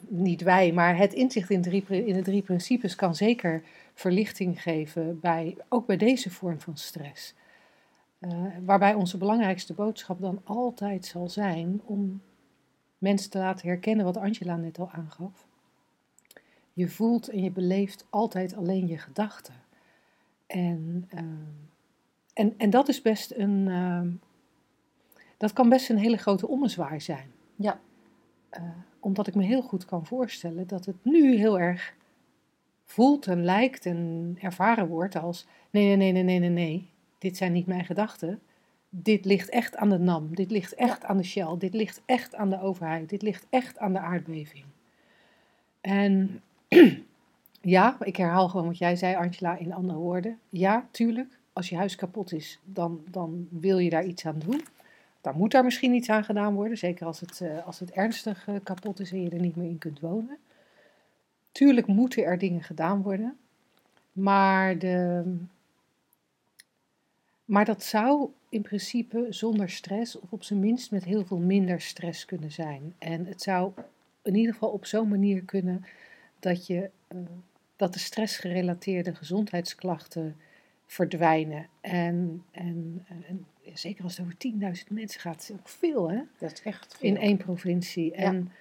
niet 0.07 0.41
wij, 0.41 0.71
maar 0.71 0.97
het 0.97 1.13
inzicht 1.13 1.49
in, 1.49 1.63
in 1.87 2.13
de 2.13 2.21
drie 2.21 2.41
principes 2.41 2.95
kan 2.95 3.15
zeker 3.15 3.63
verlichting 3.93 4.61
geven, 4.61 5.19
bij, 5.19 5.57
ook 5.69 5.85
bij 5.85 5.97
deze 5.97 6.29
vorm 6.29 6.59
van 6.59 6.77
stress. 6.77 7.33
Uh, 8.19 8.31
waarbij 8.65 8.93
onze 8.93 9.17
belangrijkste 9.17 9.73
boodschap 9.73 10.21
dan 10.21 10.41
altijd 10.43 11.05
zal 11.05 11.29
zijn 11.29 11.81
om 11.85 12.21
mensen 12.97 13.29
te 13.29 13.37
laten 13.37 13.67
herkennen 13.67 14.05
wat 14.05 14.17
Angela 14.17 14.55
net 14.55 14.79
al 14.79 14.89
aangaf. 14.91 15.45
Je 16.75 16.87
voelt 16.87 17.29
en 17.29 17.43
je 17.43 17.51
beleeft 17.51 18.05
altijd 18.09 18.55
alleen 18.55 18.87
je 18.87 18.97
gedachten. 18.97 19.53
En, 20.47 21.09
uh, 21.13 21.21
en, 22.33 22.53
en 22.57 22.69
dat 22.69 22.87
is 22.87 23.01
best 23.01 23.31
een. 23.31 23.67
Uh, 23.67 24.01
dat 25.37 25.53
kan 25.53 25.69
best 25.69 25.89
een 25.89 25.97
hele 25.97 26.17
grote 26.17 26.47
ommezwaai 26.47 26.99
zijn. 26.99 27.31
Ja. 27.55 27.79
Uh, 28.51 28.63
omdat 28.99 29.27
ik 29.27 29.35
me 29.35 29.43
heel 29.43 29.61
goed 29.61 29.85
kan 29.85 30.05
voorstellen 30.05 30.67
dat 30.67 30.85
het 30.85 30.95
nu 31.01 31.35
heel 31.35 31.59
erg 31.59 31.93
voelt 32.83 33.27
en 33.27 33.43
lijkt 33.43 33.85
en 33.85 34.35
ervaren 34.41 34.87
wordt 34.87 35.15
als: 35.15 35.47
nee, 35.69 35.95
nee, 35.95 36.11
nee, 36.11 36.11
nee, 36.11 36.23
nee, 36.23 36.39
nee, 36.39 36.49
nee. 36.49 36.89
Dit 37.17 37.37
zijn 37.37 37.51
niet 37.51 37.67
mijn 37.67 37.85
gedachten. 37.85 38.41
Dit 38.89 39.25
ligt 39.25 39.49
echt 39.49 39.75
aan 39.75 39.89
de 39.89 39.99
NAM. 39.99 40.35
Dit 40.35 40.51
ligt 40.51 40.73
echt 40.73 41.01
ja. 41.01 41.07
aan 41.07 41.17
de 41.17 41.23
Shell. 41.23 41.55
Dit 41.57 41.73
ligt 41.73 42.01
echt 42.05 42.35
aan 42.35 42.49
de 42.49 42.61
overheid. 42.61 43.09
Dit 43.09 43.21
ligt 43.21 43.45
echt 43.49 43.77
aan 43.77 43.93
de 43.93 43.99
aardbeving. 43.99 44.65
En 45.81 46.41
ja, 47.61 47.97
ik 47.99 48.15
herhaal 48.15 48.49
gewoon 48.49 48.67
wat 48.67 48.77
jij 48.77 48.95
zei, 48.95 49.15
Angela, 49.15 49.57
in 49.57 49.73
andere 49.73 49.99
woorden. 49.99 50.39
Ja, 50.49 50.87
tuurlijk. 50.91 51.39
Als 51.53 51.69
je 51.69 51.75
huis 51.75 51.95
kapot 51.95 52.33
is, 52.33 52.59
dan, 52.63 53.03
dan 53.09 53.47
wil 53.49 53.77
je 53.77 53.89
daar 53.89 54.05
iets 54.05 54.25
aan 54.25 54.39
doen. 54.39 54.61
Dan 55.21 55.37
moet 55.37 55.51
daar 55.51 55.63
misschien 55.63 55.93
iets 55.93 56.09
aan 56.09 56.23
gedaan 56.23 56.53
worden. 56.53 56.77
Zeker 56.77 57.05
als 57.05 57.19
het, 57.19 57.39
uh, 57.43 57.65
als 57.65 57.79
het 57.79 57.91
ernstig 57.91 58.47
uh, 58.47 58.55
kapot 58.63 58.99
is 58.99 59.11
en 59.11 59.21
je 59.21 59.29
er 59.29 59.39
niet 59.39 59.55
meer 59.55 59.69
in 59.69 59.77
kunt 59.77 59.99
wonen. 59.99 60.37
Tuurlijk 61.51 61.87
moeten 61.87 62.23
er 62.23 62.37
dingen 62.37 62.63
gedaan 62.63 63.01
worden. 63.01 63.37
Maar 64.11 64.77
de, 64.77 65.23
maar 67.45 67.65
dat 67.65 67.83
zou 67.83 68.29
in 68.49 68.61
principe 68.61 69.25
zonder 69.29 69.69
stress, 69.69 70.19
of 70.19 70.31
op 70.31 70.43
zijn 70.43 70.59
minst 70.59 70.91
met 70.91 71.03
heel 71.03 71.25
veel 71.25 71.37
minder 71.37 71.81
stress 71.81 72.25
kunnen 72.25 72.51
zijn. 72.51 72.95
En 72.97 73.25
het 73.25 73.41
zou 73.41 73.71
in 74.21 74.35
ieder 74.35 74.53
geval 74.53 74.69
op 74.69 74.85
zo'n 74.85 75.07
manier 75.07 75.41
kunnen 75.41 75.85
dat, 76.45 76.67
je, 76.67 76.89
uh, 77.15 77.19
dat 77.75 77.93
de 77.93 77.99
stressgerelateerde 77.99 79.15
gezondheidsklachten 79.15 80.35
verdwijnen. 80.85 81.67
En, 81.81 82.43
en, 82.51 83.05
en, 83.07 83.45
zeker 83.73 84.03
als 84.03 84.17
het 84.17 84.25
over 84.25 84.77
10.000 84.77 84.87
mensen 84.89 85.21
gaat, 85.21 85.41
is 85.41 85.51
ook 85.51 85.69
veel 85.69 86.09
hè? 86.09 86.21
Dat 86.37 86.51
is 86.51 86.61
echt 86.61 86.95
veel. 86.97 87.09
In 87.09 87.17
één 87.17 87.37
provincie. 87.37 88.11
Ja. 88.11 88.17
En 88.17 88.51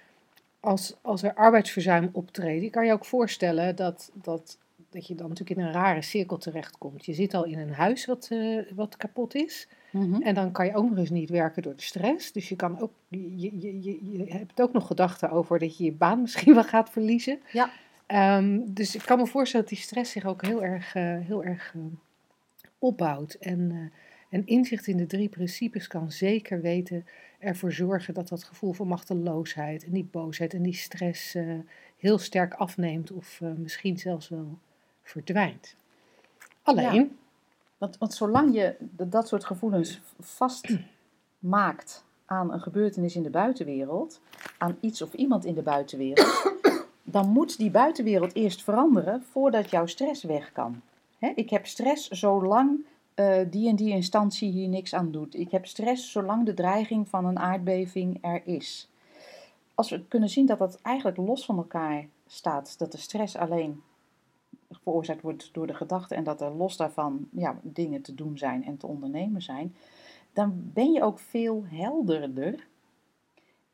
als, 0.59 0.95
als 1.01 1.23
er 1.23 1.33
arbeidsverzuim 1.33 2.09
optreedt, 2.11 2.71
kan 2.71 2.85
je 2.85 2.93
ook 2.93 3.05
voorstellen 3.05 3.75
dat, 3.75 4.11
dat 4.13 4.57
dat 4.89 5.07
je 5.07 5.15
dan 5.15 5.29
natuurlijk 5.29 5.59
in 5.59 5.65
een 5.65 5.71
rare 5.71 6.01
cirkel 6.01 6.37
terechtkomt. 6.37 7.05
Je 7.05 7.13
zit 7.13 7.33
al 7.33 7.45
in 7.45 7.59
een 7.59 7.73
huis 7.73 8.05
wat, 8.05 8.29
uh, 8.31 8.71
wat 8.75 8.97
kapot 8.97 9.35
is. 9.35 9.67
Mm 9.95 10.13
-hmm. 10.13 10.21
En 10.21 10.35
dan 10.35 10.51
kan 10.51 10.65
je 10.65 10.75
ook 10.75 10.89
nog 10.89 10.97
eens 10.97 11.09
niet 11.09 11.29
werken 11.29 11.61
door 11.61 11.75
de 11.75 11.81
stress. 11.81 12.31
Dus 12.31 12.49
je, 12.49 12.55
kan 12.55 12.79
ook, 12.79 12.91
je, 13.09 13.59
je, 13.59 13.81
je, 13.81 14.11
je 14.11 14.25
hebt 14.27 14.61
ook 14.61 14.73
nog 14.73 14.87
gedachten 14.87 15.29
over 15.29 15.59
dat 15.59 15.77
je 15.77 15.83
je 15.83 15.91
baan 15.91 16.21
misschien 16.21 16.53
wel 16.53 16.63
gaat 16.63 16.89
verliezen. 16.89 17.39
Ja. 17.51 17.69
Um, 18.37 18.73
dus 18.73 18.95
ik 18.95 19.01
kan 19.01 19.17
me 19.17 19.27
voorstellen 19.27 19.65
dat 19.65 19.75
die 19.75 19.83
stress 19.83 20.11
zich 20.11 20.25
ook 20.25 20.41
heel 20.41 20.63
erg, 20.63 20.95
uh, 20.95 21.17
heel 21.19 21.43
erg 21.43 21.73
uh, 21.75 21.83
opbouwt. 22.79 23.33
En, 23.33 23.59
uh, 23.59 23.79
en 24.29 24.45
inzicht 24.45 24.87
in 24.87 24.97
de 24.97 25.05
drie 25.05 25.29
principes 25.29 25.87
kan 25.87 26.11
zeker 26.11 26.61
weten 26.61 27.05
ervoor 27.39 27.71
zorgen 27.71 28.13
dat 28.13 28.27
dat 28.27 28.43
gevoel 28.43 28.73
van 28.73 28.87
machteloosheid 28.87 29.85
en 29.85 29.91
die 29.91 30.07
boosheid 30.11 30.53
en 30.53 30.63
die 30.63 30.73
stress 30.73 31.35
heel 31.97 32.17
sterk 32.17 32.53
afneemt. 32.53 33.11
Of 33.11 33.41
misschien 33.57 33.97
zelfs 33.97 34.29
wel 34.29 34.57
verdwijnt. 35.03 35.75
Alleen, 36.61 37.17
Want, 37.77 37.97
want 37.97 38.13
zolang 38.13 38.53
je 38.53 38.75
dat 38.91 39.27
soort 39.27 39.45
gevoelens 39.45 40.01
vastmaakt 40.19 42.03
aan 42.25 42.53
een 42.53 42.61
gebeurtenis 42.61 43.15
in 43.15 43.23
de 43.23 43.29
buitenwereld, 43.29 44.21
aan 44.57 44.77
iets 44.79 45.01
of 45.01 45.13
iemand 45.13 45.45
in 45.45 45.53
de 45.53 45.61
buitenwereld, 45.61 46.53
dan 47.03 47.29
moet 47.29 47.57
die 47.57 47.71
buitenwereld 47.71 48.35
eerst 48.35 48.63
veranderen 48.63 49.23
voordat 49.23 49.69
jouw 49.69 49.85
stress 49.85 50.23
weg 50.23 50.51
kan. 50.51 50.81
Ik 51.35 51.49
heb 51.49 51.65
stress 51.65 52.07
zolang 52.07 52.85
eh, 53.13 53.37
die 53.49 53.69
en 53.69 53.75
die 53.75 53.89
instantie 53.89 54.51
hier 54.51 54.67
niks 54.67 54.93
aan 54.93 55.11
doet. 55.11 55.35
Ik 55.35 55.51
heb 55.51 55.65
stress 55.65 56.11
zolang 56.11 56.45
de 56.45 56.53
dreiging 56.53 57.09
van 57.09 57.25
een 57.25 57.39
aardbeving 57.39 58.17
er 58.21 58.41
is. 58.45 58.89
Als 59.73 59.89
we 59.89 60.05
kunnen 60.07 60.29
zien 60.29 60.45
dat 60.45 60.59
dat 60.59 60.79
eigenlijk 60.81 61.17
los 61.17 61.45
van 61.45 61.57
elkaar 61.57 62.07
staat, 62.27 62.79
dat 62.79 62.91
de 62.91 62.97
stress 62.97 63.35
alleen 63.35 63.81
veroorzaakt 64.83 65.21
wordt 65.21 65.53
door 65.53 65.67
de 65.67 65.73
gedachten 65.73 66.17
en 66.17 66.23
dat 66.23 66.41
er 66.41 66.51
los 66.51 66.77
daarvan 66.77 67.27
ja, 67.31 67.59
dingen 67.61 68.01
te 68.01 68.15
doen 68.15 68.37
zijn 68.37 68.65
en 68.65 68.77
te 68.77 68.87
ondernemen 68.87 69.41
zijn, 69.41 69.75
dan 70.33 70.53
ben 70.73 70.91
je 70.91 71.03
ook 71.03 71.19
veel 71.19 71.63
helderder 71.67 72.67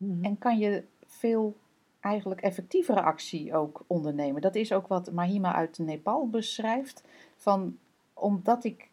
Mhm. 0.02 0.24
en 0.24 0.38
kan 0.38 0.58
je 0.58 0.84
veel 1.06 1.56
eigenlijk 2.00 2.42
effectievere 2.42 3.02
actie 3.02 3.56
ook 3.56 3.84
ondernemen. 3.88 4.42
Dat 4.42 4.56
is 4.56 4.72
ook 4.72 4.88
wat 4.88 5.12
Mahima 5.12 5.54
uit 5.54 5.78
Nepal 5.78 6.30
beschrijft. 6.30 7.04
Van, 7.36 7.78
omdat 8.14 8.64
ik, 8.64 8.90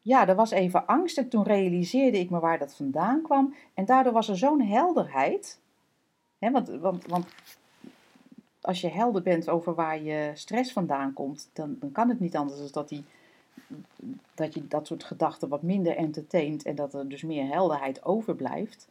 ja, 0.00 0.28
er 0.28 0.34
was 0.34 0.50
even 0.50 0.86
angst 0.86 1.18
en 1.18 1.28
toen 1.28 1.42
realiseerde 1.42 2.18
ik 2.18 2.30
me 2.30 2.38
waar 2.40 2.58
dat 2.58 2.74
vandaan 2.74 3.22
kwam. 3.22 3.54
En 3.74 3.84
daardoor 3.84 4.12
was 4.12 4.28
er 4.28 4.38
zo'n 4.38 4.60
helderheid. 4.60 5.60
Hè, 6.38 6.50
want, 6.50 6.68
want, 6.68 7.06
want 7.06 7.26
als 8.68 8.80
je 8.80 8.88
helder 8.88 9.22
bent 9.22 9.48
over 9.48 9.74
waar 9.74 10.02
je 10.02 10.30
stress 10.34 10.72
vandaan 10.72 11.12
komt, 11.12 11.50
dan, 11.52 11.78
kan 11.92 12.08
het 12.08 12.20
niet 12.20 12.36
anders 12.36 12.58
dan 12.58 12.68
dat, 12.72 12.88
die, 12.88 13.04
dat 14.34 14.54
je 14.54 14.68
dat 14.68 14.86
soort 14.86 15.04
gedachten 15.04 15.48
wat 15.48 15.62
minder 15.62 15.96
entertaint 15.96 16.62
en 16.62 16.74
dat 16.74 16.94
er 16.94 17.08
dus 17.08 17.22
meer 17.22 17.46
helderheid 17.46 18.04
overblijft 18.04 18.88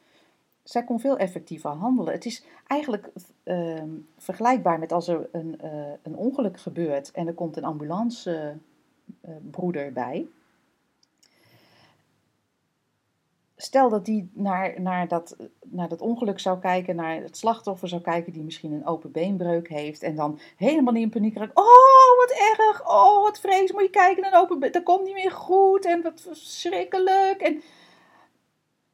zij 0.69 0.83
kon 0.83 0.99
veel 0.99 1.17
effectiever 1.17 1.69
handelen. 1.69 2.13
Het 2.13 2.25
is 2.25 2.43
eigenlijk 2.67 3.09
ehm, 3.43 3.89
vergelijkbaar 4.17 4.79
met 4.79 4.91
als 4.91 5.07
er 5.07 5.29
een, 5.31 5.61
eh, 5.61 5.91
een 6.01 6.15
ongeluk 6.15 6.59
gebeurt 6.59 7.11
en 7.11 7.27
er 7.27 7.33
komt 7.33 7.57
een 7.57 7.63
ambulancebroeder 7.63 9.93
bij. 9.93 10.27
Stel 13.59 13.89
dat 13.89 14.05
die 14.05 14.29
naar, 14.33 14.81
naar, 14.81 15.07
dat, 15.07 15.35
naar 15.63 15.89
dat 15.89 16.01
ongeluk 16.01 16.39
zou 16.39 16.59
kijken, 16.59 16.95
naar 16.95 17.21
het 17.21 17.37
slachtoffer 17.37 17.87
zou 17.87 18.01
kijken 18.01 18.33
die 18.33 18.43
misschien 18.43 18.71
een 18.71 18.85
open 18.85 19.11
beenbreuk 19.11 19.69
heeft 19.69 20.03
en 20.03 20.15
dan 20.15 20.39
helemaal 20.55 20.95
in 20.95 21.09
paniek 21.09 21.37
raakt. 21.37 21.55
Oh, 21.57 22.17
wat 22.17 22.57
erg! 22.57 22.87
Oh, 22.87 23.21
wat 23.23 23.39
vrees! 23.39 23.71
Moet 23.71 23.81
je 23.81 23.89
kijken, 23.89 24.25
een 24.25 24.35
open 24.35 24.59
been, 24.59 24.71
dat 24.71 24.83
komt 24.83 25.03
niet 25.03 25.13
meer 25.13 25.31
goed 25.31 25.85
en 25.85 26.01
wat 26.01 26.21
verschrikkelijk! 26.21 27.41
En 27.41 27.61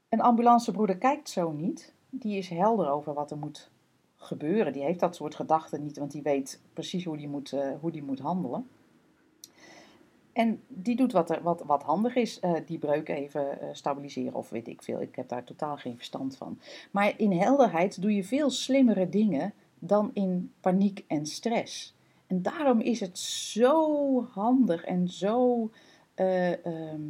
een 0.09 0.21
ambulancebroeder 0.21 0.97
kijkt 0.97 1.29
zo 1.29 1.51
niet. 1.51 1.93
Die 2.09 2.37
is 2.37 2.49
helder 2.49 2.91
over 2.91 3.13
wat 3.13 3.31
er 3.31 3.37
moet 3.37 3.69
gebeuren. 4.15 4.73
Die 4.73 4.83
heeft 4.83 4.99
dat 4.99 5.15
soort 5.15 5.35
gedachten 5.35 5.83
niet, 5.83 5.97
want 5.97 6.11
die 6.11 6.21
weet 6.21 6.61
precies 6.73 7.05
hoe 7.05 7.17
die 7.17 7.27
moet, 7.27 7.53
eh, 7.53 7.67
hoe 7.81 7.91
die 7.91 8.03
moet 8.03 8.19
handelen. 8.19 8.67
En 10.33 10.61
die 10.67 10.95
doet 10.95 11.11
wat, 11.11 11.29
er, 11.29 11.41
wat, 11.41 11.63
wat 11.65 11.83
handig 11.83 12.15
is, 12.15 12.39
eh, 12.39 12.53
die 12.65 12.77
breuk 12.77 13.09
even 13.09 13.61
eh, 13.61 13.67
stabiliseren 13.71 14.33
of 14.33 14.49
weet 14.49 14.67
ik 14.67 14.83
veel. 14.83 15.01
Ik 15.01 15.15
heb 15.15 15.29
daar 15.29 15.43
totaal 15.43 15.77
geen 15.77 15.95
verstand 15.95 16.37
van. 16.37 16.59
Maar 16.91 17.13
in 17.17 17.31
helderheid 17.31 18.01
doe 18.01 18.15
je 18.15 18.23
veel 18.23 18.49
slimmere 18.49 19.09
dingen 19.09 19.53
dan 19.79 20.11
in 20.13 20.51
paniek 20.59 21.03
en 21.07 21.25
stress. 21.25 21.95
En 22.27 22.41
daarom 22.41 22.79
is 22.79 22.99
het 22.99 23.17
zo 23.17 24.23
handig 24.23 24.83
en 24.83 25.07
zo 25.07 25.69
eh, 26.13 26.65
ehm, 26.65 27.01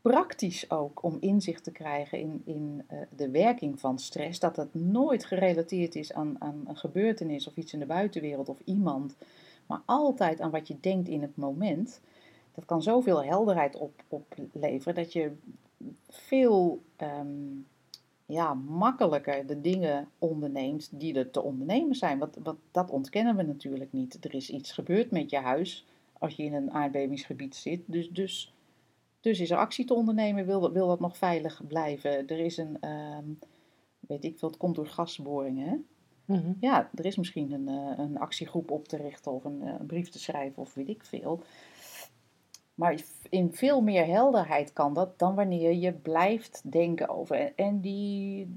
praktisch 0.00 0.70
ook 0.70 1.02
om 1.02 1.16
inzicht 1.20 1.64
te 1.64 1.70
krijgen 1.70 2.18
in, 2.18 2.42
in 2.44 2.84
de 3.16 3.30
werking 3.30 3.80
van 3.80 3.98
stress. 3.98 4.38
Dat 4.38 4.56
het 4.56 4.74
nooit 4.74 5.24
gerelateerd 5.24 5.94
is 5.94 6.12
aan, 6.12 6.36
aan 6.38 6.64
een 6.66 6.76
gebeurtenis 6.76 7.48
of 7.48 7.56
iets 7.56 7.72
in 7.72 7.78
de 7.78 7.86
buitenwereld 7.86 8.48
of 8.48 8.58
iemand. 8.64 9.16
Maar 9.66 9.82
altijd 9.84 10.40
aan 10.40 10.50
wat 10.50 10.68
je 10.68 10.76
denkt 10.80 11.08
in 11.08 11.22
het 11.22 11.36
moment. 11.36 12.00
Dat 12.54 12.64
kan 12.64 12.82
zoveel 12.82 13.24
helderheid 13.24 13.76
op, 13.76 14.02
opleveren 14.08 14.94
dat 14.94 15.12
je 15.12 15.32
veel 16.08 16.82
ehm, 16.96 17.60
ja, 18.26 18.54
makkelijker 18.54 19.46
de 19.46 19.60
dingen 19.60 20.08
onderneemt 20.18 21.00
die 21.00 21.14
er 21.14 21.30
te 21.30 21.42
ondernemen 21.42 21.94
zijn. 21.94 22.18
Want, 22.18 22.36
want 22.42 22.58
dat 22.70 22.90
ontkennen 22.90 23.36
we 23.36 23.42
natuurlijk 23.42 23.92
niet. 23.92 24.24
Er 24.24 24.34
is 24.34 24.50
iets 24.50 24.72
gebeurd 24.72 25.10
met 25.10 25.30
je 25.30 25.38
huis 25.38 25.86
als 26.18 26.34
je 26.36 26.42
in 26.42 26.54
een 26.54 26.72
aardbevingsgebied 26.72 27.56
zit. 27.56 27.80
Dus, 27.86 28.10
dus, 28.10 28.54
dus 29.20 29.40
is 29.40 29.50
er 29.50 29.56
actie 29.56 29.84
te 29.84 29.94
ondernemen, 29.94 30.46
wil, 30.46 30.72
wil 30.72 30.86
dat 30.86 31.00
nog 31.00 31.16
veilig 31.16 31.66
blijven. 31.66 32.26
Er 32.26 32.38
is 32.38 32.56
een, 32.56 32.76
ehm, 32.80 33.24
weet 34.00 34.24
ik 34.24 34.38
veel, 34.38 34.48
het 34.48 34.58
komt 34.58 34.74
door 34.74 34.86
gasboringen. 34.86 35.68
Hè? 35.68 35.76
Mhm. 36.24 36.52
Ja, 36.60 36.90
er 36.94 37.04
is 37.04 37.16
misschien 37.16 37.52
een, 37.52 37.68
eh, 37.68 38.04
een 38.04 38.18
actiegroep 38.18 38.70
op 38.70 38.88
te 38.88 38.96
richten 38.96 39.32
of 39.32 39.44
een, 39.44 39.62
eh, 39.62 39.74
een 39.78 39.86
brief 39.86 40.08
te 40.08 40.18
schrijven 40.18 40.62
of 40.62 40.74
weet 40.74 40.88
ik 40.88 41.04
veel. 41.04 41.42
Maar 42.82 43.00
in 43.28 43.52
veel 43.52 43.80
meer 43.80 44.06
helderheid 44.06 44.72
kan 44.72 44.94
dat 44.94 45.18
dan 45.18 45.34
wanneer 45.34 45.72
je 45.72 45.92
blijft 45.92 46.60
denken 46.64 47.08
over. 47.08 47.52
En, 47.56 47.80
die 47.80 48.56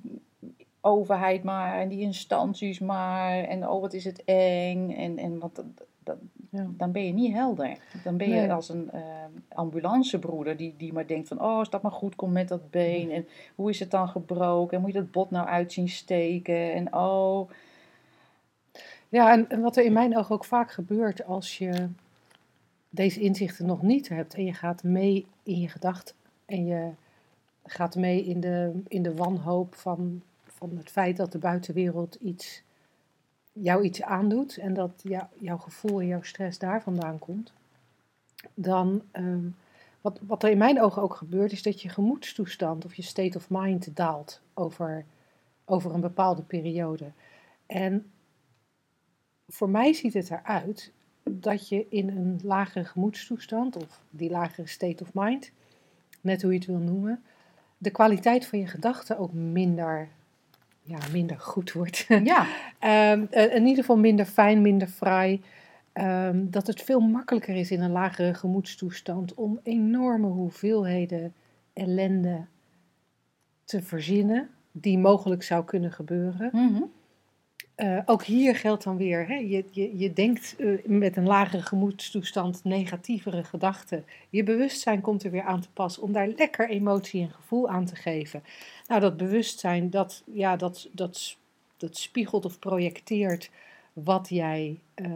overheid 0.82 1.44
maar, 1.44 1.80
en 1.80 1.88
die 1.90 2.00
instanties 2.00 2.80
maar, 2.80 3.44
en 3.44 3.70
oh 3.70 3.82
wat 3.82 3.94
is 3.94 4.04
het 4.04 4.24
eng. 4.24 4.92
En, 4.92 5.18
en 5.18 5.40
wat, 5.40 5.64
dat, 6.04 6.18
Ja. 6.50 6.68
dan 6.78 6.92
ben 6.92 7.06
je 7.06 7.14
niet 7.14 7.34
helder. 7.34 7.78
Dan 8.04 8.18
ben 8.18 8.28
je 8.30 8.34
Nee. 8.36 8.52
als 8.52 8.70
een 8.70 8.92
eh, 8.92 9.02
ambulancebroeder 9.48 10.58
die, 10.58 10.74
die 10.78 10.94
maar 10.94 11.08
denkt 11.08 11.28
van, 11.28 11.42
oh 11.42 11.58
als 11.58 11.70
dat 11.70 11.82
maar 11.82 11.92
goed 11.92 12.16
komt 12.16 12.34
met 12.34 12.48
dat 12.48 12.70
been. 12.70 13.12
En 13.12 13.28
hoe 13.56 13.70
is 13.70 13.80
het 13.80 13.92
dan 13.92 14.08
gebroken? 14.10 14.76
En 14.78 14.82
moet 14.84 14.94
je 14.94 15.00
dat 15.00 15.12
bot 15.12 15.32
nou 15.32 15.48
uit 15.48 15.74
zien 15.74 15.90
steken? 15.90 16.74
En 16.74 16.94
oh, 16.96 17.50
Ja, 19.10 19.32
en, 19.32 19.50
en 19.50 19.62
wat 19.62 19.78
er 19.78 19.84
in 19.86 19.94
mijn 19.94 20.18
ogen 20.18 20.36
ook 20.36 20.46
vaak 20.46 20.72
gebeurt 20.72 21.26
als 21.26 21.58
je 21.58 21.88
deze 22.96 23.20
inzichten 23.20 23.66
nog 23.66 23.82
niet 23.82 24.10
hebt 24.10 24.34
en 24.34 24.46
je 24.46 24.54
gaat 24.54 24.84
mee 24.84 25.26
in 25.44 25.60
je 25.60 25.70
gedachten 25.70 26.16
en 26.46 26.66
je 26.66 26.92
gaat 27.64 27.96
mee 27.96 28.24
in 28.24 28.40
de, 28.40 28.82
in 28.88 29.04
de 29.04 29.16
wanhoop 29.16 29.76
van, 29.76 30.22
van 30.44 30.78
het 30.78 30.90
feit 30.90 31.18
dat 31.18 31.32
de 31.32 31.38
buitenwereld 31.38 32.16
iets, 32.16 32.64
jou 33.52 33.84
iets 33.84 34.02
aandoet 34.02 34.58
en 34.58 34.74
dat 34.74 35.02
jou- 35.04 35.28
jouw 35.40 35.58
gevoel 35.58 36.00
en 36.00 36.08
jouw 36.08 36.22
stress 36.22 36.60
daar 36.60 36.82
vandaan 36.82 37.20
komt, 37.20 37.54
dan 38.54 39.02
ehm, 39.12 39.48
wat, 40.02 40.20
wat 40.28 40.44
er 40.44 40.50
in 40.50 40.58
mijn 40.58 40.82
ogen 40.82 41.02
ook 41.02 41.16
gebeurt 41.16 41.52
is 41.52 41.64
dat 41.64 41.82
je 41.82 41.90
gemoedstoestand 41.90 42.86
of 42.86 42.96
je 42.96 43.02
state 43.02 43.38
of 43.38 43.50
mind 43.50 43.96
daalt 43.96 44.42
over, 44.54 45.06
over 45.66 45.94
een 45.94 46.02
bepaalde 46.02 46.42
periode. 46.42 47.12
En 47.66 48.12
voor 49.48 49.70
mij 49.70 49.94
ziet 49.94 50.14
het 50.14 50.32
eruit 50.32 50.92
dat 51.32 51.70
je 51.70 51.86
in 51.90 52.10
een 52.10 52.40
lagere 52.44 52.86
gemoedstoestand, 52.86 53.76
of 53.76 54.02
die 54.10 54.30
lagere 54.30 54.68
state 54.68 55.04
of 55.04 55.14
mind, 55.14 55.52
net 56.22 56.42
hoe 56.42 56.52
je 56.52 56.58
het 56.58 56.68
wil 56.68 56.78
noemen, 56.78 57.24
de 57.78 57.92
kwaliteit 57.92 58.46
van 58.46 58.60
je 58.60 58.68
gedachten 58.68 59.18
ook 59.18 59.34
minder, 59.34 60.08
ja, 60.82 60.98
minder 61.12 61.40
goed 61.40 61.72
wordt. 61.72 62.06
ja, 62.24 62.48
Ehm, 62.80 63.26
eh, 63.30 63.56
in 63.56 63.62
ieder 63.62 63.84
geval 63.84 63.98
minder 63.98 64.26
fijn, 64.26 64.62
minder 64.62 64.88
fraai. 64.88 65.42
Ehm, 65.94 66.46
dat 66.50 66.68
het 66.68 66.82
veel 66.82 67.00
makkelijker 67.00 67.56
is 67.56 67.72
in 67.72 67.82
een 67.82 67.92
lagere 67.92 68.34
gemoedstoestand 68.34 69.34
om 69.34 69.60
enorme 69.64 70.28
hoeveelheden 70.28 71.34
ellende 71.74 72.46
te 73.64 73.82
verzinnen 73.82 74.50
die 74.72 74.98
mogelijk 74.98 75.44
zou 75.44 75.66
kunnen 75.66 75.92
gebeuren. 75.92 76.50
mhm. 76.54 76.84
Eh, 77.76 78.00
ook 78.06 78.24
hier 78.24 78.56
geldt 78.56 78.84
dan 78.84 78.98
weer, 78.98 79.28
hè, 79.28 79.36
je, 79.36 79.66
je, 79.72 79.98
je 79.98 80.14
denkt 80.14 80.56
eh, 80.56 80.68
met 80.86 81.18
een 81.18 81.28
lagere 81.28 81.62
gemoedstoestand 81.62 82.64
negatievere 82.64 83.44
gedachten. 83.44 84.06
Je 84.30 84.44
bewustzijn 84.44 85.02
komt 85.02 85.24
er 85.24 85.32
weer 85.32 85.44
aan 85.44 85.62
te 85.62 85.70
pas 85.74 85.98
om 86.00 86.12
daar 86.12 86.28
lekker 86.28 86.70
emotie 86.70 87.22
en 87.22 87.30
gevoel 87.30 87.70
aan 87.70 87.86
te 87.86 87.96
geven. 87.96 88.44
Nou, 88.88 89.02
dat 89.02 89.18
bewustzijn, 89.18 89.90
dat, 89.90 90.24
ja, 90.34 90.56
dat, 90.56 90.90
dat, 90.92 91.38
dat 91.78 91.98
spiegelt 91.98 92.46
of 92.46 92.60
projecteert 92.60 93.50
wat, 93.94 94.30
jij, 94.30 94.80
eh, 94.94 95.12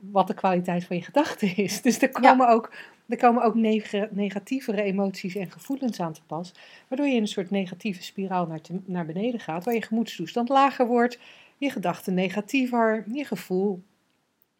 wat 0.00 0.26
de 0.26 0.34
kwaliteit 0.34 0.84
van 0.84 0.96
je 0.96 1.02
gedachten 1.02 1.56
is. 1.56 1.82
Dus 1.82 2.02
er 2.02 2.10
komen 2.10 2.48
ook, 2.48 2.72
er 3.08 3.16
komen 3.16 3.42
ook 3.42 3.54
neg- 3.54 4.10
negatievere 4.10 4.82
emoties 4.82 5.34
en 5.34 5.50
gevoelens 5.50 6.00
aan 6.00 6.12
te 6.12 6.22
pas, 6.26 6.52
waardoor 6.88 7.06
je 7.06 7.14
in 7.14 7.22
een 7.22 7.28
soort 7.28 7.50
negatieve 7.50 8.02
spiraal 8.02 8.46
naar, 8.46 8.60
te- 8.60 8.80
naar 8.84 9.06
beneden 9.06 9.40
gaat, 9.40 9.64
waar 9.64 9.74
je 9.74 9.82
gemoedstoestand 9.82 10.48
lager 10.48 10.86
wordt 10.86 11.18
je 11.56 11.70
gedachten 11.70 12.14
negatiever, 12.14 13.04
je 13.12 13.24
gevoel, 13.24 13.82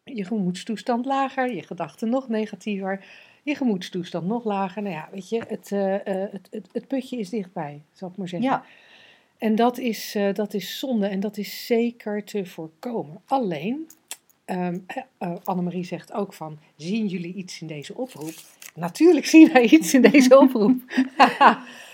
je 0.03 0.25
gemoedstoestand 0.25 1.05
lager, 1.05 1.53
je 1.53 1.63
gedachten 1.63 2.09
nog 2.09 2.27
negatiever, 2.27 3.05
je 3.43 3.55
gemoedstoestand 3.55 4.27
nog 4.27 4.43
lager. 4.43 4.81
Nou 4.81 4.95
ja, 4.95 5.09
weet 5.11 5.29
je, 5.29 5.43
het, 5.47 5.71
eh, 5.71 5.95
eh, 5.95 6.31
het, 6.31 6.47
het, 6.51 6.69
het 6.71 6.87
putje 6.87 7.17
is 7.17 7.29
dichtbij, 7.29 7.81
zal 7.91 8.09
ik 8.09 8.17
maar 8.17 8.27
zeggen. 8.27 8.49
ja. 8.49 8.63
En 9.37 9.55
dat 9.55 9.77
is, 9.77 10.15
eh, 10.15 10.33
dat 10.33 10.53
is 10.53 10.79
zonde 10.79 11.07
en 11.07 11.19
dat 11.19 11.37
is 11.37 11.65
zeker 11.65 12.23
te 12.23 12.45
voorkomen. 12.45 13.21
Alleen, 13.25 13.87
Um, 14.49 14.85
uh, 15.19 15.35
Annemarie 15.43 15.83
zegt 15.83 16.13
ook 16.13 16.33
van, 16.33 16.59
zien 16.75 17.07
jullie 17.07 17.33
iets 17.33 17.61
in 17.61 17.67
deze 17.67 17.95
oproep? 17.95 18.33
Natuurlijk 18.75 19.25
zien 19.25 19.51
wij 19.53 19.63
iets 19.69 19.93
in 19.93 20.01
deze 20.01 20.37
oproep. 20.41 20.81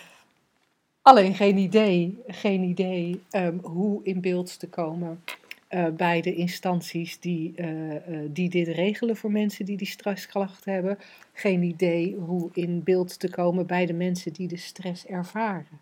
Alleen 1.04 1.36
geen 1.36 1.58
idee, 1.58 2.18
geen 2.28 2.64
idee 2.64 3.22
um, 3.32 3.60
hoe 3.64 4.04
in 4.04 4.22
beeld 4.22 4.60
te 4.60 4.68
komen 4.68 5.24
uh, 5.70 5.88
bij 5.88 6.22
de 6.22 6.36
instanties 6.36 7.20
die, 7.20 7.54
uh, 7.56 7.92
uh, 7.92 8.00
die 8.30 8.50
dit 8.50 8.68
regelen 8.68 9.16
voor 9.16 9.32
mensen 9.32 9.66
die 9.66 9.78
die 9.78 9.88
stressklachten 9.88 10.74
hebben. 10.74 10.98
Geen 11.34 11.64
idee 11.64 12.16
hoe 12.16 12.50
in 12.54 12.84
beeld 12.84 13.20
te 13.20 13.30
komen 13.30 13.66
bij 13.66 13.86
de 13.86 13.94
mensen 13.94 14.34
die 14.34 14.48
de 14.48 14.58
stress 14.58 15.06
ervaren. 15.06 15.80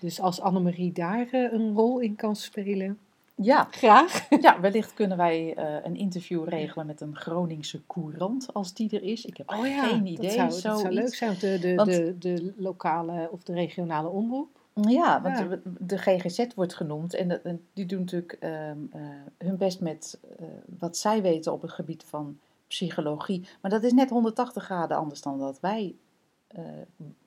Dus 0.00 0.20
als 0.20 0.40
Annemarie 0.40 0.92
daar 0.92 1.28
een 1.32 1.74
rol 1.74 1.98
in 2.00 2.16
kan 2.16 2.36
spelen, 2.36 2.98
ja, 3.34 3.68
graag. 3.70 4.26
Ja, 4.40 4.60
wellicht 4.60 4.94
kunnen 4.94 5.16
wij 5.16 5.56
uh, 5.58 5.84
een 5.84 5.96
interview 5.96 6.48
regelen 6.48 6.86
met 6.86 7.00
een 7.00 7.16
Groningse 7.16 7.86
courant, 7.86 8.54
als 8.54 8.74
die 8.74 8.90
er 8.90 9.02
is. 9.02 9.24
Ik 9.24 9.36
heb 9.36 9.50
oh 9.50 9.66
ja, 9.66 9.86
geen 9.86 10.06
idee. 10.06 10.36
Dat 10.36 10.54
zou, 10.54 10.72
dat 10.72 10.80
zou 10.80 10.94
leuk 10.94 11.14
zijn, 11.14 11.36
de, 11.40 11.58
de, 11.58 11.74
want, 11.74 11.90
de, 11.90 12.18
de 12.18 12.52
lokale 12.56 13.28
of 13.30 13.42
de 13.42 13.52
regionale 13.52 14.08
omroep. 14.08 14.58
Ja, 14.74 15.22
want 15.22 15.38
ja. 15.38 15.44
De, 15.44 15.60
de, 15.80 15.98
GGZ 15.98 16.46
wordt 16.54 16.74
genoemd 16.74 17.14
en, 17.14 17.44
en 17.44 17.66
die 17.72 17.86
doen 17.86 17.98
natuurlijk 17.98 18.38
um, 18.40 18.90
uh, 18.94 19.02
hun 19.38 19.56
best 19.56 19.80
met 19.80 20.20
uh, 20.40 20.46
wat 20.78 20.96
zij 20.96 21.22
weten 21.22 21.52
op 21.52 21.62
het 21.62 21.72
gebied 21.72 22.04
van 22.04 22.38
psychologie. 22.66 23.48
Maar 23.60 23.70
dat 23.70 23.82
is 23.82 23.92
net 23.92 24.10
180 24.10 24.64
graden 24.64 24.96
anders 24.96 25.20
dan 25.20 25.38
dat 25.38 25.60
wij 25.60 25.94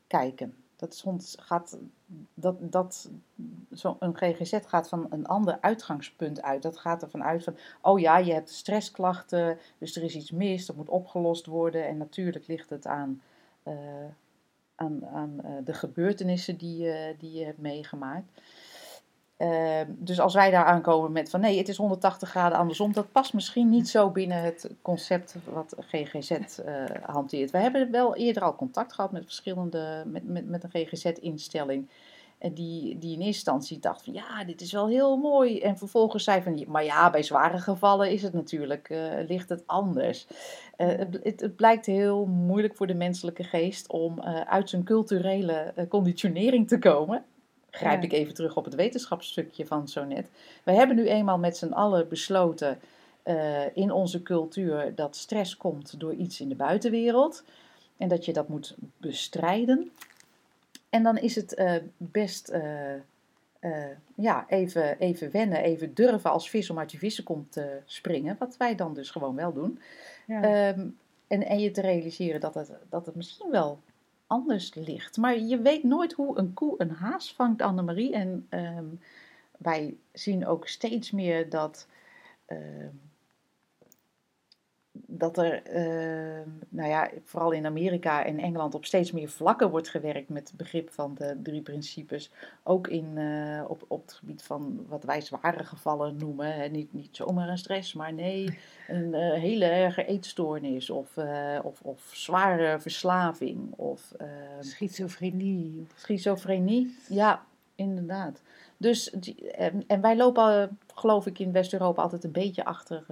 kijken. 0.08 0.54
Dat 0.78 0.96
soms 0.96 1.36
gaat, 1.40 1.78
dat, 2.34 2.72
dat, 2.72 3.10
zo 3.74 3.96
een 4.00 4.18
GGZ 4.18 4.58
gaat 4.66 4.90
van 4.90 5.08
een 5.10 5.26
ander 5.26 5.58
uitgangspunt 5.62 6.42
uit. 6.42 6.62
Dat 6.62 6.78
gaat 6.78 7.02
ervan 7.02 7.24
uit 7.24 7.44
van, 7.44 7.58
oh 7.82 8.00
ja, 8.00 8.18
je 8.18 8.34
hebt 8.34 8.50
stressklachten, 8.50 9.58
dus 9.78 9.96
er 9.96 10.04
is 10.04 10.16
iets 10.16 10.32
mis, 10.32 10.66
dat 10.66 10.76
moet 10.76 10.90
opgelost 10.90 11.46
worden. 11.46 11.88
En 11.88 11.98
natuurlijk 11.98 12.48
ligt 12.48 12.70
het 12.70 12.88
aan, 12.88 13.22
uh, 13.64 13.74
aan, 14.76 15.06
aan 15.06 15.40
uh, 15.46 15.52
de 15.64 15.74
gebeurtenissen 15.74 16.58
die, 16.58 16.86
uh, 16.86 17.20
die 17.20 17.32
je 17.32 17.46
hebt 17.46 17.62
meegemaakt. 17.62 18.42
Uh, 19.38 19.80
dus 19.88 20.20
als 20.20 20.34
wij 20.34 20.52
daar 20.52 20.66
aankomen 20.66 21.12
met 21.12 21.30
van 21.30 21.40
nee, 21.40 21.58
het 21.58 21.68
is 21.68 21.78
180 21.78 22.30
graden 22.30 22.58
andersom, 22.58 22.94
dat 22.94 23.12
past 23.12 23.34
misschien 23.34 23.70
niet 23.70 23.90
zo 23.90 24.10
binnen 24.10 24.42
het 24.42 24.70
concept 24.82 25.36
wat 25.54 25.76
GGZ 25.80 26.32
uh, 26.32 26.84
hanteert. 27.02 27.52
We 27.52 27.58
hebben 27.58 27.92
wel 27.92 28.16
eerder 28.16 28.44
al 28.44 28.56
contact 28.56 28.94
gehad 28.94 29.12
met 29.12 29.24
verschillende, 29.24 30.04
met, 30.06 30.28
met, 30.28 30.48
met 30.48 30.64
een 30.64 30.70
GGZ-instelling. 30.70 31.90
En 32.38 32.54
die, 32.54 32.98
die 32.98 33.14
in 33.14 33.18
eerste 33.18 33.26
instantie 33.26 33.80
dacht 33.80 34.04
van 34.04 34.14
ja, 34.14 34.44
dit 34.44 34.62
is 34.62 34.72
wel 34.72 34.88
heel 34.88 35.18
mooi. 35.18 35.60
En 35.60 35.78
vervolgens 35.78 36.24
zei 36.24 36.42
van, 36.42 36.64
maar 36.68 36.84
ja, 36.84 37.10
bij 37.10 37.24
zware 37.24 37.58
gevallen 37.58 38.12
is 38.12 38.24
het 38.24 38.34
natuurlijk, 38.34 38.90
uh, 38.90 39.00
ligt 39.28 39.50
het 39.50 39.64
anders. 39.66 40.28
Het, 40.76 41.20
het, 41.24 41.42
het, 41.42 41.56
blijkt 41.56 41.86
heel 41.86 42.26
moeilijk 42.26 42.76
voor 42.76 42.88
de 42.88 42.94
menselijke 42.94 43.44
geest 43.44 43.88
om 43.92 44.22
uit 44.22 44.70
zijn 44.70 44.84
culturele 44.84 45.74
conditionering 45.90 46.68
te 46.68 46.80
komen 46.80 47.26
grijp 47.78 48.04
ik 48.04 48.12
even 48.12 48.34
terug 48.34 48.56
op 48.56 48.66
het 48.66 48.76
wetenschapsstukje 48.76 49.66
van 49.66 49.88
zo 49.88 50.04
net. 50.04 50.30
We 50.64 50.72
hebben 50.72 50.96
nu 50.96 51.08
eenmaal 51.08 51.38
met 51.38 51.58
z'n 51.58 51.72
allen 51.72 52.08
besloten 52.08 52.80
uh, 53.24 53.76
in 53.76 53.92
onze 53.92 54.22
cultuur 54.22 54.96
dat 54.96 55.16
stress 55.16 55.58
komt 55.58 56.00
door 56.00 56.14
iets 56.14 56.42
in 56.42 56.50
de 56.50 56.56
buitenwereld. 56.56 57.44
En 57.98 58.08
dat 58.08 58.26
je 58.26 58.34
dat 58.34 58.48
moet 58.48 58.76
bestrijden. 58.98 59.92
En 60.90 61.04
dan 61.04 61.18
is 61.18 61.36
het 61.36 61.58
uh, 61.58 61.74
best 61.98 62.52
uh, 62.52 63.72
ja, 64.16 64.46
even, 64.50 65.00
even 65.00 65.32
wennen, 65.32 65.64
even 65.64 65.94
durven 65.94 66.32
als 66.32 66.50
vis 66.50 66.70
om 66.70 66.80
uit 66.80 66.92
je 66.92 66.98
vissenkom 66.98 67.48
te 67.50 67.80
springen. 67.86 68.36
Wat 68.40 68.58
wij 68.58 68.76
dan 68.76 68.94
dus 68.94 69.10
gewoon 69.10 69.36
wel 69.36 69.54
doen. 69.54 69.80
Ja. 70.28 70.70
Um, 70.70 70.98
en, 71.28 71.46
en 71.46 71.60
je 71.60 71.72
te 71.72 71.82
realiseren 71.82 72.40
dat 72.40 72.54
het, 72.54 72.72
dat 72.90 73.06
het 73.06 73.16
misschien 73.16 73.52
wel 73.52 73.80
anders 74.28 74.74
ligt. 74.74 75.18
Maar 75.18 75.40
je 75.40 75.62
weet 75.62 75.84
nooit 75.84 76.14
hoe 76.14 76.38
een 76.38 76.54
koe 76.54 76.76
een 76.78 76.92
haas 76.92 77.34
vangt, 77.34 77.62
Annemarie. 77.62 78.14
En 78.14 78.48
um, 78.50 79.00
wij 79.58 79.98
zien 80.12 80.46
ook 80.48 80.68
steeds 80.68 81.12
meer 81.12 81.50
dat, 81.50 81.88
uh, 82.48 82.58
dat 85.06 85.38
er, 85.38 85.62
uh, 85.76 86.42
nou 86.70 86.90
ja, 86.90 87.10
vooral 87.24 87.52
in 87.52 87.66
Amerika 87.66 88.26
en 88.26 88.40
Engeland 88.40 88.76
op 88.76 88.86
steeds 88.86 89.12
meer 89.12 89.30
vlakken 89.30 89.70
wordt 89.70 89.90
gewerkt 89.90 90.30
met 90.30 90.48
het 90.48 90.58
begrip 90.58 90.90
van 90.90 91.16
de 91.16 91.40
drie 91.44 91.62
principes. 91.62 92.32
Ook 92.64 92.88
in, 92.88 93.18
uh, 93.18 93.64
op, 93.68 93.86
op 93.88 94.02
het 94.02 94.14
gebied 94.14 94.44
van 94.44 94.86
wat 94.88 95.04
wij 95.04 95.22
zware 95.22 95.64
gevallen 95.64 96.18
noemen. 96.18 96.54
Hè. 96.54 96.68
Niet, 96.68 96.94
niet 96.94 97.16
zomaar 97.16 97.50
een 97.50 97.58
stress, 97.58 97.94
maar 97.94 98.14
nee, 98.14 98.58
een 98.88 99.14
uh, 99.14 99.34
hele 99.34 99.66
erge 99.66 100.06
eetstoornis 100.06 100.90
of, 100.90 101.18
uh, 101.18 101.60
of, 101.64 101.82
of 101.82 102.10
zware 102.14 102.80
verslaving. 102.80 103.74
Of, 103.76 104.12
schizofrenie. 104.60 105.88
Schizofrenie, 105.96 106.98
ja, 107.10 107.46
inderdaad. 107.76 108.42
Dus, 108.78 109.10
en, 109.88 110.02
wij 110.02 110.16
lopen, 110.16 110.80
geloof 110.96 111.26
ik, 111.26 111.40
in 111.40 111.52
West-Europa 111.52 112.02
altijd 112.02 112.24
een 112.24 112.32
beetje 112.32 112.66
achter, 112.66 113.06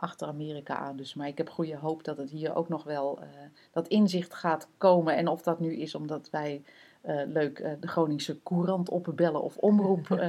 achter 0.00 0.28
Amerika 0.28 0.76
aan. 0.76 0.96
Dus, 0.96 1.14
maar 1.14 1.28
ik 1.28 1.38
heb 1.38 1.48
goede 1.48 1.76
hoop 1.76 2.04
dat 2.04 2.16
het 2.16 2.30
hier 2.30 2.54
ook 2.54 2.68
nog 2.68 2.84
wel 2.84 3.18
uh, 3.22 3.26
dat 3.72 3.88
inzicht 3.88 4.34
gaat 4.34 4.68
komen. 4.78 5.16
En 5.16 5.28
of 5.28 5.42
dat 5.42 5.60
nu 5.60 5.76
is 5.76 5.94
omdat 5.94 6.30
wij 6.30 6.62
uh, 7.06 7.20
leuk 7.26 7.76
de 7.80 7.88
Groningse 7.88 8.42
Courant 8.42 8.88
opbellen 8.88 9.42
of 9.42 9.56
omroep, 9.56 10.20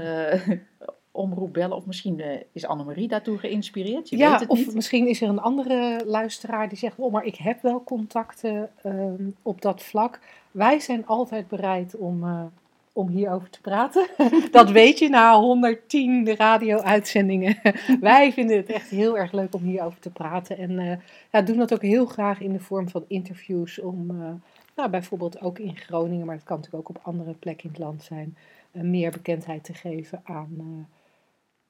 omroep 1.12 1.54
bellen. 1.54 1.78
Of 1.78 1.86
misschien 1.86 2.24
is 2.52 2.66
Annemarie 2.66 3.08
daartoe 3.08 3.38
geïnspireerd. 3.38 4.10
Je 4.10 4.18
ja, 4.18 4.32
weet 4.32 4.40
het 4.40 4.50
of 4.50 4.58
niet. 4.58 4.76
misschien 4.76 5.08
is 5.08 5.22
er 5.22 5.30
een 5.30 5.40
andere 5.40 6.02
luisteraar 6.06 6.70
die 6.70 6.78
zegt: 6.78 7.00
Oh, 7.00 7.12
maar 7.12 7.26
ik 7.26 7.36
heb 7.36 7.62
wel 7.62 7.84
contacten 7.84 8.70
ehm, 8.82 9.30
op 9.42 9.62
dat 9.62 9.82
vlak. 9.82 10.20
Wij 10.52 10.80
zijn 10.80 11.06
altijd 11.08 11.48
bereid 11.48 11.96
om 11.96 12.52
om 12.94 13.08
hierover 13.08 13.50
te 13.50 13.62
praten. 13.62 14.08
Dat 14.52 14.72
weet 14.72 15.00
je 15.00 15.10
na 15.10 15.36
110 15.36 16.36
radio-uitzendingen. 16.36 17.58
Wij 18.00 18.34
vinden 18.34 18.58
het 18.58 18.70
echt 18.70 18.90
heel 18.90 19.18
erg 19.18 19.32
leuk 19.32 19.56
om 19.56 19.64
hierover 19.64 20.00
te 20.00 20.10
praten. 20.10 20.58
En 20.58 20.72
uh, 20.72 20.94
ja, 21.32 21.42
doen 21.42 21.58
dat 21.58 21.74
ook 21.74 21.82
heel 21.82 22.06
graag 22.06 22.40
in 22.40 22.54
de 22.54 22.60
vorm 22.60 22.90
van 22.90 23.06
interviews. 23.08 23.80
Om 23.80 24.12
uh, 24.12 24.30
nou, 24.76 24.90
bijvoorbeeld 24.90 25.42
ook 25.42 25.60
in 25.60 25.78
Groningen, 25.78 26.26
maar 26.26 26.36
het 26.36 26.44
kan 26.44 26.58
natuurlijk 26.58 26.90
ook 26.90 26.96
op 26.98 27.04
andere 27.04 27.34
plekken 27.34 27.66
in 27.66 27.70
het 27.70 27.80
land 27.80 28.04
zijn. 28.04 28.38
Uh, 28.72 28.82
meer 28.82 29.12
bekendheid 29.12 29.64
te 29.64 29.74
geven 29.74 30.22
aan, 30.24 30.88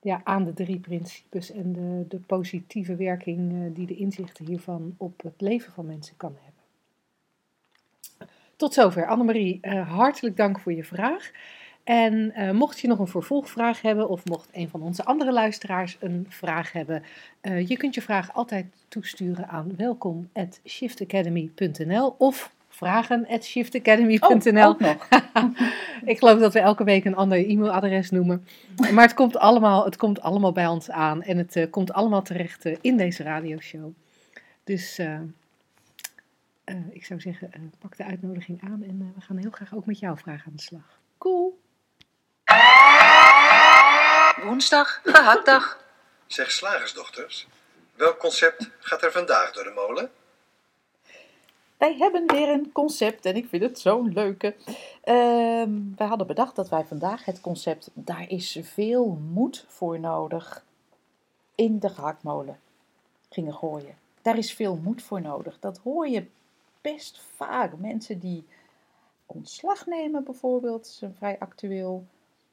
ja, 0.01 0.21
aan 0.23 0.43
de 0.43 0.53
drie 0.53 0.79
principes 0.79 1.51
en 1.51 1.73
de, 1.73 2.05
de 2.07 2.19
positieve 2.19 2.95
werking 2.95 3.73
die 3.75 3.87
de 3.87 3.95
inzichten 3.95 4.45
hiervan 4.45 4.95
op 4.97 5.21
het 5.23 5.41
leven 5.41 5.73
van 5.73 5.85
mensen 5.85 6.17
kan 6.17 6.35
hebben. 6.43 6.60
Tot 8.61 8.73
zover. 8.73 9.07
Annemarie, 9.07 9.59
uh, 9.61 9.89
hartelijk 9.89 10.37
dank 10.37 10.59
voor 10.59 10.73
je 10.73 10.83
vraag. 10.83 11.31
En 11.83 12.33
uh, 12.37 12.51
mocht 12.51 12.79
je 12.79 12.87
nog 12.87 12.99
een 12.99 13.07
vervolgvraag 13.07 13.81
hebben, 13.81 14.09
of 14.09 14.25
mocht 14.25 14.49
een 14.51 14.69
van 14.69 14.81
onze 14.81 15.03
andere 15.03 15.31
luisteraars 15.31 15.97
een 15.99 16.25
vraag 16.29 16.71
hebben, 16.71 17.03
uh, 17.41 17.67
je 17.67 17.77
kunt 17.77 17.95
je 17.95 18.01
vraag 18.01 18.33
altijd 18.33 18.65
toesturen 18.87 19.47
aan 19.47 19.73
welkom.shiftacademy.nl 19.77 22.15
of 22.17 22.53
vragen.shiftacademy.nl. 22.69 24.69
Oh, 24.69 24.79
Ik 26.11 26.17
geloof 26.17 26.39
dat 26.39 26.53
we 26.53 26.59
elke 26.59 26.83
week 26.83 27.05
een 27.05 27.15
ander 27.15 27.49
e-mailadres 27.49 28.09
noemen. 28.09 28.45
Maar 28.93 29.03
het 29.03 29.13
komt 29.13 29.37
allemaal, 29.37 29.85
het 29.85 29.97
komt 29.97 30.21
allemaal 30.21 30.51
bij 30.51 30.67
ons 30.67 30.89
aan 30.89 31.23
en 31.23 31.37
het 31.37 31.67
komt 31.69 31.93
allemaal 31.93 32.21
terecht 32.21 32.65
in 32.81 32.97
deze 32.97 33.23
radioshow. 33.23 33.91
Dus 34.63 34.99
ik 36.91 37.05
zou 37.05 37.19
zeggen, 37.19 37.51
uh, 37.57 37.61
pak 37.79 37.97
de 37.97 38.03
uitnodiging 38.03 38.61
aan 38.63 38.83
en 38.83 39.01
uh, 39.01 39.07
we 39.15 39.21
gaan 39.21 39.37
heel 39.37 39.51
graag 39.51 39.75
ook 39.75 39.85
met 39.85 39.99
jouw 39.99 40.17
vraag 40.17 40.45
aan 40.45 40.55
de 40.55 40.61
slag. 40.61 40.99
Cool. 41.17 41.59
Woensdag, 44.43 45.01
gehaktdag. 45.03 45.83
Zeg 46.27 46.51
slagersdochters, 46.51 47.47
welk 47.95 48.17
concept 48.17 48.69
gaat 48.79 49.03
er 49.03 49.11
vandaag 49.11 49.51
door 49.51 49.63
de 49.63 49.71
molen? 49.75 50.11
Wij 51.77 51.95
hebben 51.97 52.27
weer 52.27 52.49
een 52.49 52.71
concept 52.71 53.25
en 53.25 53.35
ik 53.35 53.49
vind 53.49 53.63
het 53.63 53.79
zo'n 53.79 54.13
leuke. 54.13 54.55
Uh, 54.65 54.75
wij 55.95 56.07
hadden 56.07 56.27
bedacht 56.27 56.55
dat 56.55 56.69
wij 56.69 56.83
vandaag 56.83 57.25
het 57.25 57.41
concept 57.41 57.89
daar 57.93 58.29
is 58.29 58.59
veel 58.61 59.19
moed 59.31 59.65
voor 59.67 59.99
nodig 59.99 60.63
in 61.55 61.79
de 61.79 61.89
gehaktmolen 61.89 62.59
gingen 63.29 63.53
gooien. 63.53 63.97
Daar 64.21 64.37
is 64.37 64.53
veel 64.53 64.75
moed 64.75 65.01
voor 65.01 65.21
nodig. 65.21 65.59
Dat 65.59 65.77
hoor 65.83 66.07
je 66.07 66.25
best 66.81 67.19
vaak. 67.19 67.77
Mensen 67.77 68.19
die 68.19 68.45
ontslag 69.25 69.85
nemen 69.85 70.23
bijvoorbeeld, 70.23 70.85
is 70.85 71.01
een 71.01 71.15
vrij 71.15 71.39
actueel 71.39 72.05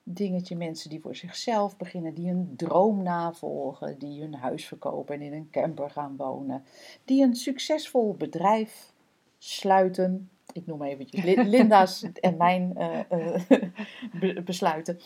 dingetje. 0.02 0.56
Mensen 0.56 0.90
die 0.90 1.00
voor 1.00 1.16
zichzelf 1.16 1.76
beginnen, 1.76 2.14
die 2.14 2.30
een 2.30 2.52
droom 2.56 3.02
navolgen, 3.02 3.98
die 3.98 4.20
hun 4.20 4.34
huis 4.34 4.66
verkopen 4.66 5.14
en 5.14 5.22
in 5.22 5.32
een 5.32 5.50
camper 5.50 5.90
gaan 5.90 6.16
wonen. 6.16 6.64
Die 7.04 7.22
een 7.22 7.34
succesvol 7.34 8.14
bedrijf 8.14 8.92
sluiten. 9.38 10.30
Ik 10.52 10.66
noem 10.66 10.82
eventjes 10.82 11.24
Linda's 11.54 12.02
en 12.02 12.36
mijn 12.36 12.74
uh, 13.12 13.40
uh, 14.20 14.44
besluiten. 14.44 14.98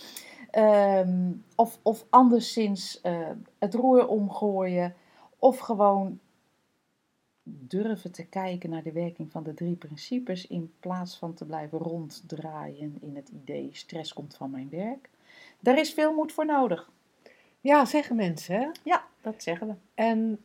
Um, 0.58 1.44
of, 1.56 1.78
of 1.82 2.06
anderszins 2.10 3.00
uh, 3.02 3.28
het 3.58 3.74
roer 3.74 4.08
omgooien 4.08 4.94
Of 5.38 5.58
gewoon 5.58 6.18
durven 7.42 8.12
te 8.12 8.24
kijken 8.24 8.70
naar 8.70 8.82
de 8.82 8.92
werking 8.92 9.30
van 9.30 9.42
de 9.42 9.54
drie 9.54 9.76
principes 9.76 10.46
in 10.46 10.72
plaats 10.80 11.16
van 11.16 11.34
te 11.34 11.44
blijven 11.44 11.78
ronddraaien 11.78 12.96
in 13.00 13.16
het 13.16 13.28
idee 13.28 13.68
stress 13.72 14.12
komt 14.12 14.36
van 14.36 14.50
mijn 14.50 14.68
werk. 14.70 15.10
Daar 15.60 15.78
is 15.78 15.92
veel 15.92 16.14
moed 16.14 16.32
voor 16.32 16.46
nodig. 16.46 16.90
Ja, 17.60 17.84
zeggen 17.84 18.16
mensen. 18.16 18.54
Hè? 18.54 18.68
Ja, 18.82 19.04
dat 19.20 19.42
zeggen 19.42 19.66
we. 19.66 19.74
En 19.94 20.38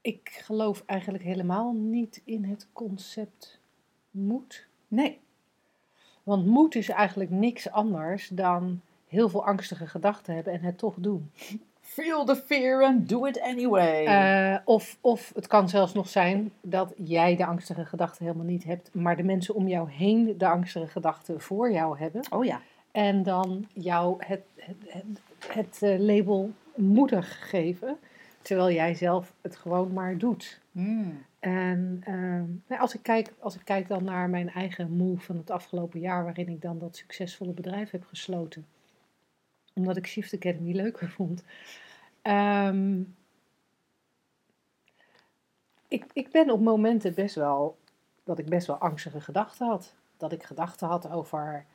ik 0.00 0.28
geloof 0.42 0.82
eigenlijk 0.86 1.24
helemaal 1.24 1.72
niet 1.72 2.22
in 2.24 2.44
het 2.44 2.68
concept 2.72 3.60
moed. 4.10 4.66
Nee. 4.88 5.20
Want 6.22 6.46
moed 6.46 6.74
is 6.74 6.88
eigenlijk 6.88 7.30
niks 7.30 7.70
anders 7.70 8.28
dan 8.28 8.80
heel 9.06 9.28
veel 9.28 9.46
angstige 9.46 9.86
gedachten 9.86 10.34
hebben 10.34 10.52
en 10.52 10.60
het 10.60 10.78
toch 10.78 10.94
doen. 10.98 11.30
Feel 11.88 12.24
the 12.24 12.36
fear 12.36 12.82
and 12.82 13.08
do 13.08 13.26
it 13.26 13.40
anyway. 13.40 14.06
Uh, 14.06 14.58
of, 14.64 14.98
of 15.00 15.32
het 15.34 15.46
kan 15.46 15.68
zelfs 15.68 15.92
nog 15.92 16.08
zijn 16.08 16.52
dat 16.60 16.92
jij 16.96 17.36
de 17.36 17.46
angstige 17.46 17.84
gedachten 17.84 18.24
helemaal 18.24 18.46
niet 18.46 18.64
hebt, 18.64 18.94
maar 18.94 19.16
de 19.16 19.22
mensen 19.22 19.54
om 19.54 19.68
jou 19.68 19.90
heen 19.90 20.38
de 20.38 20.48
angstige 20.48 20.86
gedachten 20.86 21.40
voor 21.40 21.72
jou 21.72 21.98
hebben. 21.98 22.22
Oh 22.30 22.44
ja. 22.44 22.60
En 22.92 23.22
dan 23.22 23.66
jou 23.72 24.24
het, 24.24 24.42
het, 24.56 24.76
het, 24.86 25.20
het 25.46 25.78
uh, 25.82 25.98
label 25.98 26.50
moedig 26.76 27.48
geven, 27.50 27.96
terwijl 28.42 28.70
jij 28.70 28.94
zelf 28.94 29.34
het 29.40 29.56
gewoon 29.56 29.92
maar 29.92 30.18
doet. 30.18 30.60
Mm. 30.72 31.24
En 31.38 32.02
uh, 32.68 32.80
als, 32.80 32.94
ik 32.94 33.02
kijk, 33.02 33.32
als 33.38 33.54
ik 33.54 33.64
kijk 33.64 33.88
dan 33.88 34.04
naar 34.04 34.30
mijn 34.30 34.50
eigen 34.50 34.90
move 34.90 35.20
van 35.20 35.36
het 35.36 35.50
afgelopen 35.50 36.00
jaar, 36.00 36.24
waarin 36.24 36.48
ik 36.48 36.62
dan 36.62 36.78
dat 36.78 36.96
succesvolle 36.96 37.52
bedrijf 37.52 37.90
heb 37.90 38.04
gesloten, 38.04 38.66
omdat 39.78 39.96
ik 39.96 40.06
Shift 40.06 40.34
Academy 40.34 40.72
leuker 40.72 41.10
vond. 41.10 41.44
Um, 42.22 43.16
ik, 45.88 46.04
ik 46.12 46.30
ben 46.30 46.50
op 46.50 46.60
momenten 46.60 47.14
best 47.14 47.34
wel, 47.34 47.78
dat 48.24 48.38
ik 48.38 48.46
best 48.46 48.66
wel 48.66 48.76
angstige 48.76 49.20
gedachten 49.20 49.66
had. 49.66 49.94
Dat 50.16 50.32
ik 50.32 50.42
gedachten 50.42 50.88
had 50.88 51.10
over, 51.10 51.66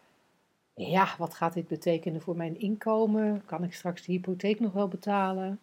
ja, 0.74 1.16
wat 1.18 1.34
gaat 1.34 1.54
dit 1.54 1.68
betekenen 1.68 2.22
voor 2.22 2.36
mijn 2.36 2.60
inkomen? 2.60 3.46
Kan 3.46 3.64
ik 3.64 3.74
straks 3.74 4.02
de 4.02 4.12
hypotheek 4.12 4.60
nog 4.60 4.74
wel 4.74 4.88
betalen? 4.88 5.60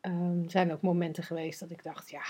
Um, 0.00 0.42
er 0.44 0.50
zijn 0.50 0.72
ook 0.72 0.82
momenten 0.82 1.24
geweest 1.24 1.60
dat 1.60 1.70
ik 1.70 1.82
dacht, 1.82 2.10
ja, 2.10 2.24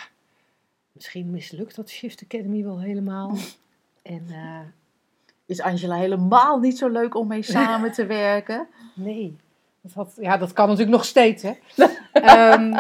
misschien 0.92 1.30
mislukt 1.30 1.76
dat 1.76 1.90
Shift 1.90 2.22
Academy 2.22 2.62
wel 2.62 2.80
helemaal. 2.80 3.36
en... 4.02 4.26
Uh, 4.28 4.60
is 5.46 5.60
Angela 5.60 5.96
helemaal 5.96 6.58
niet 6.58 6.78
zo 6.78 6.88
leuk 6.88 7.14
om 7.14 7.26
mee 7.26 7.42
samen 7.56 7.92
te 7.92 8.06
werken? 8.06 8.66
Nee. 8.94 9.36
Dat 9.80 9.92
had, 9.92 10.16
ja, 10.20 10.36
dat 10.36 10.52
kan 10.52 10.68
natuurlijk 10.68 10.96
nog 10.96 11.04
steeds, 11.04 11.42
hè. 11.42 11.54
um, 12.54 12.74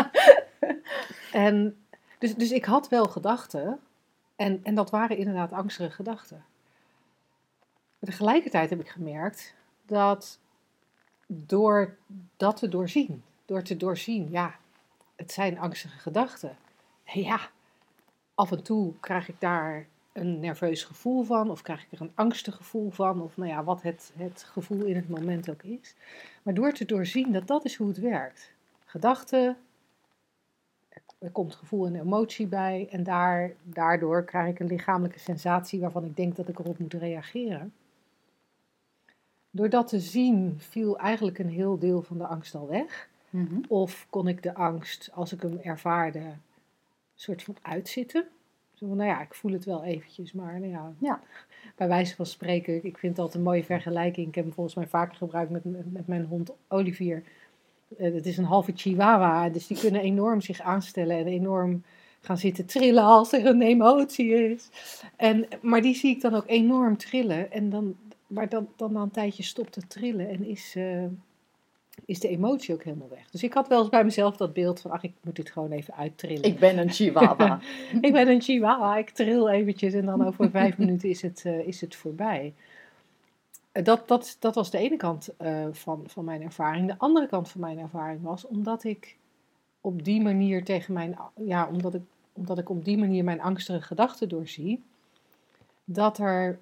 en 1.46 1.76
dus, 2.18 2.34
dus 2.34 2.50
ik 2.50 2.64
had 2.64 2.88
wel 2.88 3.04
gedachten. 3.04 3.80
En, 4.36 4.60
en 4.62 4.74
dat 4.74 4.90
waren 4.90 5.16
inderdaad 5.16 5.52
angstige 5.52 5.90
gedachten. 5.90 6.44
Maar 7.98 8.10
tegelijkertijd 8.10 8.70
heb 8.70 8.80
ik 8.80 8.88
gemerkt 8.88 9.54
dat 9.86 10.38
door 11.26 11.96
dat 12.36 12.56
te 12.56 12.68
doorzien, 12.68 13.22
door 13.44 13.62
te 13.62 13.76
doorzien, 13.76 14.30
ja, 14.30 14.54
het 15.16 15.32
zijn 15.32 15.58
angstige 15.58 15.98
gedachten. 15.98 16.56
Ja, 17.04 17.40
af 18.34 18.52
en 18.52 18.62
toe 18.62 18.92
krijg 19.00 19.28
ik 19.28 19.36
daar 19.38 19.86
een 20.12 20.40
nerveus 20.40 20.84
gevoel 20.84 21.22
van, 21.22 21.50
of 21.50 21.62
krijg 21.62 21.84
ik 21.84 21.92
er 21.92 22.00
een 22.00 22.12
angstig 22.14 22.54
gevoel 22.56 22.90
van, 22.90 23.22
of 23.22 23.36
nou 23.36 23.50
ja, 23.50 23.64
wat 23.64 23.82
het, 23.82 24.12
het 24.16 24.42
gevoel 24.42 24.84
in 24.84 24.96
het 24.96 25.08
moment 25.08 25.50
ook 25.50 25.62
is. 25.62 25.94
Maar 26.42 26.54
door 26.54 26.72
te 26.72 26.84
doorzien 26.84 27.32
dat 27.32 27.46
dat 27.46 27.64
is 27.64 27.76
hoe 27.76 27.88
het 27.88 27.98
werkt. 27.98 28.52
Gedachten, 28.84 29.56
er 31.18 31.30
komt 31.30 31.54
gevoel 31.54 31.86
en 31.86 31.94
emotie 31.94 32.46
bij, 32.46 32.88
en 32.90 33.02
daar, 33.02 33.52
daardoor 33.62 34.24
krijg 34.24 34.48
ik 34.48 34.60
een 34.60 34.66
lichamelijke 34.66 35.18
sensatie 35.18 35.80
waarvan 35.80 36.04
ik 36.04 36.16
denk 36.16 36.36
dat 36.36 36.48
ik 36.48 36.58
erop 36.58 36.78
moet 36.78 36.94
reageren. 36.94 37.72
Door 39.50 39.68
dat 39.68 39.88
te 39.88 40.00
zien 40.00 40.54
viel 40.58 40.98
eigenlijk 40.98 41.38
een 41.38 41.48
heel 41.48 41.78
deel 41.78 42.02
van 42.02 42.18
de 42.18 42.26
angst 42.26 42.54
al 42.54 42.68
weg. 42.68 43.08
Mm 43.30 43.46
-hmm. 43.46 43.64
Of 43.68 44.06
kon 44.10 44.28
ik 44.28 44.42
de 44.42 44.54
angst, 44.54 45.10
als 45.12 45.32
ik 45.32 45.42
hem 45.42 45.58
ervaarde, 45.62 46.22
soort 47.14 47.42
van 47.42 47.56
uitzitten. 47.62 48.28
Zo 48.82 48.88
van, 48.88 48.96
nou 48.96 49.08
ja, 49.08 49.22
ik 49.22 49.34
voel 49.34 49.52
het 49.52 49.64
wel 49.64 49.84
eventjes, 49.84 50.32
maar 50.32 50.60
nou 50.60 50.72
ja, 50.72 50.92
ja. 50.98 51.20
bij 51.76 51.88
wijze 51.88 52.14
van 52.14 52.26
spreken, 52.26 52.74
ik 52.84 52.98
vind 52.98 53.12
het 53.12 53.18
altijd 53.18 53.34
een 53.36 53.42
mooie 53.42 53.64
vergelijking. 53.64 54.28
Ik 54.28 54.34
heb 54.34 54.44
hem 54.44 54.52
volgens 54.52 54.76
mij 54.76 54.86
vaker 54.86 55.16
gebruikt 55.16 55.50
met, 55.50 55.64
met, 55.92 56.06
mijn 56.06 56.24
hond 56.24 56.50
Olivier. 56.68 57.22
Uh, 57.98 58.14
het 58.14 58.26
is 58.26 58.38
een 58.38 58.44
halve 58.44 58.72
chihuahua, 58.74 59.48
dus 59.48 59.66
die 59.66 59.78
kunnen 59.78 60.00
enorm 60.00 60.40
zich 60.40 60.60
aanstellen 60.60 61.16
en 61.16 61.26
enorm 61.26 61.82
gaan 62.20 62.38
zitten 62.38 62.66
trillen 62.66 63.02
als 63.02 63.32
er 63.32 63.46
een 63.46 63.62
emotie 63.62 64.50
is. 64.52 64.70
En, 65.16 65.46
maar 65.60 65.82
die 65.82 65.94
zie 65.94 66.10
ik 66.10 66.20
dan 66.20 66.34
ook 66.34 66.48
enorm 66.48 66.96
trillen. 66.96 67.52
En 67.52 67.70
dan, 67.70 67.96
maar 68.26 68.48
dan, 68.48 68.68
dan 68.76 68.92
na 68.92 69.02
een 69.02 69.10
tijdje 69.10 69.42
stopt 69.42 69.74
het 69.74 69.90
trillen 69.90 70.28
en 70.28 70.44
is... 70.44 70.74
Uh, 70.76 71.04
is 72.04 72.20
de 72.20 72.28
emotie 72.28 72.74
ook 72.74 72.82
helemaal 72.84 73.08
weg. 73.08 73.30
Dus 73.30 73.42
ik 73.42 73.52
had 73.52 73.68
wel 73.68 73.80
eens 73.80 73.88
bij 73.88 74.04
mezelf 74.04 74.36
dat 74.36 74.52
beeld 74.52 74.80
van, 74.80 74.90
ach, 74.90 75.02
ik 75.02 75.12
moet 75.20 75.36
dit 75.36 75.50
gewoon 75.50 75.70
even 75.70 75.94
uittrillen. 75.94 76.42
Ik 76.42 76.58
ben 76.58 76.78
een 76.78 76.90
chihuahua. 76.90 77.60
ik 78.00 78.12
ben 78.12 78.28
een 78.28 78.40
chihuahua, 78.40 78.96
ik 78.96 79.10
tril 79.10 79.48
eventjes 79.48 79.92
en 79.92 80.06
dan 80.06 80.26
over 80.26 80.50
vijf 80.50 80.78
minuten 80.78 81.08
is 81.08 81.22
het, 81.22 81.42
uh, 81.46 81.66
is 81.66 81.80
het 81.80 81.96
voorbij. 81.96 82.54
Uh, 83.72 83.84
dat, 83.84 84.08
dat, 84.08 84.36
dat 84.38 84.54
was 84.54 84.70
de 84.70 84.78
ene 84.78 84.96
kant 84.96 85.28
uh, 85.42 85.66
van, 85.70 86.02
van 86.06 86.24
mijn 86.24 86.42
ervaring. 86.42 86.86
De 86.86 86.98
andere 86.98 87.26
kant 87.26 87.48
van 87.48 87.60
mijn 87.60 87.78
ervaring 87.78 88.22
was, 88.22 88.46
omdat 88.46 88.84
ik 88.84 89.16
op 89.80 90.04
die 90.04 90.22
manier 90.22 90.64
tegen 90.64 90.94
mijn, 90.94 91.18
ja, 91.36 91.68
omdat 91.68 91.94
ik, 91.94 92.02
omdat 92.32 92.58
ik 92.58 92.68
op 92.68 92.84
die 92.84 92.98
manier 92.98 93.24
mijn 93.24 93.40
angstige 93.40 93.80
gedachten 93.80 94.28
doorzie, 94.28 94.82
dat 95.84 96.18
er 96.18 96.58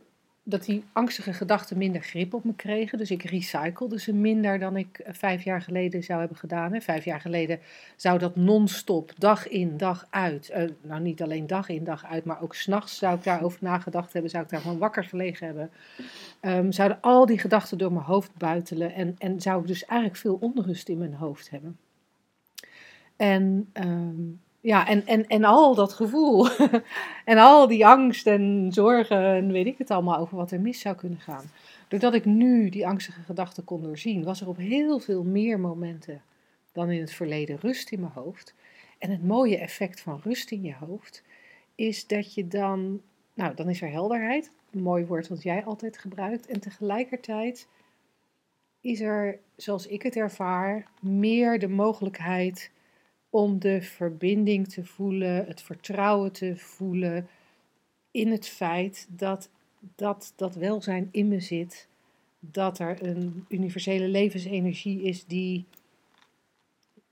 dat 0.51 0.65
die 0.65 0.85
angstige 0.93 1.33
gedachten 1.33 1.79
minder 1.79 2.03
grip 2.03 2.35
op 2.35 2.45
me 2.45 2.55
kregen. 2.55 2.99
Dus 2.99 3.11
ik 3.11 3.23
recyclede 3.23 4.01
ze 4.01 4.13
minder 4.13 4.59
dan 4.59 4.77
ik 4.77 5.01
vijf 5.07 5.43
jaar 5.43 5.63
geleden 5.63 6.03
zou 6.03 6.19
hebben 6.19 6.39
gedaan. 6.39 6.73
Hè. 6.73 6.81
Vijf 6.81 7.05
jaar 7.05 7.21
geleden 7.21 7.59
zou 7.97 8.19
dat 8.19 8.37
non-stop, 8.37 9.13
dag 9.19 9.49
in, 9.49 9.77
dag 9.77 10.07
uit. 10.11 10.51
Uh, 10.57 10.71
nou, 10.83 11.01
niet 11.01 11.23
alleen 11.23 11.47
dag 11.47 11.69
in, 11.69 11.85
dag 11.85 12.05
uit, 12.05 12.25
maar 12.25 12.43
ook 12.43 12.55
s'nachts 12.55 12.97
zou 12.97 13.17
ik 13.17 13.25
daarover 13.25 13.59
nagedacht 13.63 14.13
hebben. 14.13 14.31
Zou 14.31 14.45
ik 14.45 14.51
daarvan 14.51 14.79
wakker 14.79 15.05
gelegen 15.05 15.47
hebben. 15.47 15.71
Um, 16.43 16.73
zouden 16.73 16.99
al 17.01 17.27
die 17.27 17.39
gedachten 17.39 17.79
door 17.79 17.93
mijn 17.93 18.05
hoofd 18.05 18.37
buitelen. 18.37 18.95
En, 18.95 19.15
en 19.19 19.41
zou 19.41 19.61
ik 19.61 19.67
dus 19.67 19.85
eigenlijk 19.85 20.21
veel 20.21 20.39
onrust 20.41 20.89
in 20.89 20.99
mijn 20.99 21.15
hoofd 21.15 21.51
hebben. 21.51 21.79
En... 23.17 23.71
Um, 23.73 24.41
ja, 24.61 24.87
en, 24.87 25.07
en, 25.07 25.27
en 25.27 25.45
al 25.45 25.75
dat 25.75 25.93
gevoel. 25.93 26.49
en 27.25 27.39
al 27.39 27.67
die 27.67 27.87
angst 27.87 28.27
en 28.27 28.69
zorgen 28.73 29.25
en 29.25 29.53
weet 29.53 29.67
ik 29.67 29.79
het 29.79 29.91
allemaal 29.91 30.19
over 30.19 30.37
wat 30.37 30.51
er 30.51 30.61
mis 30.61 30.81
zou 30.81 30.97
kunnen 30.97 31.21
gaan. 31.21 31.51
Doordat 31.89 32.15
ik 32.15 32.25
nu 32.25 32.69
die 32.69 32.87
angstige 32.87 33.23
gedachten 33.23 33.65
kon 33.65 33.83
doorzien, 33.83 34.25
was 34.25 34.41
er 34.41 34.49
op 34.49 34.57
heel 34.57 34.99
veel 34.99 35.23
meer 35.23 35.61
momenten 35.61 36.23
dan 36.73 36.91
in 36.91 37.01
het 37.01 37.13
verleden 37.13 37.59
rust 37.61 37.91
in 37.91 38.01
mijn 38.01 38.13
hoofd. 38.13 38.55
En 38.99 39.11
het 39.11 39.25
mooie 39.25 39.59
effect 39.59 40.01
van 40.01 40.21
rust 40.25 40.51
in 40.51 40.63
je 40.63 40.75
hoofd 40.75 41.23
is 41.75 42.07
dat 42.07 42.35
je 42.35 42.49
dan, 42.49 43.01
nou, 43.35 43.55
dan 43.55 43.69
is 43.69 43.83
er 43.83 43.91
helderheid, 43.91 44.53
een 44.71 44.83
mooi 44.83 45.05
woord 45.05 45.29
wat 45.29 45.43
jij 45.43 45.65
altijd 45.65 45.99
gebruikt. 45.99 46.47
En 46.47 46.61
tegelijkertijd 46.61 47.69
is 48.81 49.01
er, 49.01 49.39
zoals 49.57 49.87
ik 49.87 50.03
het 50.03 50.17
ervaar, 50.17 50.87
meer 51.01 51.59
de 51.59 51.69
mogelijkheid 51.69 52.71
om 53.31 53.59
de 53.59 53.83
verbinding 53.83 54.69
te 54.69 54.85
voelen, 54.85 55.47
het 55.47 55.63
vertrouwen 55.63 56.33
te 56.33 56.57
voelen 56.57 57.29
in 58.11 58.31
het 58.31 58.47
feit 58.47 59.07
dat 59.11 59.49
dat, 59.95 60.33
dat 60.37 60.55
welzijn 60.55 61.09
in 61.11 61.29
me 61.29 61.41
zit, 61.41 61.89
dat 62.41 62.79
er 62.79 63.07
een 63.07 63.45
universele 63.49 64.09
levensenergie 64.09 65.03
is 65.03 65.25
die, 65.25 65.65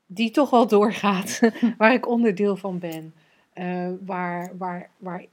die 0.06 0.30
toch 0.30 0.50
wel 0.50 0.66
doorgaat, 0.66 1.40
waar 1.78 1.92
ik 1.92 2.08
onderdeel 2.08 2.56
van 2.56 2.78
ben, 2.78 3.14
uh, 3.54 3.90
waar, 4.04 4.56
waar, 4.56 4.90
waar, 4.96 5.24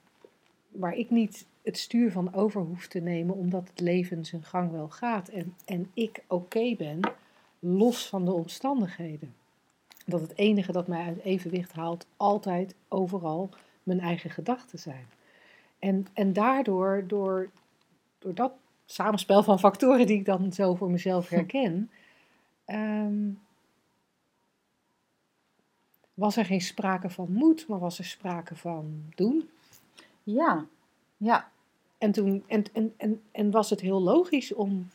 waar 0.72 0.94
ik 0.94 1.10
niet 1.10 1.46
het 1.64 1.78
stuur 1.78 2.12
van 2.12 2.34
over 2.34 2.62
hoef 2.62 2.88
te 2.88 3.00
nemen, 3.00 3.36
omdat 3.36 3.68
het 3.70 3.80
leven 3.80 4.26
zijn 4.26 4.44
gang 4.44 4.72
wel 4.72 4.90
gaat 4.90 5.28
en, 5.28 5.56
en 5.66 5.90
ik 5.94 6.24
oké 6.28 6.76
ben, 6.76 7.00
los 7.60 8.08
van 8.08 8.26
de 8.26 8.32
omstandigheden 8.32 9.34
dat 10.06 10.22
het 10.22 10.38
enige 10.38 10.72
dat 10.72 10.88
mij 10.88 11.06
uit 11.06 11.24
evenwicht 11.24 11.74
haalt 11.74 12.06
altijd 12.18 12.76
overal 12.88 13.50
mijn 13.84 14.00
eigen 14.00 14.30
gedachten 14.30 14.80
zijn. 14.80 15.08
En, 15.80 16.08
en 16.14 16.34
daardoor, 16.34 17.04
door, 17.08 17.50
door 18.20 18.34
dat 18.34 18.52
samenspel 18.86 19.44
van 19.44 19.60
factoren 19.60 20.08
die 20.08 20.18
ik 20.18 20.26
dan 20.26 20.54
zo 20.54 20.76
voor 20.76 20.92
mezelf 20.92 21.30
herken, 21.30 21.90
um, 22.66 23.40
was 26.14 26.38
er 26.38 26.46
geen 26.46 26.62
sprake 26.62 27.10
van 27.10 27.32
moed, 27.32 27.68
maar 27.68 27.80
was 27.80 27.98
er 27.98 28.06
sprake 28.06 28.56
van 28.56 29.04
doen. 29.16 29.50
Ja, 30.24 30.66
ja. 31.18 31.52
En, 31.98 32.12
toen, 32.12 32.44
en, 32.48 32.64
en, 32.74 32.94
en, 32.98 33.22
en 33.32 33.52
was 33.52 33.70
het 33.70 33.80
heel 33.82 34.02
logisch 34.02 34.54
om 34.54 34.90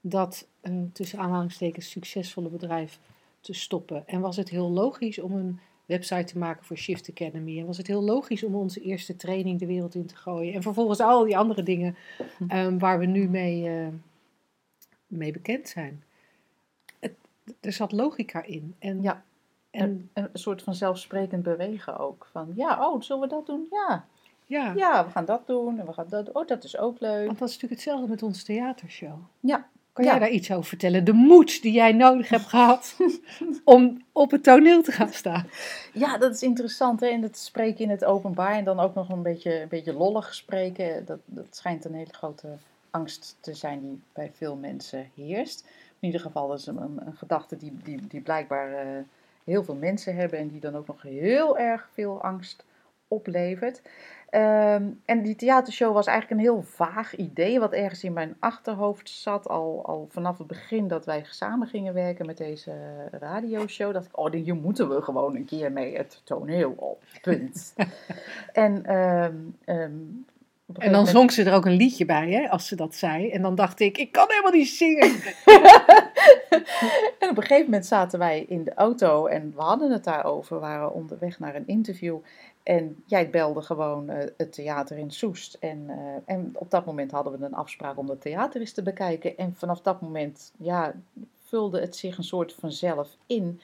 dat 0.00 0.46
uh, 0.62 0.82
tussen 0.92 1.18
aanhalingstekens 1.18 1.90
succesvolle 1.90 2.48
bedrijf 2.48 2.98
te 3.46 3.52
stoppen. 3.52 4.02
En 4.06 4.20
was 4.20 4.36
het 4.36 4.48
heel 4.48 4.70
logisch 4.70 5.18
om 5.18 5.32
een 5.32 5.60
website 5.86 6.24
te 6.24 6.38
maken 6.38 6.64
voor 6.64 6.76
Shift 6.76 7.10
Academy. 7.10 7.58
En 7.60 7.66
was 7.66 7.76
het 7.76 7.86
heel 7.86 8.02
logisch 8.02 8.44
om 8.44 8.54
onze 8.54 8.80
eerste 8.80 9.16
training 9.16 9.58
de 9.58 9.66
wereld 9.66 9.94
in 9.94 10.06
te 10.06 10.16
gooien. 10.16 10.54
En 10.54 10.62
vervolgens 10.62 11.00
al 11.00 11.24
die 11.24 11.38
andere 11.38 11.62
dingen 11.62 11.96
ehm, 12.48 12.78
waar 12.78 12.98
we 12.98 13.06
nu 13.06 13.28
mee, 13.28 13.68
eh, 13.68 13.86
mee 15.06 15.32
bekend 15.32 15.68
zijn. 15.68 16.04
Het, 17.00 17.14
er 17.60 17.72
zat 17.72 17.92
logica 17.92 18.42
in. 18.42 18.74
En, 18.78 19.02
Ja. 19.02 19.24
en 19.70 20.10
En 20.12 20.24
een 20.32 20.38
soort 20.38 20.62
van 20.62 20.74
zelfsprekend 20.74 21.42
bewegen 21.42 21.98
ook. 21.98 22.28
Van 22.32 22.52
ja, 22.54 22.88
oh, 22.90 23.00
zullen 23.00 23.22
we 23.22 23.28
dat 23.28 23.46
doen? 23.46 23.66
Ja. 23.70 24.06
ja, 24.46 24.72
Ja, 24.76 25.04
we 25.04 25.10
gaan 25.10 25.24
dat 25.24 25.46
doen. 25.46 25.78
En 25.78 25.86
we 25.86 25.92
gaan 25.92 26.08
dat 26.08 26.32
Oh, 26.32 26.46
dat 26.46 26.64
is 26.64 26.78
ook 26.78 27.00
leuk. 27.00 27.26
want 27.26 27.38
dat 27.38 27.48
is 27.48 27.54
natuurlijk 27.54 27.82
hetzelfde 27.82 28.08
met 28.08 28.22
onze 28.22 28.44
theatershow. 28.44 29.18
Ja. 29.40 29.68
Kan 29.96 30.04
jij 30.04 30.18
daar 30.18 30.30
iets 30.30 30.50
over 30.50 30.64
vertellen? 30.64 31.04
De 31.04 31.12
moed 31.12 31.62
die 31.62 31.72
jij 31.72 31.92
nodig 31.92 32.28
hebt 32.28 32.44
gehad 32.44 32.96
om 33.64 34.04
op 34.12 34.30
het 34.30 34.42
toneel 34.42 34.82
te 34.82 34.92
gaan 34.92 35.12
staan. 35.12 35.48
Ja, 35.92 36.18
dat 36.18 36.34
is 36.34 36.42
interessant. 36.42 37.00
Hè? 37.00 37.06
En 37.06 37.22
het 37.22 37.38
spreken 37.38 37.84
in 37.84 37.90
het 37.90 38.04
openbaar 38.04 38.52
en 38.52 38.64
dan 38.64 38.80
ook 38.80 38.94
nog 38.94 39.08
een 39.08 39.22
beetje, 39.22 39.60
een 39.60 39.68
beetje 39.68 39.92
lollig 39.92 40.34
spreken. 40.34 41.04
Dat, 41.04 41.18
dat 41.24 41.46
schijnt 41.50 41.84
een 41.84 41.94
hele 41.94 42.12
grote 42.12 42.48
angst 42.90 43.36
te 43.40 43.54
zijn 43.54 43.80
die 43.80 44.00
bij 44.12 44.30
veel 44.34 44.56
mensen 44.56 45.10
heerst. 45.14 45.64
In 45.98 46.06
ieder 46.06 46.20
geval 46.20 46.54
is 46.54 46.66
een, 46.66 46.76
een, 46.76 47.00
een 47.06 47.16
gedachte 47.16 47.56
die, 47.56 47.72
die, 47.84 48.06
die 48.06 48.20
blijkbaar 48.20 48.72
eh, 48.72 48.86
heel 49.44 49.64
veel 49.64 49.74
mensen 49.74 50.16
hebben 50.16 50.38
en 50.38 50.48
die 50.48 50.60
dan 50.60 50.76
ook 50.76 50.86
nog 50.86 51.02
heel 51.02 51.58
erg 51.58 51.88
veel 51.92 52.22
angst 52.22 52.64
oplevert. 53.08 53.82
Ehm, 54.30 54.84
en 55.04 55.22
die 55.22 55.36
theatershow 55.36 55.94
was 55.94 56.06
eigenlijk 56.06 56.40
een 56.40 56.46
heel 56.46 56.62
vaag 56.62 57.16
idee, 57.16 57.60
wat 57.60 57.72
ergens 57.72 58.04
in 58.04 58.12
mijn 58.12 58.36
achterhoofd 58.38 59.10
zat. 59.10 59.48
Al, 59.48 59.82
al 59.84 60.06
vanaf 60.10 60.38
het 60.38 60.46
begin 60.46 60.88
dat 60.88 61.04
wij 61.04 61.24
samen 61.28 61.68
gingen 61.68 61.94
werken 61.94 62.26
met 62.26 62.36
deze 62.36 62.72
radioshow. 63.10 63.92
Dacht 63.92 64.06
ik, 64.06 64.18
oh, 64.18 64.32
hier 64.32 64.54
moeten 64.54 64.88
we 64.88 65.02
gewoon 65.02 65.36
een 65.36 65.44
keer 65.44 65.72
mee 65.72 65.96
het 65.96 66.20
toneel 66.24 66.74
op. 66.76 67.02
Punt. 67.22 67.74
en, 68.52 68.84
ehm, 68.84 69.34
ehm, 69.64 69.92
En 70.74 70.92
dan 70.92 71.06
zong 71.06 71.32
ze 71.32 71.44
er 71.44 71.54
ook 71.54 71.66
een 71.66 71.76
liedje 71.76 72.04
bij, 72.04 72.30
hè, 72.30 72.48
als 72.50 72.66
ze 72.66 72.76
dat 72.76 72.94
zei. 72.94 73.30
En 73.30 73.42
dan 73.42 73.54
dacht 73.54 73.80
ik, 73.80 73.98
ik 73.98 74.12
kan 74.12 74.26
helemaal 74.28 74.52
niet 74.52 74.68
zingen. 74.68 75.12
En 77.18 77.30
op 77.30 77.36
een 77.36 77.42
gegeven 77.42 77.64
moment 77.64 77.86
zaten 77.86 78.18
wij 78.18 78.44
in 78.48 78.64
de 78.64 78.74
auto 78.74 79.26
en 79.26 79.52
we 79.54 79.62
hadden 79.62 79.90
het 79.90 80.04
daarover. 80.04 80.60
Waren 80.60 80.92
onderweg 80.92 81.38
naar 81.38 81.54
een 81.54 81.66
interview. 81.66 82.18
En 82.62 83.02
jij 83.06 83.30
belde 83.30 83.62
gewoon 83.62 84.08
eh, 84.08 84.28
het 84.36 84.52
theater 84.52 84.98
in 84.98 85.10
Soest. 85.10 85.54
En, 85.54 85.84
eh, 85.88 86.34
en 86.34 86.50
op 86.54 86.70
dat 86.70 86.84
moment 86.84 87.10
hadden 87.10 87.38
we 87.38 87.44
een 87.44 87.54
afspraak 87.54 87.98
om 87.98 88.08
het 88.08 88.20
theater 88.20 88.60
eens 88.60 88.72
te 88.72 88.82
bekijken. 88.82 89.36
En 89.36 89.54
vanaf 89.54 89.80
dat 89.80 90.00
moment 90.00 90.52
ja, 90.56 90.94
vulde 91.44 91.80
het 91.80 91.96
zich 91.96 92.16
een 92.16 92.24
soort 92.24 92.52
vanzelf 92.52 93.16
in. 93.26 93.60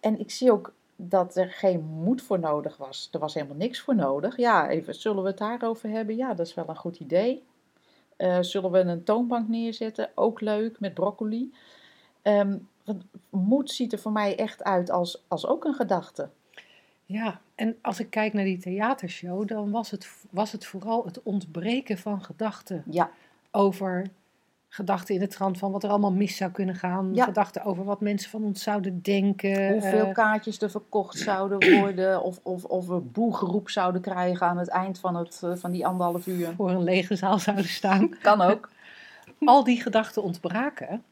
En 0.00 0.20
ik 0.20 0.30
zie 0.30 0.52
ook 0.52 0.72
dat 0.96 1.36
er 1.36 1.50
geen 1.50 1.84
moed 1.84 2.22
voor 2.22 2.38
nodig 2.38 2.76
was. 2.76 3.08
Er 3.12 3.18
was 3.18 3.34
helemaal 3.34 3.56
niks 3.56 3.80
voor 3.80 3.94
nodig. 3.94 4.36
Ja, 4.36 4.68
even, 4.68 4.94
zullen 4.94 5.22
we 5.22 5.28
het 5.28 5.38
daarover 5.38 5.88
hebben? 5.88 6.16
Ja, 6.16 6.34
dat 6.34 6.46
is 6.46 6.54
wel 6.54 6.68
een 6.68 6.76
goed 6.76 6.98
idee. 7.00 7.42
Eh, 8.16 8.38
zullen 8.40 8.70
we 8.70 8.78
een 8.78 9.04
toonbank 9.04 9.48
neerzetten? 9.48 10.10
Ook 10.14 10.40
leuk, 10.40 10.80
met 10.80 10.94
broccoli. 10.94 11.52
Want 12.22 13.04
moed 13.30 13.70
ziet 13.70 13.92
er 13.92 13.98
voor 13.98 14.12
mij 14.12 14.36
echt 14.36 14.64
uit 14.64 14.90
als, 14.90 15.24
als 15.28 15.46
ook 15.46 15.64
een 15.64 15.74
gedachte. 15.74 16.28
Ja, 17.04 17.40
en 17.54 17.76
als 17.82 18.00
ik 18.00 18.10
kijk 18.10 18.32
naar 18.32 18.44
die 18.44 18.58
theatershow, 18.58 19.48
dan 19.48 19.70
was 19.70 19.90
het, 19.90 20.08
was 20.30 20.52
het 20.52 20.66
vooral 20.66 21.04
het 21.04 21.22
ontbreken 21.22 21.98
van 21.98 22.22
gedachten 22.22 22.82
Ja, 22.90 23.10
over 23.50 24.06
gedachten 24.68 25.14
in 25.14 25.20
de 25.20 25.26
trant 25.26 25.58
van 25.58 25.72
wat 25.72 25.82
er 25.82 25.90
allemaal 25.90 26.12
mis 26.12 26.36
zou 26.36 26.50
kunnen 26.50 26.74
gaan. 26.74 27.14
Ja. 27.14 27.24
Gedachten 27.24 27.64
over 27.64 27.84
wat 27.84 28.00
mensen 28.00 28.30
van 28.30 28.42
ons 28.42 28.62
zouden 28.62 29.02
denken. 29.02 29.72
hoeveel 29.72 30.06
eh, 30.06 30.12
kaartjes 30.12 30.60
er 30.60 30.70
verkocht 30.70 31.18
zouden 31.18 31.78
worden. 31.78 32.22
Of, 32.22 32.40
of, 32.42 32.64
of 32.64 32.86
we 32.86 32.98
boegeroep 32.98 33.70
zouden 33.70 34.00
krijgen 34.00 34.46
aan 34.46 34.58
het 34.58 34.68
eind 34.68 34.98
van, 34.98 35.16
het, 35.16 35.40
eh, 35.44 35.52
van 35.54 35.70
die 35.70 35.86
anderhalf 35.86 36.26
uur. 36.26 36.52
voor 36.56 36.70
een 36.70 36.82
lege 36.82 37.16
zaal 37.16 37.38
zouden 37.38 37.68
staan. 37.68 38.18
Kan 38.22 38.40
ook. 38.40 38.68
Al 39.44 39.64
die 39.64 39.82
gedachten 39.82 40.22
ontbraken. 40.22 41.02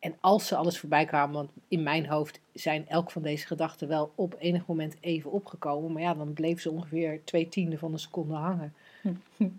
En 0.00 0.14
als 0.20 0.46
ze 0.46 0.56
alles 0.56 0.78
voorbij 0.78 1.04
kwamen, 1.04 1.34
want 1.34 1.50
in 1.68 1.82
mijn 1.82 2.06
hoofd 2.06 2.40
zijn 2.52 2.88
elk 2.88 3.10
van 3.10 3.22
deze 3.22 3.46
gedachten 3.46 3.88
wel 3.88 4.12
op 4.14 4.34
enig 4.38 4.66
moment 4.66 4.96
even 5.00 5.30
opgekomen. 5.30 5.92
Maar 5.92 6.02
ja, 6.02 6.14
dan 6.14 6.32
bleef 6.32 6.60
ze 6.60 6.70
ongeveer 6.70 7.20
twee 7.24 7.48
tienden 7.48 7.78
van 7.78 7.92
een 7.92 7.98
seconde 7.98 8.34
hangen. 8.34 8.74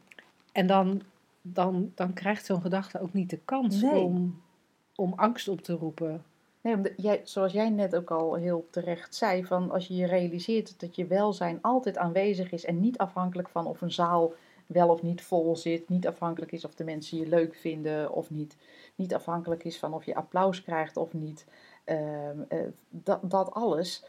En 0.51 0.67
dan, 0.67 1.01
dan, 1.41 1.91
dan 1.95 2.13
krijgt 2.13 2.45
zo'n 2.45 2.61
gedachte 2.61 3.01
ook 3.01 3.13
niet 3.13 3.29
de 3.29 3.39
kans 3.45 3.81
Nee. 3.81 3.99
om, 3.99 4.41
om 4.95 5.13
angst 5.15 5.47
op 5.47 5.61
te 5.61 5.73
roepen. 5.73 6.23
Nee, 6.61 6.75
omdat 6.75 6.91
jij, 6.97 7.21
zoals 7.23 7.51
jij 7.51 7.69
net 7.69 7.95
ook 7.95 8.11
al 8.11 8.33
heel 8.33 8.67
terecht 8.69 9.15
zei, 9.15 9.45
van 9.45 9.71
als 9.71 9.87
je 9.87 9.95
je 9.95 10.05
realiseert 10.05 10.79
dat 10.79 10.95
je 10.95 11.05
welzijn 11.05 11.59
altijd 11.61 11.97
aanwezig 11.97 12.51
is 12.51 12.65
en 12.65 12.79
niet 12.79 12.97
afhankelijk 12.97 13.49
van 13.49 13.65
of 13.65 13.81
een 13.81 13.91
zaal 13.91 14.33
wel 14.65 14.89
of 14.89 15.01
niet 15.01 15.21
vol 15.21 15.55
zit, 15.55 15.89
niet 15.89 16.07
afhankelijk 16.07 16.51
is 16.51 16.65
of 16.65 16.75
de 16.75 16.83
mensen 16.83 17.17
je 17.17 17.27
leuk 17.27 17.55
vinden 17.55 18.11
of 18.13 18.29
niet, 18.29 18.57
niet 19.01 19.13
afhankelijk 19.13 19.63
is 19.63 19.79
van 19.79 19.93
of 19.93 20.05
je 20.05 20.15
applaus 20.15 20.63
krijgt 20.63 20.97
of 20.97 21.13
niet, 21.13 21.45
ehm, 21.83 22.41
eh, 22.47 22.59
dat, 22.89 23.19
dat 23.23 23.51
alles, 23.51 24.05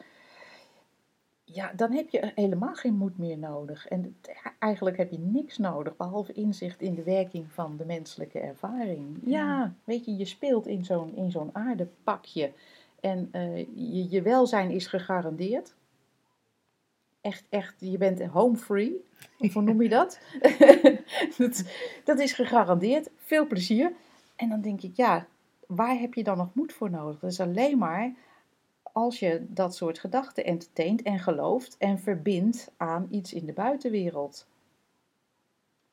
ja, 1.45 1.73
dan 1.77 1.93
heb 1.93 2.09
je 2.09 2.33
helemaal 2.35 2.75
geen 2.75 2.95
moed 2.95 3.19
meer 3.19 3.39
nodig. 3.39 3.89
En 3.89 4.17
eigenlijk 4.59 4.97
heb 4.97 5.11
je 5.11 5.19
niks 5.19 5.59
nodig, 5.59 5.97
behalve 5.97 6.33
inzicht 6.33 6.81
in 6.81 6.95
de 6.95 7.03
werking 7.03 7.53
van 7.53 7.77
de 7.77 7.85
menselijke 7.85 8.39
ervaring. 8.39 9.19
Ja, 9.25 9.75
weet 9.85 10.05
je, 10.05 10.17
je 10.17 10.25
speelt 10.25 10.67
in 10.67 10.85
zo'n, 10.85 11.17
in 11.17 11.31
zo'n 11.31 11.51
aardepakje 11.53 12.53
en 13.01 13.29
eh, 13.33 13.57
je, 13.75 14.11
je 14.11 14.23
welzijn 14.23 14.71
is 14.71 14.87
gegarandeerd. 14.87 15.75
Echt, 17.21 17.45
echt, 17.49 17.75
je 17.79 17.99
bent 17.99 18.23
home 18.23 18.57
free. 18.57 19.05
Hoe 19.53 19.63
noem 19.63 19.83
je 19.83 19.89
dat? 19.89 20.21
dat? 21.39 21.65
Dat 22.05 22.19
is 22.19 22.33
gegarandeerd. 22.33 23.11
Veel 23.17 23.47
plezier. 23.47 23.93
En 24.43 24.49
dan 24.49 24.61
denk 24.61 24.83
ik, 24.83 24.97
ja, 24.97 25.27
waar 25.67 25.99
heb 25.99 26.15
je 26.15 26.25
dan 26.25 26.37
nog 26.37 26.55
moed 26.55 26.73
voor 26.73 26.91
nodig? 26.91 27.23
Is 27.23 27.41
alleen 27.41 27.79
maar 27.79 28.15
als 28.83 29.19
je 29.19 29.47
dat 29.49 29.77
soort 29.77 29.99
gedachten 29.99 30.45
entertaint 30.45 31.03
en 31.03 31.19
gelooft 31.19 31.77
en 31.77 31.99
verbindt 31.99 32.71
aan 32.77 33.07
iets 33.11 33.33
in 33.33 33.47
de 33.47 33.53
buitenwereld. 33.53 34.47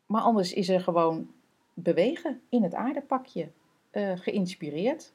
Maar 0.05 0.21
anders 0.21 0.53
is 0.53 0.69
er 0.69 0.81
gewoon 0.81 1.31
bewegen 1.73 2.41
in 2.49 2.63
het 2.63 2.73
aardepakje. 2.73 3.49
eh, 3.89 4.17
geïnspireerd. 4.17 5.13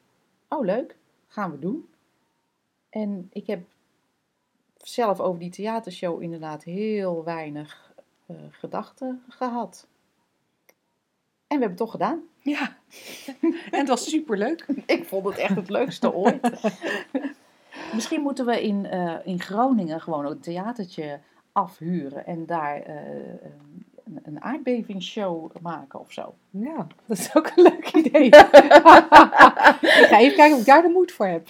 Oh, 0.48 0.64
leuk. 0.64 0.96
Gaan 1.26 1.50
we 1.50 1.58
doen. 1.58 1.88
En 2.88 3.28
ik 3.32 3.46
heb 3.46 3.64
zelf 4.76 5.20
over 5.20 5.40
die 5.40 5.50
theatershow 5.50 6.22
inderdaad 6.22 6.64
heel 6.64 7.24
weinig 7.24 7.94
eh, 8.26 8.36
gedachten 8.50 9.22
gehad. 9.28 9.86
En 11.54 11.60
we 11.60 11.66
hebben 11.66 11.86
het 11.86 11.90
toch 11.90 11.90
gedaan. 11.90 12.22
Ja, 12.40 12.76
en 13.70 13.78
het 13.78 13.88
was 13.88 14.08
superleuk. 14.10 14.66
Ik 14.86 15.04
vond 15.04 15.24
het 15.24 15.36
echt 15.36 15.56
het 15.56 15.68
leukste 15.68 16.14
ooit. 16.14 16.50
Misschien 17.94 18.20
moeten 18.20 18.46
we 18.46 18.62
in, 18.62 18.86
eh, 18.86 19.14
in 19.24 19.40
Groningen 19.40 20.00
gewoon 20.00 20.26
een 20.26 20.40
theatertje 20.40 21.20
afhuren 21.52 22.26
en 22.26 22.46
daar 22.46 22.82
eh, 22.82 22.94
een, 24.04 24.20
een 24.22 24.42
aardbevingsshow 24.42 25.50
maken 25.60 26.00
of 26.00 26.12
zo. 26.12 26.34
Ja, 26.50 26.86
dat 27.06 27.18
is 27.18 27.36
ook 27.36 27.52
een 27.54 27.62
leuk 27.62 27.92
idee. 28.04 28.26
ik 28.26 28.34
ga 30.08 30.18
even 30.18 30.36
kijken 30.36 30.52
of 30.52 30.60
ik 30.60 30.66
daar 30.66 30.82
de 30.82 30.88
moed 30.88 31.12
voor 31.12 31.26
heb. 31.26 31.48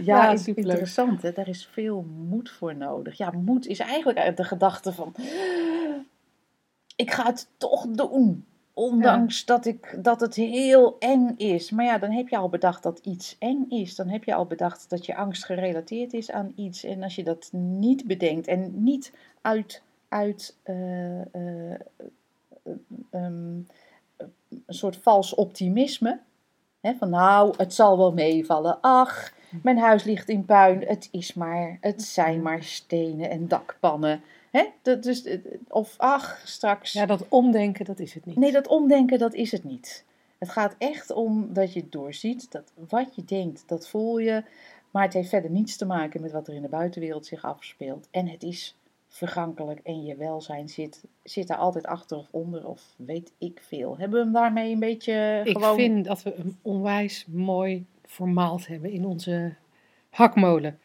Ja, 0.00 0.36
superleuk. 0.36 0.68
interessant. 0.68 1.22
Hè? 1.22 1.32
Daar 1.32 1.48
is 1.48 1.68
veel 1.72 2.06
moed 2.28 2.50
voor 2.50 2.76
nodig. 2.76 3.18
Ja, 3.18 3.30
moed 3.30 3.66
is 3.66 3.78
eigenlijk 3.78 4.18
uit 4.18 4.36
de 4.36 4.44
gedachte 4.44 4.92
van... 4.92 5.14
Ik 6.98 7.10
ga 7.10 7.24
het 7.26 7.48
toch 7.56 7.86
doen. 7.88 8.46
Ondanks 8.72 9.44
dat, 9.44 9.66
ik, 9.66 9.98
dat 10.02 10.20
het 10.20 10.34
heel 10.34 10.96
eng 10.98 11.34
is. 11.36 11.70
Maar 11.70 11.84
ja, 11.84 11.98
dan 11.98 12.10
heb 12.10 12.28
je 12.28 12.36
al 12.36 12.48
bedacht 12.48 12.82
dat 12.82 12.98
iets 12.98 13.36
eng 13.38 13.64
is. 13.68 13.94
Dan 13.94 14.08
heb 14.08 14.24
je 14.24 14.34
al 14.34 14.46
bedacht 14.46 14.90
dat 14.90 15.06
je 15.06 15.16
angst 15.16 15.44
gerelateerd 15.44 16.12
is 16.12 16.30
aan 16.30 16.52
iets. 16.56 16.84
En 16.84 17.02
als 17.02 17.14
je 17.14 17.24
dat 17.24 17.48
niet 17.52 18.06
bedenkt 18.06 18.46
en 18.46 18.82
niet 18.82 19.12
uit, 19.40 19.82
uit 20.08 20.56
eh, 20.62 21.20
eh, 21.20 21.72
eh, 21.72 21.80
ehm, 23.10 23.56
een 24.48 24.64
soort 24.66 24.96
vals 24.96 25.34
optimisme. 25.34 26.20
Hè, 26.80 26.94
van 26.94 27.10
nou, 27.10 27.54
het 27.56 27.74
zal 27.74 27.98
wel 27.98 28.12
meevallen. 28.12 28.78
Ach, 28.80 29.32
mijn 29.62 29.78
huis 29.78 30.04
ligt 30.04 30.28
in 30.28 30.44
puin. 30.44 30.84
Het 30.86 31.08
is 31.10 31.34
maar, 31.34 31.78
het 31.80 32.02
zijn 32.02 32.42
maar 32.42 32.62
stenen 32.62 33.30
en 33.30 33.48
dakpannen. 33.48 34.22
Hè? 34.50 34.64
Dat, 34.82 35.02
dus, 35.02 35.38
of 35.68 35.94
ach, 35.96 36.42
straks. 36.44 36.92
Ja, 36.92 37.06
dat 37.06 37.28
omdenken, 37.28 37.84
dat 37.84 37.98
is 37.98 38.14
het 38.14 38.24
niet. 38.24 38.36
Nee, 38.36 38.52
dat 38.52 38.68
omdenken, 38.68 39.18
dat 39.18 39.34
is 39.34 39.52
het 39.52 39.64
niet. 39.64 40.04
Het 40.38 40.48
gaat 40.48 40.74
echt 40.78 41.10
om 41.10 41.52
dat 41.52 41.72
je 41.72 41.88
doorziet 41.88 42.50
dat 42.52 42.72
wat 42.88 43.14
je 43.14 43.24
denkt, 43.24 43.62
dat 43.66 43.88
voel 43.88 44.18
je. 44.18 44.44
Maar 44.90 45.02
het 45.02 45.12
heeft 45.12 45.28
verder 45.28 45.50
niets 45.50 45.76
te 45.76 45.86
maken 45.86 46.20
met 46.20 46.32
wat 46.32 46.48
er 46.48 46.54
in 46.54 46.62
de 46.62 46.68
buitenwereld 46.68 47.26
zich 47.26 47.44
afspeelt. 47.44 48.08
En 48.10 48.28
het 48.28 48.42
is 48.42 48.76
vergankelijk 49.08 49.80
en 49.82 50.04
je 50.04 50.16
welzijn 50.16 50.68
zit, 50.68 51.04
zit 51.22 51.48
daar 51.48 51.56
altijd 51.56 51.86
achter 51.86 52.16
of 52.16 52.26
onder 52.30 52.66
of 52.66 52.82
weet 52.96 53.32
ik 53.38 53.62
veel. 53.66 53.98
Hebben 53.98 54.18
we 54.18 54.24
hem 54.24 54.34
daarmee 54.34 54.72
een 54.72 54.78
beetje 54.78 55.40
Ik 55.44 55.56
gewoon... 55.56 55.76
vind 55.76 56.04
dat 56.04 56.22
we 56.22 56.34
een 56.34 56.58
onwijs 56.62 57.26
mooi 57.26 57.86
formaat 58.06 58.66
hebben 58.66 58.90
in 58.90 59.04
onze 59.04 59.54
hakmolen. 60.10 60.78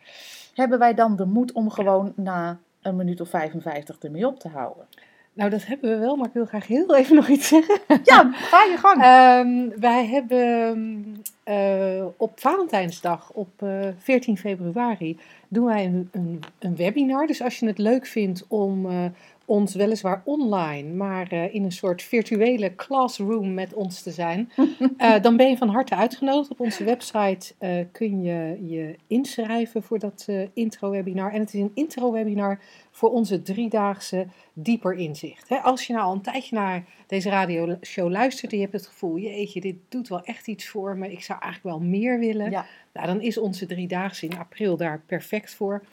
Hebben 0.53 0.79
wij 0.79 0.93
dan 0.93 1.15
de 1.15 1.25
moed 1.25 1.51
om 1.51 1.69
gewoon 1.69 2.13
na 2.15 2.59
een 2.83 2.95
minuut 2.95 3.21
of 3.21 3.29
55 3.29 3.97
ermee 3.99 4.27
op 4.27 4.39
te 4.39 4.47
houden? 4.47 4.85
Nou, 5.33 5.49
dat 5.49 5.65
hebben 5.65 5.89
we 5.89 5.97
wel, 5.97 6.15
maar 6.15 6.27
ik 6.27 6.33
wil 6.33 6.45
graag 6.45 6.67
heel 6.67 6.95
even 6.97 7.15
nog 7.15 7.27
iets 7.27 7.47
zeggen. 7.47 7.79
Ja, 8.03 8.31
ga 8.33 8.63
je 8.63 8.77
gang. 8.77 9.01
Ehm, 9.01 9.79
wij 9.79 10.05
hebben 10.05 11.23
eh, 11.43 12.05
op 12.17 12.39
Valentijnsdag, 12.39 13.31
op 13.33 13.61
eh 13.61 13.87
14 13.97 14.37
februari, 14.37 15.19
doen 15.47 15.65
wij 15.65 15.85
een, 15.85 16.09
een, 16.11 16.39
een 16.59 16.75
webinar. 16.75 17.27
Dus 17.27 17.41
als 17.41 17.59
je 17.59 17.65
het 17.65 17.77
leuk 17.77 18.05
vindt 18.05 18.45
om 18.47 18.89
eh, 18.89 19.05
ons 19.45 19.75
weliswaar 19.75 20.21
online, 20.25 20.93
maar 20.93 21.27
eh, 21.31 21.53
in 21.53 21.63
een 21.63 21.71
soort 21.71 22.01
virtuele 22.01 22.75
classroom 22.75 23.53
met 23.53 23.73
ons 23.73 24.01
te 24.01 24.11
zijn, 24.11 24.51
eh, 24.97 25.21
dan 25.21 25.37
ben 25.37 25.49
je 25.49 25.57
van 25.57 25.69
harte 25.69 25.95
uitgenodigd. 25.95 26.51
Op 26.51 26.59
onze 26.59 26.83
website 26.83 27.53
eh, 27.57 27.85
kun 27.91 28.21
je 28.21 28.57
je 28.67 28.95
inschrijven 29.07 29.83
voor 29.83 29.99
dat 29.99 30.27
intro-webinar. 30.53 31.31
En 31.31 31.39
het 31.39 31.53
is 31.53 31.59
een 31.59 31.71
intro-webinar 31.73 32.59
voor 32.91 33.11
onze 33.11 33.41
driedaagse 33.41 34.27
dieper 34.53 34.93
inzicht. 34.93 35.49
Hè, 35.49 35.57
als 35.57 35.87
je 35.87 35.93
nou 35.93 36.05
al 36.05 36.13
een 36.13 36.21
tijdje 36.21 36.55
naar 36.55 36.85
deze 37.07 37.29
radioshow 37.29 38.11
luistert 38.11 38.51
en 38.51 38.57
je 38.57 38.63
hebt 38.63 38.75
het 38.75 38.87
gevoel, 38.87 39.17
jeetje, 39.17 39.61
dit 39.61 39.75
doet 39.89 40.07
wel 40.07 40.23
echt 40.23 40.47
iets 40.47 40.67
voor 40.67 40.97
me, 40.97 41.11
ik 41.11 41.23
zou 41.23 41.39
eigenlijk 41.41 41.77
wel 41.77 41.87
meer 41.89 42.19
willen. 42.19 42.51
Ja. 42.51 42.65
Nou, 42.93 43.07
dan 43.07 43.21
is 43.21 43.37
onze 43.37 43.65
driedaagse 43.65 44.25
in 44.25 44.37
april 44.37 44.77
daar 44.77 45.01
perfect 45.05 45.53
voor. 45.53 45.83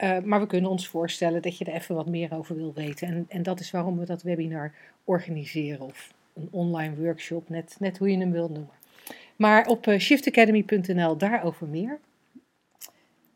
Eh, 0.00 0.18
maar 0.18 0.40
we 0.40 0.46
kunnen 0.46 0.70
ons 0.70 0.88
voorstellen 0.88 1.42
dat 1.42 1.58
je 1.58 1.64
er 1.64 1.72
even 1.72 1.94
wat 1.94 2.08
meer 2.08 2.34
over 2.34 2.56
wil 2.56 2.72
weten. 2.74 3.08
En, 3.08 3.24
en 3.28 3.42
dat 3.42 3.60
is 3.60 3.70
waarom 3.70 3.98
we 3.98 4.04
dat 4.04 4.22
webinar 4.22 4.72
organiseren. 5.04 5.80
Of 5.80 6.12
een 6.34 6.48
online 6.50 6.94
workshop, 6.96 7.48
net, 7.48 7.76
net 7.78 7.98
hoe 7.98 8.10
je 8.10 8.18
hem 8.18 8.32
wilt 8.32 8.50
noemen. 8.50 8.74
Maar 9.36 9.66
op 9.66 9.86
eh, 9.86 9.98
shiftacademy.nl 9.98 11.16
daarover 11.16 11.66
meer. 11.66 11.98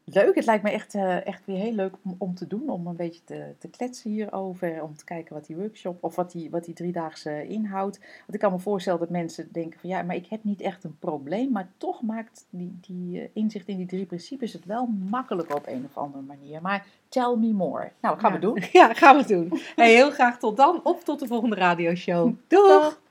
Leuk, 0.07 0.35
het 0.35 0.45
lijkt 0.45 0.63
me 0.63 0.71
echt, 0.71 0.95
eh, 0.95 1.27
echt 1.27 1.47
weer 1.47 1.57
heel 1.57 1.73
leuk 1.73 1.95
om, 2.05 2.15
om 2.19 2.35
te 2.35 2.47
doen. 2.47 2.71
Om 2.71 2.87
een 2.87 2.97
beetje 2.97 3.25
te, 3.25 3.55
te 3.59 3.69
kletsen 3.69 4.11
hierover. 4.11 4.83
Om 4.83 4.97
te 4.97 5.05
kijken 5.05 5.35
wat 5.35 5.47
die 5.47 5.57
workshop 5.57 6.05
of 6.05 6.17
wat 6.17 6.33
die, 6.33 6.51
wat 6.51 6.65
die 6.65 6.75
driedaagse 6.75 7.47
inhoudt. 7.47 7.99
Want 7.99 8.35
ik 8.35 8.41
kan 8.41 8.53
me 8.53 8.59
voorstellen 8.59 8.99
dat 8.99 9.11
mensen 9.11 9.49
denken 9.53 9.81
van 9.81 9.91
ja, 9.91 10.03
maar 10.03 10.17
ik 10.17 10.27
heb 10.27 10.45
niet 10.45 10.61
echt 10.61 10.85
een 10.85 10.99
probleem. 10.99 11.51
Maar 11.53 11.69
toch 11.77 12.03
maakt 12.03 12.47
die, 12.51 12.79
die 12.81 13.21
eh, 13.21 13.29
inzicht 13.33 13.69
in 13.69 13.77
die 13.77 13.87
drie 13.87 14.07
principes 14.07 14.53
het 14.53 14.65
wel 14.65 14.87
makkelijk 14.87 15.55
op 15.55 15.67
een 15.67 15.85
of 15.85 15.97
andere 15.97 16.23
manier. 16.23 16.63
Maar 16.63 16.87
tell 17.09 17.37
me 17.39 17.53
more. 17.53 17.93
Nou, 18.01 18.19
gaan 18.19 18.33
we 18.33 18.39
doen. 18.39 18.63
Ja, 18.73 18.95
gaan 18.95 19.17
we 19.17 19.27
doen. 19.27 19.61
Hey, 19.77 19.93
heel 19.93 20.11
graag 20.11 20.39
tot 20.39 20.57
dan 20.57 20.81
of 20.83 21.05
tot 21.05 21.21
de 21.21 21.27
volgende 21.27 21.57
radioshow. 21.57 22.35
Doeg! 22.49 22.69
Dag. 22.69 23.03